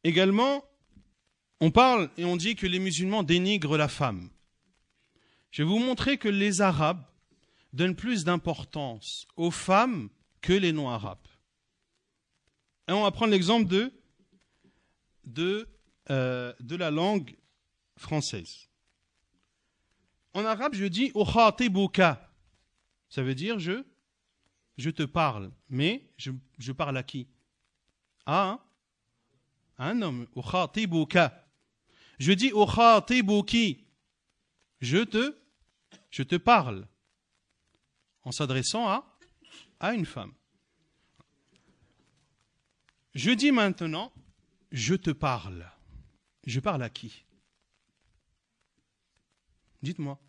[0.04, 0.64] Également,
[1.62, 4.30] on parle et on dit que les musulmans dénigrent la femme.
[5.52, 7.04] Je vais vous montrer que les Arabes
[7.74, 10.10] donnent plus d'importance aux femmes
[10.42, 11.18] que les non-Arabes.
[12.88, 13.92] Et on va prendre l'exemple de,
[15.26, 15.70] de,
[16.10, 17.36] euh, de la langue
[18.00, 18.70] française.
[20.34, 22.32] En arabe, je dis ukhatibuka.
[23.10, 23.84] Ça veut dire je,
[24.78, 25.52] je te parle.
[25.70, 27.28] Mais je, parle à qui?
[28.26, 28.60] À un,
[29.78, 30.28] un homme.
[30.36, 31.46] Ukhatibuka.
[32.20, 33.86] Je dis ukhatibuki.
[34.82, 35.38] Je te,
[36.10, 36.88] je te parle.
[38.24, 39.18] En s'adressant à,
[39.80, 40.34] à une femme.
[43.16, 44.14] Je dis maintenant,
[44.72, 45.70] je te parle.
[46.46, 47.26] Je parle à qui?
[49.82, 50.20] Dites-moi.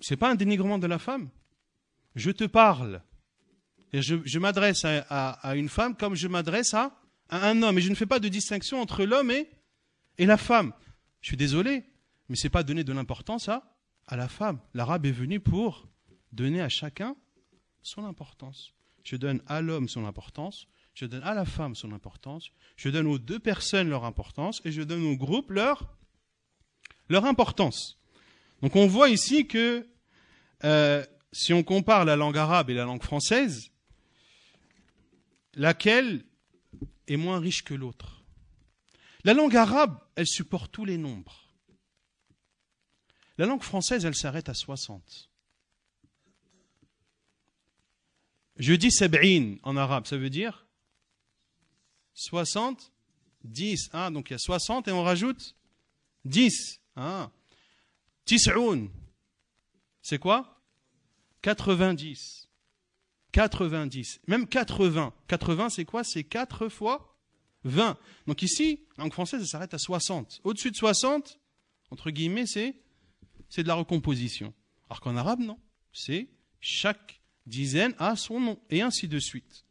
[0.00, 1.28] Ce n'est pas un dénigrement de la femme.
[2.14, 3.02] Je te parle.
[3.92, 7.78] Et je, m'adresse à, une femme comme je m'adresse à, à, un homme.
[7.78, 9.48] Et je ne fais pas de distinction entre l'homme et,
[10.18, 10.72] et la femme.
[11.20, 11.84] Je suis désolé,
[12.28, 14.60] mais ce n'est pas donner de l'importance à, à la femme.
[14.74, 15.88] L'arabe est venu pour
[16.32, 17.16] donner à chacun
[17.82, 18.72] son importance.
[19.04, 23.06] Je donne à l'homme son importance, je donne à la femme son importance, je donne
[23.06, 25.96] aux deux personnes leur importance et je donne au groupe leur
[27.08, 27.98] leur importance.
[28.62, 29.88] Donc on voit ici que
[30.64, 33.70] euh, si on compare la langue arabe et la langue française,
[35.54, 36.24] laquelle
[37.06, 38.24] est moins riche que l'autre
[39.24, 41.48] La langue arabe, elle supporte tous les nombres.
[43.38, 45.30] La langue française, elle s'arrête à 60.
[48.56, 50.66] Je dis sab'in en arabe, ça veut dire
[52.14, 52.92] 60,
[53.44, 53.90] 10.
[53.92, 55.54] Hein, donc il y a 60 et on rajoute
[56.24, 56.80] 10.
[57.00, 57.30] Ah.
[58.24, 58.90] Tis'oun.
[60.02, 60.60] C'est quoi?
[61.42, 62.48] 90.
[63.30, 64.20] 90.
[64.26, 65.14] Même 80.
[65.28, 66.02] 80, c'est quoi?
[66.02, 67.16] C'est 4 fois
[67.62, 67.96] 20.
[68.26, 70.40] Donc ici, langue française, ça s'arrête à 60.
[70.42, 71.38] Au-dessus de 60,
[71.90, 72.74] entre guillemets, c'est,
[73.48, 74.52] c'est de la recomposition.
[74.90, 75.58] Alors qu'en arabe, non.
[75.92, 76.28] C'est
[76.60, 79.64] chaque dizaine a son nom, et ainsi de suite.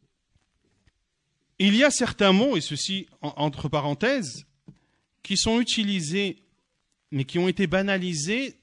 [1.60, 4.46] Il y a certains mots, et ceci entre parenthèses,
[5.24, 6.47] qui sont utilisés
[7.12, 8.60] mais qui ont été banalisés.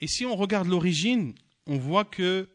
[0.00, 1.34] Et si on regarde l'origine,
[1.66, 2.48] on voit que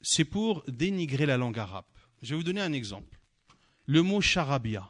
[0.00, 1.84] c'est pour dénigrer la langue arabe.
[2.22, 3.18] Je vais vous donner un exemple.
[3.86, 4.88] Le mot charabia.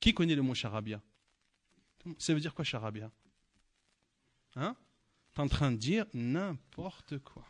[0.00, 1.00] Qui connaît le mot charabia?
[2.18, 3.10] Ça veut dire quoi charabia?
[4.56, 4.76] Hein?
[5.34, 7.46] Tu es en train de dire n'importe quoi.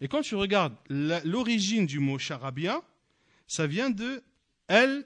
[0.00, 2.82] Et quand tu regardes l'origine du mot charabia,
[3.46, 4.22] ça vient de
[4.68, 5.04] El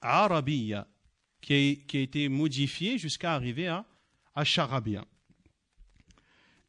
[0.00, 0.88] Arabiya,
[1.40, 3.84] qui a, été modifié jusqu'à arriver à,
[4.34, 5.04] à charabia.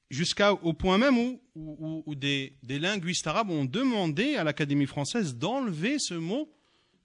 [0.10, 6.52] Jusqu'au point même où, des, linguistes arabes ont demandé à l'Académie française d'enlever ce mot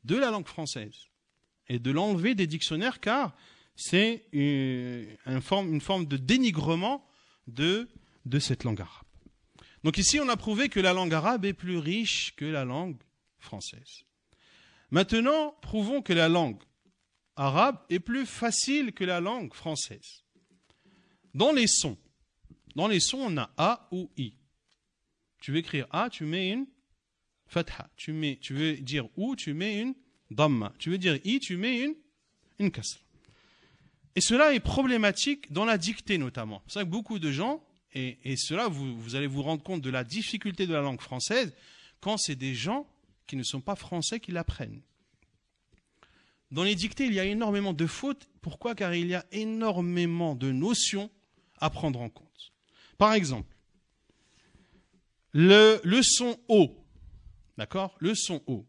[0.05, 1.09] de la langue française
[1.69, 3.37] et de l'enlever des dictionnaires car
[3.77, 7.07] c'est une, forme, une forme de dénigrement
[7.47, 7.89] de,
[8.25, 9.05] de cette langue arabe.
[9.85, 12.97] Donc ici, on a prouvé que la langue arabe est plus riche que la langue
[13.39, 14.05] française.
[14.91, 16.59] Maintenant, prouvons que la langue
[17.37, 20.25] arabe est plus facile que la langue française.
[21.35, 21.99] Dans les sons,
[22.75, 24.35] dans les sons, on a A ou I.
[25.41, 26.67] Tu veux écrire A, tu mets une
[27.47, 27.89] fatha.
[27.97, 29.95] Tu, mets, tu veux dire ou, tu mets une
[30.31, 30.73] damma.
[30.79, 31.95] Tu veux dire I, tu mets une,
[32.59, 33.01] une kasra.
[34.15, 36.63] Et cela est problématique dans la dictée notamment.
[36.67, 37.63] C'est ça que beaucoup de gens,
[37.95, 41.01] et, et cela, vous, vous allez vous rendre compte de la difficulté de la langue
[41.01, 41.55] française
[42.01, 42.87] quand c'est des gens
[43.27, 44.81] qui ne sont pas français qui l'apprennent.
[46.51, 48.29] Dans les dictées, il y a énormément de fautes.
[48.41, 48.75] Pourquoi?
[48.75, 51.11] Car il y a énormément de notions
[51.59, 52.53] à prendre en compte.
[52.99, 53.55] Par exemple,
[55.33, 56.75] le, son O.
[57.59, 57.97] D'accord?
[57.99, 58.65] Le son O.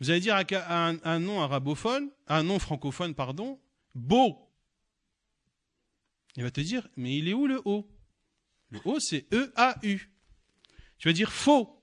[0.00, 3.60] Vous allez dire à un, nom arabophone, un nom francophone, pardon,
[3.94, 4.50] beau.
[6.36, 7.88] Il va te dire, mais il est où le O?
[8.70, 10.10] Le O, c'est E-A-U.
[10.98, 11.82] Tu vas dire faux.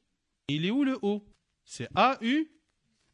[0.50, 1.26] Il est où le O?
[1.64, 2.52] C'est A-U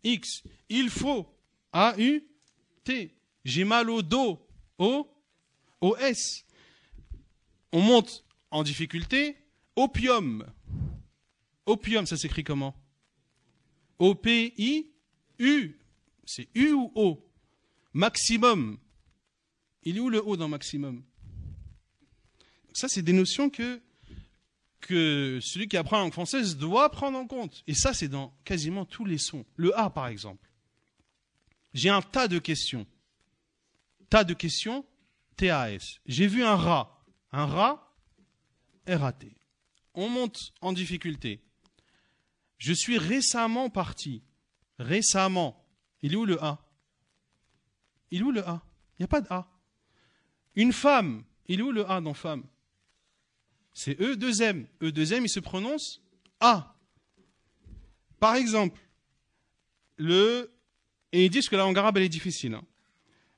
[0.04, 0.44] X.
[0.70, 1.28] Il faut.
[1.74, 3.16] A-U-T.
[3.46, 4.46] J'ai mal au dos.
[4.78, 5.10] O.
[5.82, 6.46] O-S.
[7.72, 9.38] On monte en difficulté.
[9.76, 10.46] Opium.
[11.66, 12.76] Opium, ça s'écrit comment?
[14.00, 15.80] O-P-I-U.
[16.26, 17.30] C'est U ou O?
[17.94, 18.78] Maximum.
[19.84, 21.04] Il est où le O dans maximum?
[22.74, 23.82] Ça, c'est des notions que
[24.80, 27.64] que celui qui apprend la langue française doit prendre en compte.
[27.68, 29.46] Et ça, c'est dans quasiment tous les sons.
[29.56, 30.50] Le A, par exemple.
[31.74, 32.86] J'ai un tas de questions.
[34.10, 34.86] Tas de questions,
[35.36, 36.00] T-A-S.
[36.06, 37.06] J'ai vu un rat.
[37.32, 37.96] Un rat,
[38.88, 39.36] R-A-T.
[39.94, 41.44] on monte en difficulté.
[42.58, 44.24] Je suis récemment parti.
[44.80, 45.66] Récemment.
[46.02, 46.66] Il est où le A?
[48.12, 48.62] Il est où le A?
[48.98, 49.48] Il n'y a pas de A.
[50.56, 51.24] Une femme.
[51.48, 52.44] Il est où le A dans femme?
[53.80, 54.66] C'est E, 2 M.
[54.82, 56.02] E, 2 M, il se prononce
[56.40, 56.76] A.
[58.20, 58.82] Par exemple,
[59.98, 60.52] le.
[61.12, 62.56] Et ils disent que la langue arabe, elle est difficile.
[62.56, 62.64] Hein.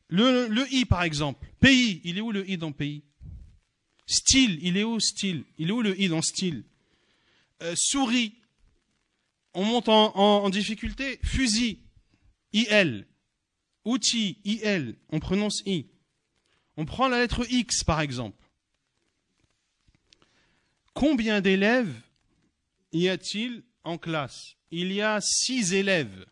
[0.07, 1.45] Le, le I, par exemple.
[1.60, 1.99] Pays.
[2.06, 3.03] Il est où le I dans pays?
[4.06, 4.60] Style.
[4.61, 5.44] Il est où style?
[5.57, 6.64] Il est où le I dans style?
[7.61, 8.34] Euh, Souris.
[9.53, 11.20] On monte en, en difficulté.
[11.22, 11.80] Fusil.
[12.53, 13.06] IL.
[13.84, 14.38] Outil.
[14.45, 14.95] IL.
[15.10, 15.86] On prononce I.
[16.78, 18.38] On prend la lettre X, par exemple.
[20.99, 21.95] Combien d'élèves
[22.91, 24.57] y a-t-il en classe?
[24.69, 26.26] Il y a six élèves.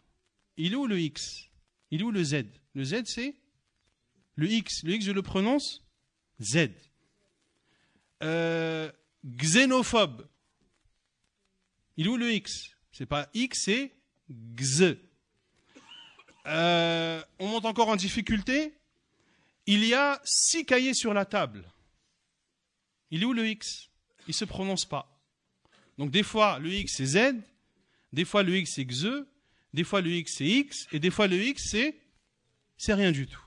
[0.57, 1.45] Il est où le X?
[1.89, 2.43] Il est où le Z?
[2.73, 3.37] Le Z, c'est?
[4.35, 4.83] Le X.
[4.83, 5.85] Le X, je le prononce?
[6.41, 6.71] Z.
[8.23, 8.91] Euh,
[9.25, 10.27] xénophobe.
[11.95, 12.75] Il est où le X?
[12.91, 13.95] C'est pas X, c'est
[14.29, 14.83] X.
[16.45, 18.73] Euh, on monte encore en difficulté.
[19.65, 21.71] Il y a six cahiers sur la table.
[23.11, 23.86] Il est où le X?
[24.27, 25.19] Il ne se prononce pas.
[25.97, 27.35] Donc des fois le X c'est Z,
[28.13, 29.25] des fois le X c'est Xe,
[29.73, 31.95] des fois le X c'est X, et des fois le X c'est
[32.77, 33.43] c'est rien du tout.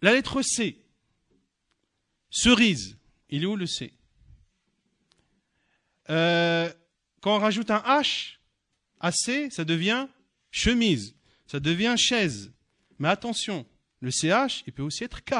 [0.00, 0.80] La lettre C,
[2.30, 2.96] cerise,
[3.30, 3.92] il est où le C?
[6.10, 6.72] Euh,
[7.20, 8.36] Quand on rajoute un H
[9.00, 10.08] à C, ça devient
[10.50, 11.14] chemise,
[11.46, 12.52] ça devient chaise.
[12.98, 13.66] Mais attention,
[14.00, 15.34] le CH, il peut aussi être K,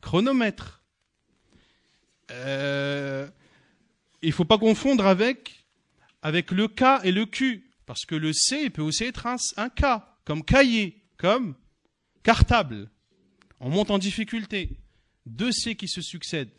[0.00, 0.81] chronomètre.
[2.30, 3.28] Euh,
[4.22, 5.64] il ne faut pas confondre avec,
[6.22, 9.84] avec le K et le Q, parce que le C peut aussi être un, K,
[10.24, 11.56] comme cahier, comme
[12.22, 12.88] cartable.
[13.60, 14.78] On monte en difficulté.
[15.26, 16.50] Deux C qui se succèdent.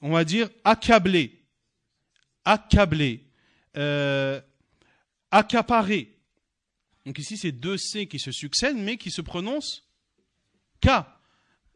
[0.00, 1.44] on va dire accablé,
[2.44, 3.24] accablé,
[3.76, 4.40] euh,
[5.30, 6.18] accaparé.
[7.06, 9.84] Donc ici, c'est deux C qui se succèdent, mais qui se prononcent
[10.80, 10.88] K.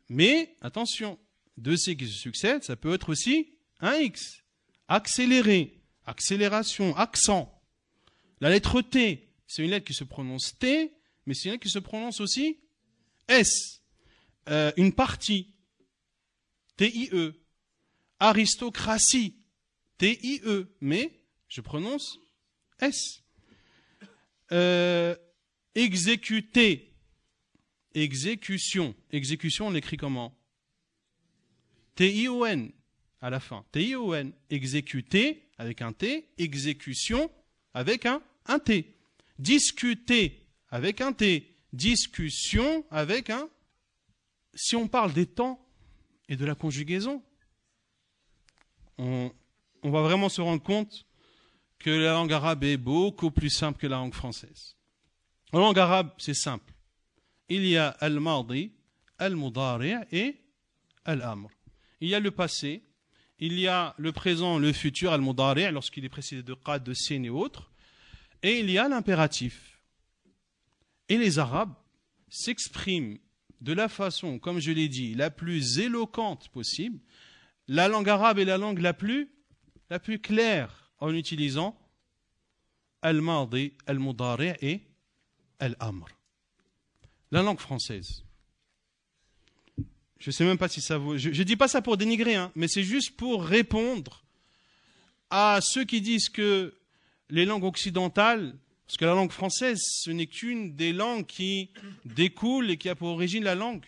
[0.09, 1.19] Mais attention,
[1.57, 4.43] deux C qui se succèdent, ça peut être aussi un X.
[4.89, 7.53] Accéléré, accélération, accent.
[8.41, 10.93] La lettre T, c'est une lettre qui se prononce T,
[11.25, 12.61] mais c'est une lettre qui se prononce aussi
[13.29, 13.83] S.
[14.49, 15.55] Euh, une partie,
[16.77, 17.35] T-I-E.
[18.19, 19.37] Aristocratie,
[19.99, 20.77] T-I-E.
[20.81, 22.19] Mais je prononce
[22.81, 23.23] S.
[24.53, 25.17] Euh,
[25.75, 26.95] exécuter,
[27.95, 28.95] exécution.
[29.11, 30.39] Exécution, on l'écrit comment?
[31.97, 32.71] T-I-O-N
[33.21, 33.65] à la fin.
[33.73, 34.33] T-I-O-N.
[34.51, 36.29] Exécuter avec un T.
[36.39, 37.31] Exécution
[37.75, 38.95] avec un, un T.
[39.39, 41.57] Discuter avec un T.
[41.73, 43.49] Discussion avec un.
[44.55, 45.61] Si on parle des temps
[46.29, 47.23] et de la conjugaison,
[48.99, 49.31] on,
[49.83, 51.07] va vraiment se rendre compte
[51.79, 54.77] que la langue arabe est beaucoup plus simple que la langue française.
[55.53, 56.73] La langue arabe, c'est simple.
[57.49, 58.73] Il y a al-mardi,
[59.19, 60.41] al-mudari et
[61.05, 61.51] al-amr.
[62.01, 62.83] Il y a le passé,
[63.39, 67.23] il y a le présent, le futur, al-mudari, lorsqu'il est précédé de qad, de sin
[67.23, 67.71] et autres,
[68.43, 69.81] et il y a l'impératif.
[71.09, 71.75] Et les Arabes
[72.29, 73.19] s'expriment
[73.61, 77.01] de la façon, comme je l'ai dit, la plus éloquente possible.
[77.69, 79.31] La langue arabe est la langue la plus,
[79.91, 81.79] la plus claire en utilisant
[83.03, 84.83] al-mardi, al-mudari et
[85.59, 86.09] al-amr.
[87.31, 88.25] La langue française
[90.19, 91.17] je sais même pas si ça vaut.
[91.17, 94.25] Je ne dis pas ça pour dénigrer, hein, mais c'est juste pour répondre
[95.31, 96.75] à ceux qui disent que
[97.31, 98.57] les langues occidentales,
[98.87, 101.71] parce que la langue française, ce n'est qu'une des langues qui
[102.05, 103.85] découle et qui a pour origine la langue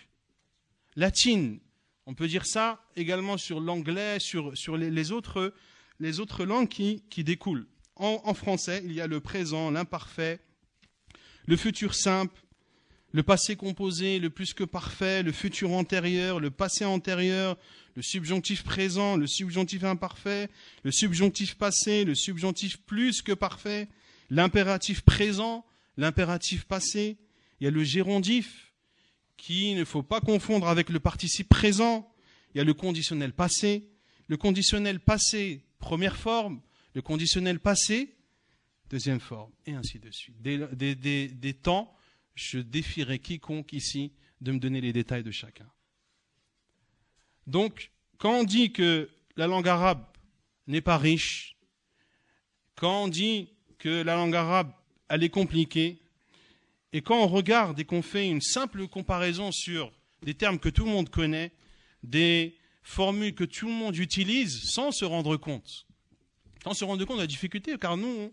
[0.96, 1.60] latine.
[2.06, 5.54] On peut dire ça également sur l'anglais, sur, sur les, autres,
[6.00, 7.66] les autres langues qui, qui découlent.
[7.96, 10.40] En, en français, il y a le présent, l'imparfait,
[11.46, 12.40] le futur simple,
[13.12, 17.56] le passé composé, le plus que parfait, le futur antérieur, le passé antérieur,
[17.94, 20.48] le subjonctif présent, le subjonctif imparfait,
[20.84, 23.88] le subjonctif passé, le subjonctif plus que parfait,
[24.30, 25.64] l'impératif présent,
[25.96, 27.16] l'impératif passé.
[27.60, 28.68] Il y a le gérondif,
[29.38, 32.12] qui ne faut pas confondre avec le participe présent.
[32.54, 33.88] Il y a le conditionnel passé.
[34.26, 36.60] Le conditionnel passé, première forme.
[36.94, 38.14] Le conditionnel passé,
[38.90, 39.52] deuxième forme.
[39.64, 40.36] Et ainsi de suite.
[40.42, 41.96] Des, temps
[42.38, 45.66] je défierai quiconque ici de me donner les détails de chacun.
[47.48, 50.04] Donc, quand on dit que la langue arabe
[50.68, 51.56] n'est pas riche,
[52.76, 53.48] quand on dit
[53.78, 54.72] que la langue arabe,
[55.08, 55.98] elle est compliquée,
[56.92, 59.92] et quand on regarde et qu'on fait une simple comparaison sur
[60.22, 61.50] des termes que tout le monde connaît,
[62.04, 65.86] des formule que tout le monde utilise sans se rendre compte.
[66.62, 68.32] Sans se rendre compte de la difficulté, car nous,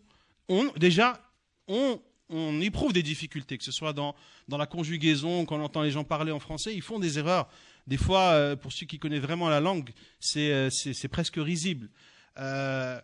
[0.78, 1.22] déjà,
[1.68, 4.16] on, on éprouve des difficultés, que ce soit dans,
[4.48, 7.48] la conjugaison, quand on entend les gens parler en français, ils font des erreurs.
[7.88, 10.70] Des fois, euh, pour ceux qui connaissent vraiment la langue, c'est euh,
[11.12, 11.90] presque risible.
[12.38, 13.00] Euh,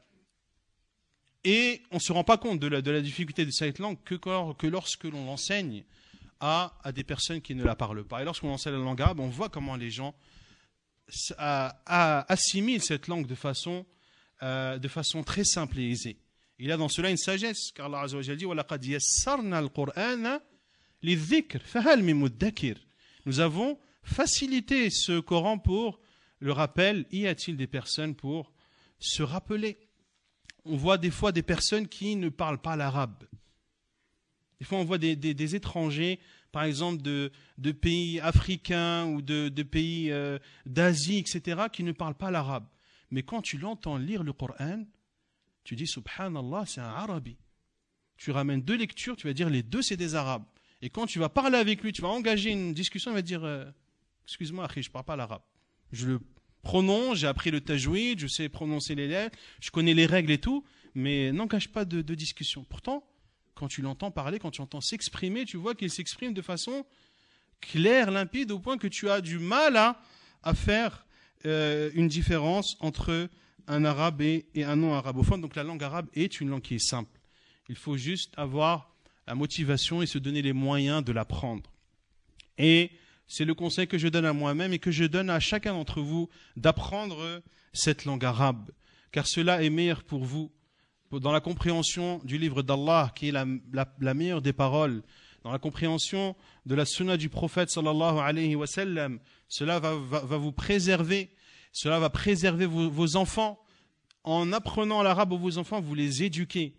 [1.44, 4.68] et on ne se rend pas compte de la, difficulté de cette langue que, que
[4.68, 5.84] lorsque l'on l'enseigne
[6.40, 8.22] à, des personnes qui ne la parlent pas.
[8.22, 10.16] Et lorsqu'on enseigne la langue arabe, on voit comment les gens
[11.28, 13.86] assimilent cette langue de façon
[15.24, 16.18] très simple et aisée.
[16.61, 20.41] Il a dans cela une sagesse, car Allah Azza wa dit وَلَقَدْ يَسَّرْنَا الْقُرْآنَ
[21.03, 22.77] لِلذِّكْرِ فَهَلْ مِن مُدَّكِرٍ
[23.27, 26.01] Nous avons facilité ce Coran pour
[26.39, 27.07] le rappel.
[27.13, 28.53] Y a-t-il des personnes pour
[28.99, 29.79] se rappeler
[30.65, 33.25] On voit des fois des personnes qui ne parlent pas l'arabe.
[34.59, 36.19] Des fois, on voit des, des, des étrangers,
[36.51, 41.93] par exemple de, de pays africains ou de, de pays euh, d'Asie, etc., qui ne
[41.93, 42.67] parlent pas l'arabe.
[43.11, 44.85] Mais quand tu l'entends lire le Coran,
[45.64, 47.38] tu dis Subhanallah, c'est un arabi.
[48.18, 50.44] Tu ramènes deux lectures, tu vas dire les deux c'est des arabes.
[50.82, 53.44] Et quand tu vas parler avec lui, tu vas engager une discussion, il va dire
[53.44, 53.66] euh,
[54.26, 55.42] Excuse-moi, je ne parle pas l'arabe.
[55.92, 56.20] Je le
[56.62, 60.38] prononce, j'ai appris le tajwid, je sais prononcer les lettres, je connais les règles et
[60.38, 60.64] tout,
[60.96, 62.64] mais n'engage pas de, discussion.
[62.64, 63.04] Pourtant,
[63.56, 66.86] quand tu l'entends parler, quand tu entends s'exprimer, tu vois qu'il s'exprime de façon
[67.60, 71.06] claire, limpide, au point que tu as du mal à, faire
[71.46, 73.30] euh, une différence entre
[73.68, 75.42] un arabe et, un non arabophone.
[75.42, 77.20] Donc la langue arabe est une langue qui est simple.
[77.70, 78.94] Il faut juste avoir
[79.28, 81.72] la motivation et se donner les moyens de l'apprendre.
[82.58, 82.92] Et
[83.28, 86.02] c'est le conseil que je donne à moi-même et que je donne à chacun d'entre
[86.02, 87.42] vous d'apprendre
[87.74, 88.72] cette langue arabe,
[89.12, 90.52] car cela est meilleur pour vous
[91.20, 95.04] dans la compréhension du livre d'Allah, qui est la, meilleure des paroles,
[95.44, 96.36] dans la compréhension
[96.66, 99.94] de la sunna du prophète sallallahu alayhi wa sallam, cela va,
[100.38, 101.32] vous préserver,
[101.72, 103.60] cela va préserver vos enfants,
[104.24, 106.76] en apprenant l'arabe à vos enfants, vous les éduquez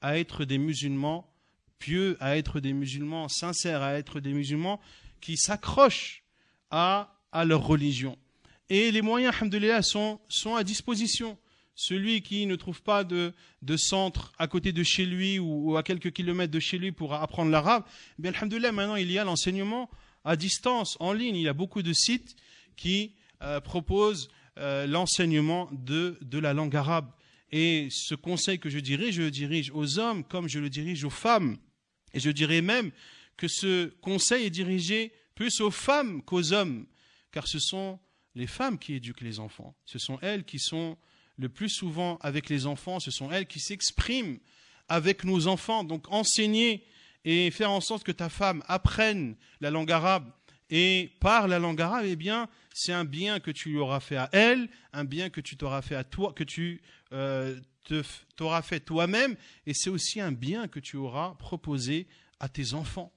[0.00, 1.32] à être des musulmans
[1.78, 4.80] pieux, à être des musulmans sincères, à être des musulmans
[5.20, 6.22] qui s'accrochent
[6.70, 8.18] à, leur religion.
[8.68, 11.38] Et les moyens, alhamdoulilah, sont, sont à disposition.
[11.74, 13.32] Celui qui ne trouve pas de,
[13.62, 17.14] de centre à côté de chez lui ou, à quelques kilomètres de chez lui pour
[17.14, 17.84] apprendre l'arabe,
[18.18, 19.88] eh bien, alhamdoulilah, maintenant, il y a l'enseignement
[20.24, 21.36] à distance, en ligne.
[21.36, 22.36] Il y a beaucoup de sites
[22.76, 24.28] qui euh, proposent
[24.58, 27.10] euh, l'enseignement de, de la langue arabe.
[27.50, 31.04] Et ce conseil que je dirige, je le dirige aux hommes comme je le dirige
[31.04, 31.58] aux femmes.
[32.14, 32.90] Et je dirais même
[33.36, 36.86] que ce conseil est dirigé plus aux femmes qu'aux hommes,
[37.30, 37.98] car ce sont
[38.34, 39.74] les femmes qui éduquent les enfants.
[39.84, 40.96] Ce sont elles qui sont
[41.36, 44.38] le plus souvent avec les enfants, ce sont elles qui s'expriment
[44.88, 45.84] avec nos enfants.
[45.84, 46.84] Donc enseigner
[47.24, 50.30] et faire en sorte que ta femme apprenne la langue arabe
[50.74, 54.16] et par la langue arabe, eh bien, c'est un bien que tu lui auras fait
[54.16, 56.80] à elle, un bien que tu t'auras fait à toi, que tu
[57.12, 57.60] euh,
[58.36, 59.36] t'auras fait toi-même,
[59.66, 62.06] et c'est aussi un bien que tu auras proposé
[62.40, 63.12] à tes enfants.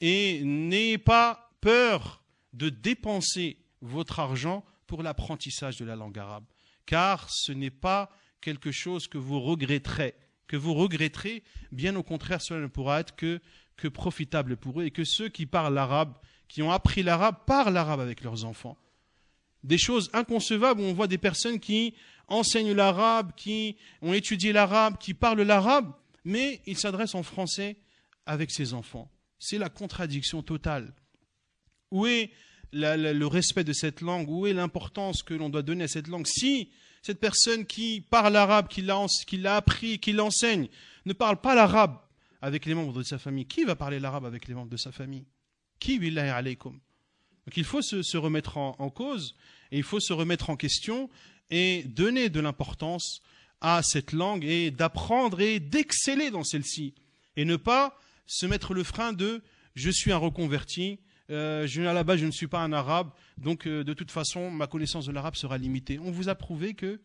[0.00, 2.20] Et n'ayez pas peur
[2.52, 6.46] de dépenser votre argent pour l'apprentissage de la langue arabe,
[6.84, 8.10] car ce n'est pas
[8.40, 10.16] quelque chose que vous regretterez,
[10.48, 13.40] que vous regretterez, bien au contraire, cela ne pourra être que,
[13.76, 16.18] que profitable pour eux, et que ceux qui parlent l'arabe
[16.50, 18.76] qui ont appris l'arabe parlent l'arabe avec leurs enfants.
[19.62, 21.94] Des choses inconcevables où on voit des personnes qui
[22.26, 25.92] enseignent l'arabe, qui ont étudié l'arabe, qui parlent l'arabe,
[26.24, 27.76] mais ils s'adressent en français
[28.26, 29.08] avec ses enfants.
[29.38, 30.92] C'est la contradiction totale.
[31.92, 32.30] Où est
[32.72, 34.28] le respect de cette langue?
[34.28, 36.26] Où est l'importance que l'on doit donner à cette langue?
[36.26, 36.70] Si
[37.00, 40.68] cette personne qui parle l'arabe, qui l'a appris, qui l'enseigne,
[41.06, 41.96] ne parle pas l'arabe
[42.42, 44.90] avec les membres de sa famille, qui va parler l'arabe avec les membres de sa
[44.90, 45.26] famille?
[45.80, 46.78] Qui alaykum
[47.46, 49.34] Donc il faut se, remettre en, cause
[49.72, 51.10] et il faut se remettre en question
[51.50, 53.22] et donner de l'importance
[53.60, 56.94] à cette langue et d'apprendre et d'exceller dans celle-ci
[57.36, 59.42] et ne pas se mettre le frein de
[59.74, 61.00] je suis un reconverti,
[61.30, 64.10] euh, je, à la base je ne suis pas un arabe, donc euh, de toute
[64.10, 65.98] façon ma connaissance de l'arabe sera limitée.
[65.98, 67.00] On vous a prouvé que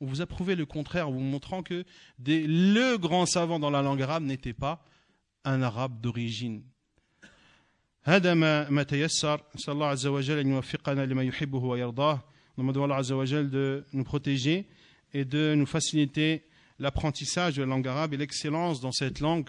[0.00, 1.84] on vous a prouvé le contraire en vous montrant que
[2.26, 4.84] le grand savant dans la langue arabe n'était pas
[5.44, 6.64] un arabe d'origine
[8.04, 9.40] هذا ما ما تيسر.
[9.54, 12.20] نسأل الله عز وجل أن يوفقنا لما يحبه ويرضاه.
[12.56, 14.66] Nous demandons Allah Azza wa Jal de nous protéger
[15.14, 16.42] et de nous faciliter
[16.78, 19.48] l'apprentissage de la langue arabe et l'excellence dans cette langue.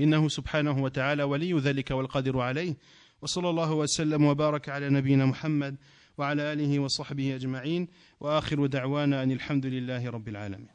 [0.00, 2.76] إنه سبحانه وتعالى ولي ذلك والقادر عليه
[3.22, 5.76] وصلى الله وسلم وبارك على نبينا محمد
[6.18, 7.88] وعلى آله وصحبه أجمعين
[8.20, 10.73] وآخر دعوانا أن الحمد لله رب العالمين